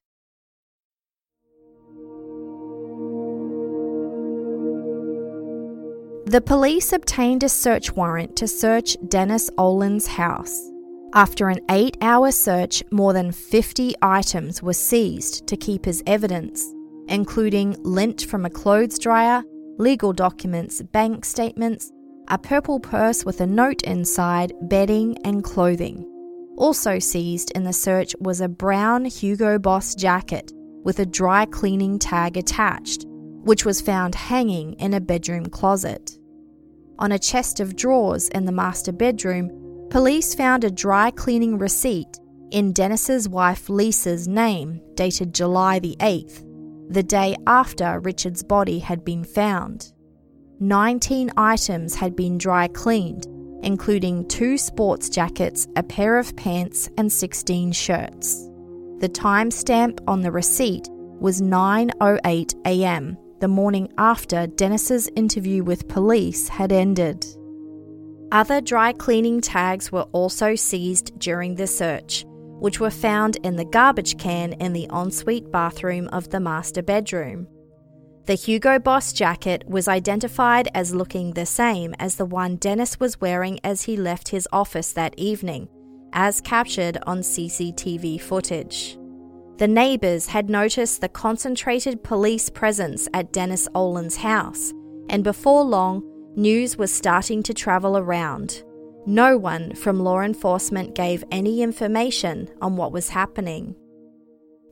The 6.27 6.41
police 6.41 6.95
obtained 6.95 7.43
a 7.43 7.51
search 7.51 7.93
warrant 7.93 8.35
to 8.37 8.49
search 8.49 8.97
Dennis 9.09 9.51
Oland's 9.59 10.07
house. 10.07 10.59
After 11.13 11.51
an 11.51 11.61
eight 11.71 11.99
hour 12.01 12.33
search, 12.33 12.83
more 12.91 13.13
than 13.13 13.31
50 13.31 13.95
items 14.01 14.63
were 14.63 14.73
seized 14.73 15.47
to 15.47 15.57
keep 15.59 15.87
as 15.87 16.03
evidence, 16.07 16.65
including 17.09 17.77
lint 17.83 18.23
from 18.25 18.47
a 18.47 18.51
clothes 18.51 18.99
dryer, 18.99 19.45
legal 19.77 20.15
documents, 20.15 20.81
bank 20.81 21.27
statements, 21.27 21.93
a 22.29 22.39
purple 22.39 22.81
purse 22.81 23.27
with 23.27 23.43
a 23.43 23.47
note 23.47 23.83
inside, 23.83 24.55
bedding, 24.63 25.19
and 25.25 25.45
clothing. 25.45 26.11
Also 26.57 26.99
seized 26.99 27.53
in 27.55 27.65
the 27.65 27.73
search 27.73 28.17
was 28.19 28.41
a 28.41 28.49
brown 28.49 29.05
Hugo 29.05 29.59
Boss 29.59 29.95
jacket 29.95 30.53
with 30.85 30.99
a 31.01 31.07
dry 31.07 31.45
cleaning 31.45 31.99
tag 31.99 32.39
attached, 32.39 33.05
which 33.45 33.65
was 33.65 33.81
found 33.81 34.15
hanging 34.15 34.73
in 34.75 34.95
a 34.95 35.01
bedroom 35.01 35.47
closet. 35.47 36.14
On 36.99 37.13
a 37.13 37.19
chest 37.19 37.59
of 37.59 37.77
drawers 37.77 38.29
in 38.29 38.45
the 38.45 38.53
master 38.53 38.93
bedroom, 38.93 39.51
police 39.91 40.35
found 40.35 40.65
a 40.65 40.71
dry 40.71 41.11
cleaning 41.11 41.59
receipt 41.59 42.21
in 42.51 42.73
Dennis's 42.73 43.29
wife 43.29 43.69
Lisa's 43.69 44.29
name, 44.29 44.81
dated 44.95 45.35
July 45.35 45.81
the 45.81 45.97
8th, 45.99 46.45
the 46.89 47.03
day 47.03 47.35
after 47.47 47.99
Richard's 47.99 48.45
body 48.45 48.79
had 48.79 49.05
been 49.05 49.25
found. 49.25 49.93
19 50.61 51.33
items 51.37 51.97
had 51.97 52.15
been 52.15 52.39
dry 52.39 52.69
cleaned, 52.69 53.27
including 53.65 54.29
two 54.29 54.57
sports 54.57 55.09
jackets, 55.09 55.67
a 55.75 55.83
pair 55.83 56.17
of 56.17 56.37
pants, 56.37 56.89
and 56.97 57.11
16 57.11 57.73
shirts. 57.73 58.49
The 59.01 59.11
timestamp 59.13 59.99
on 60.07 60.21
the 60.21 60.31
receipt 60.31 60.89
was 61.19 61.43
9:08 61.43 62.55
a.m 62.67 63.19
the 63.45 63.49
morning 63.49 63.93
after 63.99 64.47
Dennis's 64.47 65.11
interview 65.17 65.63
with 65.63 65.87
police 65.87 66.49
had 66.49 66.73
ended. 66.73 67.27
Other 68.33 68.63
dry 68.63 68.95
cleaning 68.95 69.43
tags 69.43 69.93
were 69.93 70.07
also 70.13 70.55
seized 70.55 71.19
during 71.19 71.55
the 71.55 71.67
search, 71.67 72.25
which 72.27 72.81
were 72.81 72.89
found 72.89 73.37
in 73.45 73.57
the 73.57 73.67
garbage 73.67 74.17
can 74.17 74.55
in 74.55 74.73
the 74.73 74.89
ensuite 74.91 75.53
bathroom 75.53 76.09
of 76.09 76.31
the 76.31 76.41
master 76.41 76.83
bedroom. 76.83 77.47
The 78.25 78.35
Hugo 78.35 78.79
Boss 78.79 79.13
jacket 79.13 79.63
was 79.69 79.89
identified 79.89 80.71
as 80.75 80.95
looking 80.95 81.35
the 81.35 81.45
same 81.45 81.95
as 81.99 82.17
the 82.17 82.25
one 82.25 82.57
Dennis 82.57 82.99
was 82.99 83.21
wearing 83.21 83.61
as 83.63 83.83
he 83.83 83.95
left 83.99 84.29
his 84.29 84.49
office 84.55 84.95
that 84.95 85.13
evening, 85.19 85.69
as 86.15 86.41
captured 86.41 86.97
on 87.07 87.19
CCTV 87.19 88.23
footage. 88.23 88.97
The 89.57 89.69
neighbours 89.69 90.27
had 90.27 90.51
noticed 90.51 91.01
the 91.01 91.09
concentrated 91.09 92.03
police 92.03 92.51
presence 92.51 93.09
at 93.15 93.33
Dennis 93.33 93.69
Oland's 93.75 94.17
house, 94.17 94.73
and 95.09 95.23
before 95.23 95.63
long, 95.63 96.03
news 96.35 96.77
was 96.77 96.93
starting 96.93 97.41
to 97.45 97.55
travel 97.55 97.97
around. 97.97 98.65
No 99.07 99.39
one 99.39 99.75
from 99.77 100.01
law 100.01 100.23
enforcement 100.23 100.97
gave 100.97 101.23
any 101.31 101.63
information 101.63 102.49
on 102.61 102.77
what 102.77 102.91
was 102.91 103.11
happening. 103.11 103.77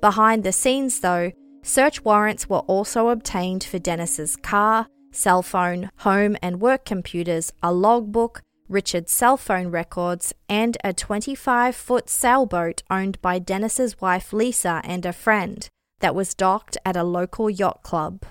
Behind 0.01 0.43
the 0.43 0.53
scenes, 0.53 0.99
though, 0.99 1.31
search 1.63 2.05
warrants 2.05 2.49
were 2.49 2.61
also 2.61 3.09
obtained 3.09 3.63
for 3.63 3.79
Dennis's 3.79 4.35
car, 4.35 4.89
cell 5.13 5.43
phone, 5.43 5.91
home 5.99 6.37
and 6.43 6.61
work 6.61 6.85
computers, 6.85 7.53
a 7.63 7.73
logbook, 7.73 8.43
Richard's 8.73 9.13
cell 9.13 9.37
phone 9.37 9.69
records, 9.69 10.33
and 10.49 10.77
a 10.83 10.93
25 10.93 11.77
foot 11.77 12.09
sailboat 12.09 12.83
owned 12.91 13.21
by 13.21 13.39
Dennis's 13.39 14.01
wife 14.01 14.33
Lisa 14.33 14.81
and 14.85 15.05
a 15.05 15.13
friend 15.13 15.69
that 16.01 16.15
was 16.15 16.35
docked 16.35 16.77
at 16.85 16.97
a 16.97 17.05
local 17.05 17.49
yacht 17.51 17.83
club. 17.83 18.23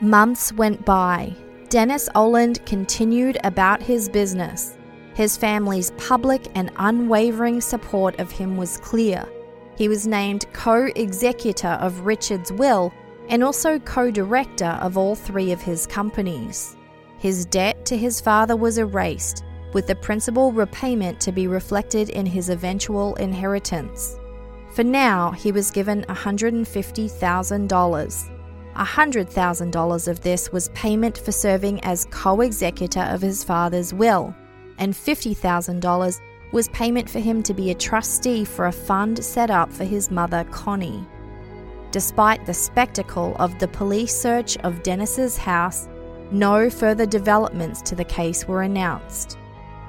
Months 0.00 0.52
went 0.52 0.84
by. 0.84 1.34
Dennis 1.70 2.08
Oland 2.14 2.64
continued 2.66 3.38
about 3.44 3.82
his 3.82 4.08
business. 4.08 4.76
His 5.14 5.36
family's 5.38 5.92
public 5.92 6.48
and 6.54 6.70
unwavering 6.76 7.62
support 7.62 8.20
of 8.20 8.30
him 8.30 8.58
was 8.58 8.76
clear. 8.76 9.26
He 9.78 9.88
was 9.88 10.06
named 10.06 10.44
co 10.52 10.90
executor 10.96 11.78
of 11.80 12.00
Richard's 12.00 12.52
will 12.52 12.92
and 13.28 13.42
also 13.42 13.78
co 13.78 14.10
director 14.10 14.78
of 14.80 14.96
all 14.96 15.14
three 15.14 15.52
of 15.52 15.60
his 15.60 15.86
companies. 15.86 16.76
His 17.18 17.44
debt 17.46 17.86
to 17.86 17.96
his 17.96 18.20
father 18.20 18.56
was 18.56 18.76
erased, 18.78 19.44
with 19.72 19.86
the 19.86 19.94
principal 19.94 20.52
repayment 20.52 21.20
to 21.20 21.32
be 21.32 21.46
reflected 21.46 22.10
in 22.10 22.26
his 22.26 22.50
eventual 22.50 23.14
inheritance. 23.16 24.18
For 24.74 24.84
now, 24.84 25.30
he 25.30 25.52
was 25.52 25.70
given 25.70 26.02
$150,000. 26.04 28.30
$100,000 28.76 30.08
of 30.08 30.20
this 30.20 30.52
was 30.52 30.68
payment 30.70 31.18
for 31.18 31.32
serving 31.32 31.82
as 31.82 32.06
co 32.10 32.42
executor 32.42 33.00
of 33.00 33.22
his 33.22 33.42
father's 33.42 33.94
will, 33.94 34.34
and 34.78 34.92
$50,000 34.92 36.20
was 36.52 36.68
payment 36.68 37.08
for 37.08 37.18
him 37.18 37.42
to 37.42 37.54
be 37.54 37.70
a 37.70 37.74
trustee 37.74 38.44
for 38.44 38.66
a 38.66 38.72
fund 38.72 39.24
set 39.24 39.50
up 39.50 39.72
for 39.72 39.84
his 39.84 40.10
mother, 40.10 40.44
Connie. 40.50 41.06
Despite 41.96 42.44
the 42.44 42.52
spectacle 42.52 43.34
of 43.38 43.58
the 43.58 43.68
police 43.68 44.14
search 44.14 44.58
of 44.58 44.82
Dennis's 44.82 45.38
house, 45.38 45.88
no 46.30 46.68
further 46.68 47.06
developments 47.06 47.80
to 47.80 47.94
the 47.94 48.04
case 48.04 48.46
were 48.46 48.60
announced. 48.60 49.38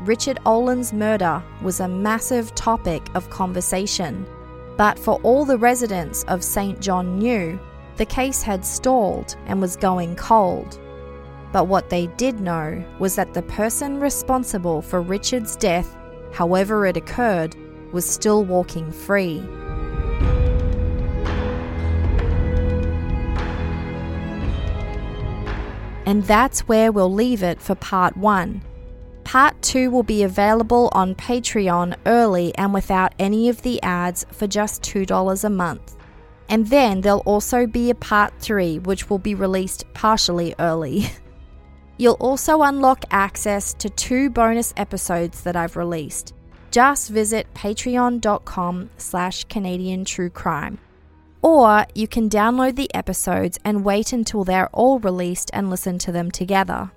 Richard 0.03 0.39
Oland's 0.45 0.93
murder 0.93 1.43
was 1.61 1.81
a 1.81 1.88
massive 1.89 2.55
topic 2.55 3.05
of 3.13 3.29
conversation, 3.29 4.25
but 4.77 4.97
for 4.97 5.19
all 5.21 5.43
the 5.43 5.57
residents 5.57 6.23
of 6.29 6.45
Saint 6.45 6.79
John 6.79 7.19
knew, 7.19 7.59
the 7.97 8.05
case 8.05 8.41
had 8.41 8.65
stalled 8.65 9.35
and 9.45 9.59
was 9.59 9.75
going 9.75 10.15
cold. 10.15 10.79
But 11.51 11.67
what 11.67 11.89
they 11.89 12.07
did 12.15 12.39
know 12.39 12.85
was 12.99 13.17
that 13.17 13.34
the 13.34 13.41
person 13.41 13.99
responsible 13.99 14.81
for 14.81 15.01
Richard's 15.01 15.57
death, 15.57 15.93
however 16.31 16.85
it 16.85 16.95
occurred, 16.95 17.57
was 17.91 18.09
still 18.09 18.45
walking 18.45 18.93
free. 18.93 19.43
And 26.07 26.23
that's 26.23 26.61
where 26.69 26.93
we'll 26.93 27.11
leave 27.11 27.43
it 27.43 27.61
for 27.61 27.75
part 27.75 28.15
one. 28.15 28.61
Part 29.25 29.61
2 29.61 29.91
will 29.91 30.03
be 30.03 30.23
available 30.23 30.88
on 30.93 31.15
Patreon 31.15 31.97
early 32.05 32.55
and 32.55 32.73
without 32.73 33.13
any 33.19 33.49
of 33.49 33.61
the 33.61 33.84
ads 33.84 34.25
for 34.31 34.47
just 34.47 34.81
$2 34.84 35.43
a 35.43 35.49
month. 35.49 35.97
And 36.47 36.65
then 36.67 37.01
there'll 37.01 37.19
also 37.25 37.67
be 37.67 37.89
a 37.89 37.95
part 37.95 38.34
3 38.39 38.79
which 38.79 39.09
will 39.09 39.19
be 39.19 39.35
released 39.35 39.84
partially 39.93 40.55
early. 40.59 41.07
You'll 41.97 42.21
also 42.21 42.61
unlock 42.61 43.03
access 43.11 43.73
to 43.73 43.89
two 43.89 44.29
bonus 44.29 44.73
episodes 44.77 45.43
that 45.43 45.57
I've 45.57 45.75
released. 45.75 46.34
Just 46.71 47.09
visit 47.09 47.53
patreon.com 47.53 48.91
slash 48.95 49.43
Canadian 49.43 50.05
True 50.05 50.29
Crime. 50.29 50.77
Or 51.41 51.85
you 51.93 52.07
can 52.07 52.30
download 52.30 52.76
the 52.76 52.93
episodes 52.93 53.59
and 53.64 53.85
wait 53.85 54.14
until 54.14 54.43
they're 54.43 54.69
all 54.69 54.99
released 54.99 55.49
and 55.53 55.69
listen 55.69 55.97
to 55.99 56.11
them 56.11 56.31
together. 56.31 56.91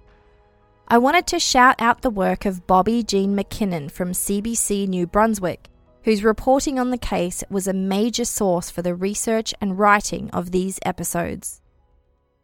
I 0.88 0.98
wanted 0.98 1.26
to 1.28 1.38
shout 1.38 1.80
out 1.80 2.02
the 2.02 2.10
work 2.10 2.44
of 2.44 2.66
Bobbi-Jean 2.66 3.34
MacKinnon 3.34 3.90
from 3.90 4.10
CBC 4.12 4.88
New 4.88 5.06
Brunswick, 5.06 5.68
whose 6.02 6.24
reporting 6.24 6.78
on 6.78 6.90
the 6.90 6.98
case 6.98 7.44
was 7.48 7.68
a 7.68 7.72
major 7.72 8.24
source 8.24 8.70
for 8.70 8.82
the 8.82 8.94
research 8.94 9.54
and 9.60 9.78
writing 9.78 10.30
of 10.30 10.50
these 10.50 10.80
episodes. 10.84 11.60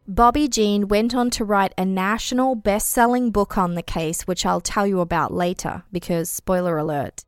Bobby 0.07 0.47
Jean 0.47 0.87
went 0.87 1.13
on 1.13 1.29
to 1.31 1.43
write 1.43 1.73
a 1.77 1.83
national 1.83 2.55
best 2.55 2.87
selling 2.87 3.31
book 3.31 3.57
on 3.57 3.75
the 3.75 3.83
case, 3.83 4.21
which 4.21 4.45
I'll 4.45 4.61
tell 4.61 4.87
you 4.87 5.01
about 5.01 5.33
later, 5.33 5.83
because 5.91 6.29
spoiler 6.29 6.77
alert. 6.77 7.25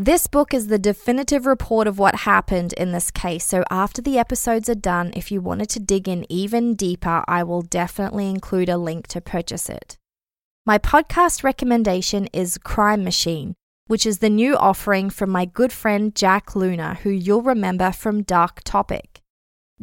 This 0.00 0.28
book 0.28 0.54
is 0.54 0.68
the 0.68 0.78
definitive 0.78 1.44
report 1.44 1.88
of 1.88 1.98
what 1.98 2.14
happened 2.14 2.72
in 2.74 2.92
this 2.92 3.10
case, 3.10 3.44
so 3.44 3.64
after 3.68 4.00
the 4.00 4.16
episodes 4.16 4.68
are 4.68 4.76
done, 4.76 5.12
if 5.16 5.32
you 5.32 5.40
wanted 5.40 5.70
to 5.70 5.80
dig 5.80 6.06
in 6.06 6.24
even 6.28 6.76
deeper, 6.76 7.24
I 7.26 7.42
will 7.42 7.62
definitely 7.62 8.30
include 8.30 8.68
a 8.68 8.78
link 8.78 9.08
to 9.08 9.20
purchase 9.20 9.68
it. 9.68 9.98
My 10.64 10.78
podcast 10.78 11.42
recommendation 11.42 12.28
is 12.32 12.58
Crime 12.58 13.02
Machine, 13.02 13.56
which 13.88 14.06
is 14.06 14.18
the 14.18 14.30
new 14.30 14.56
offering 14.56 15.10
from 15.10 15.30
my 15.30 15.46
good 15.46 15.72
friend 15.72 16.14
Jack 16.14 16.54
Luna, 16.54 17.00
who 17.02 17.10
you'll 17.10 17.42
remember 17.42 17.90
from 17.90 18.22
Dark 18.22 18.62
Topic. 18.62 19.20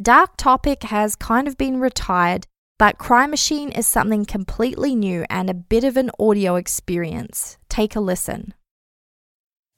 Dark 0.00 0.38
Topic 0.38 0.84
has 0.84 1.14
kind 1.14 1.46
of 1.46 1.58
been 1.58 1.78
retired, 1.78 2.46
but 2.78 2.96
Crime 2.96 3.28
Machine 3.28 3.70
is 3.70 3.86
something 3.86 4.24
completely 4.24 4.94
new 4.94 5.26
and 5.28 5.50
a 5.50 5.54
bit 5.54 5.84
of 5.84 5.98
an 5.98 6.10
audio 6.18 6.54
experience. 6.54 7.58
Take 7.68 7.94
a 7.94 8.00
listen. 8.00 8.54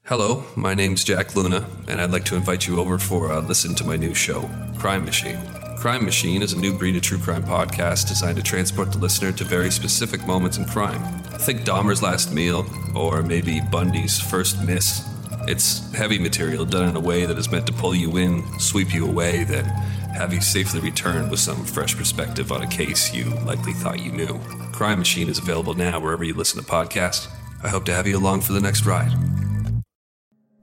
Hello, 0.09 0.43
my 0.57 0.73
name's 0.73 1.05
Jack 1.05 1.37
Luna, 1.37 1.67
and 1.87 2.01
I'd 2.01 2.13
like 2.13 2.25
to 2.25 2.35
invite 2.35 2.67
you 2.67 2.81
over 2.81 2.99
for 2.99 3.31
a 3.31 3.41
listen 3.41 3.75
to 3.75 3.85
my 3.85 3.97
new 3.97 4.15
show, 4.15 4.49
Crime 4.79 5.05
Machine. 5.05 5.39
Crime 5.77 6.03
Machine 6.03 6.41
is 6.41 6.55
a 6.55 6.59
new 6.59 6.73
breed 6.73 6.97
of 6.97 7.03
true 7.03 7.19
crime 7.19 7.43
podcast 7.43 8.09
designed 8.09 8.39
to 8.39 8.43
transport 8.43 8.91
the 8.91 8.97
listener 8.97 9.33
to 9.33 9.45
very 9.45 9.71
specific 9.71 10.27
moments 10.27 10.57
in 10.57 10.65
crime. 10.65 11.03
Think 11.41 11.61
Dahmer's 11.61 12.03
last 12.03 12.33
meal, 12.33 12.65
or 12.97 13.23
maybe 13.23 13.61
Bundy's 13.71 14.19
first 14.19 14.65
miss. 14.65 15.07
It's 15.47 15.93
heavy 15.93 16.19
material 16.19 16.65
done 16.65 16.89
in 16.89 16.97
a 16.97 17.01
way 17.01 17.27
that 17.27 17.37
is 17.37 17.53
meant 17.53 17.67
to 17.67 17.75
pull 17.75 17.95
you 17.95 18.17
in, 18.17 18.43
sweep 18.59 18.95
you 18.95 19.07
away, 19.07 19.45
then 19.45 19.67
have 20.17 20.33
you 20.33 20.41
safely 20.41 20.81
return 20.81 21.29
with 21.29 21.41
some 21.41 21.67
fresh 21.67 21.95
perspective 21.95 22.51
on 22.51 22.63
a 22.63 22.67
case 22.67 23.13
you 23.13 23.25
likely 23.45 23.75
thought 23.75 24.01
you 24.01 24.13
knew. 24.13 24.41
Crime 24.73 25.01
Machine 25.01 25.29
is 25.29 25.37
available 25.37 25.75
now 25.75 26.01
wherever 26.01 26.25
you 26.25 26.33
listen 26.33 26.65
to 26.65 26.67
podcasts. 26.67 27.29
I 27.63 27.69
hope 27.69 27.85
to 27.85 27.93
have 27.93 28.07
you 28.07 28.17
along 28.17 28.41
for 28.41 28.55
the 28.55 28.61
next 28.63 28.87
ride. 28.87 29.13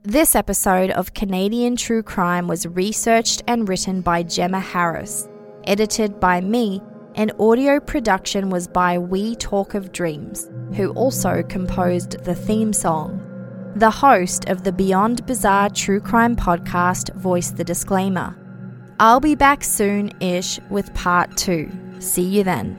This 0.06 0.36
episode 0.36 0.92
of 0.92 1.14
Canadian 1.14 1.74
True 1.74 2.00
Crime 2.00 2.46
was 2.46 2.64
researched 2.64 3.42
and 3.48 3.68
written 3.68 4.02
by 4.02 4.22
Gemma 4.22 4.60
Harris, 4.60 5.28
edited 5.64 6.20
by 6.20 6.40
me, 6.40 6.80
and 7.16 7.32
audio 7.40 7.80
production 7.80 8.48
was 8.48 8.68
by 8.68 9.00
We 9.00 9.34
Talk 9.34 9.74
of 9.74 9.90
Dreams, 9.90 10.48
who 10.76 10.92
also 10.92 11.42
composed 11.42 12.22
the 12.24 12.36
theme 12.36 12.72
song. 12.72 13.20
The 13.74 13.90
host 13.90 14.48
of 14.48 14.62
the 14.62 14.70
Beyond 14.70 15.26
Bizarre 15.26 15.70
True 15.70 15.98
Crime 15.98 16.36
podcast 16.36 17.12
voiced 17.16 17.56
the 17.56 17.64
disclaimer. 17.64 18.38
I'll 19.00 19.18
be 19.18 19.34
back 19.34 19.64
soon 19.64 20.12
ish 20.20 20.60
with 20.70 20.94
part 20.94 21.36
two. 21.36 21.68
See 21.98 22.22
you 22.22 22.44
then. 22.44 22.78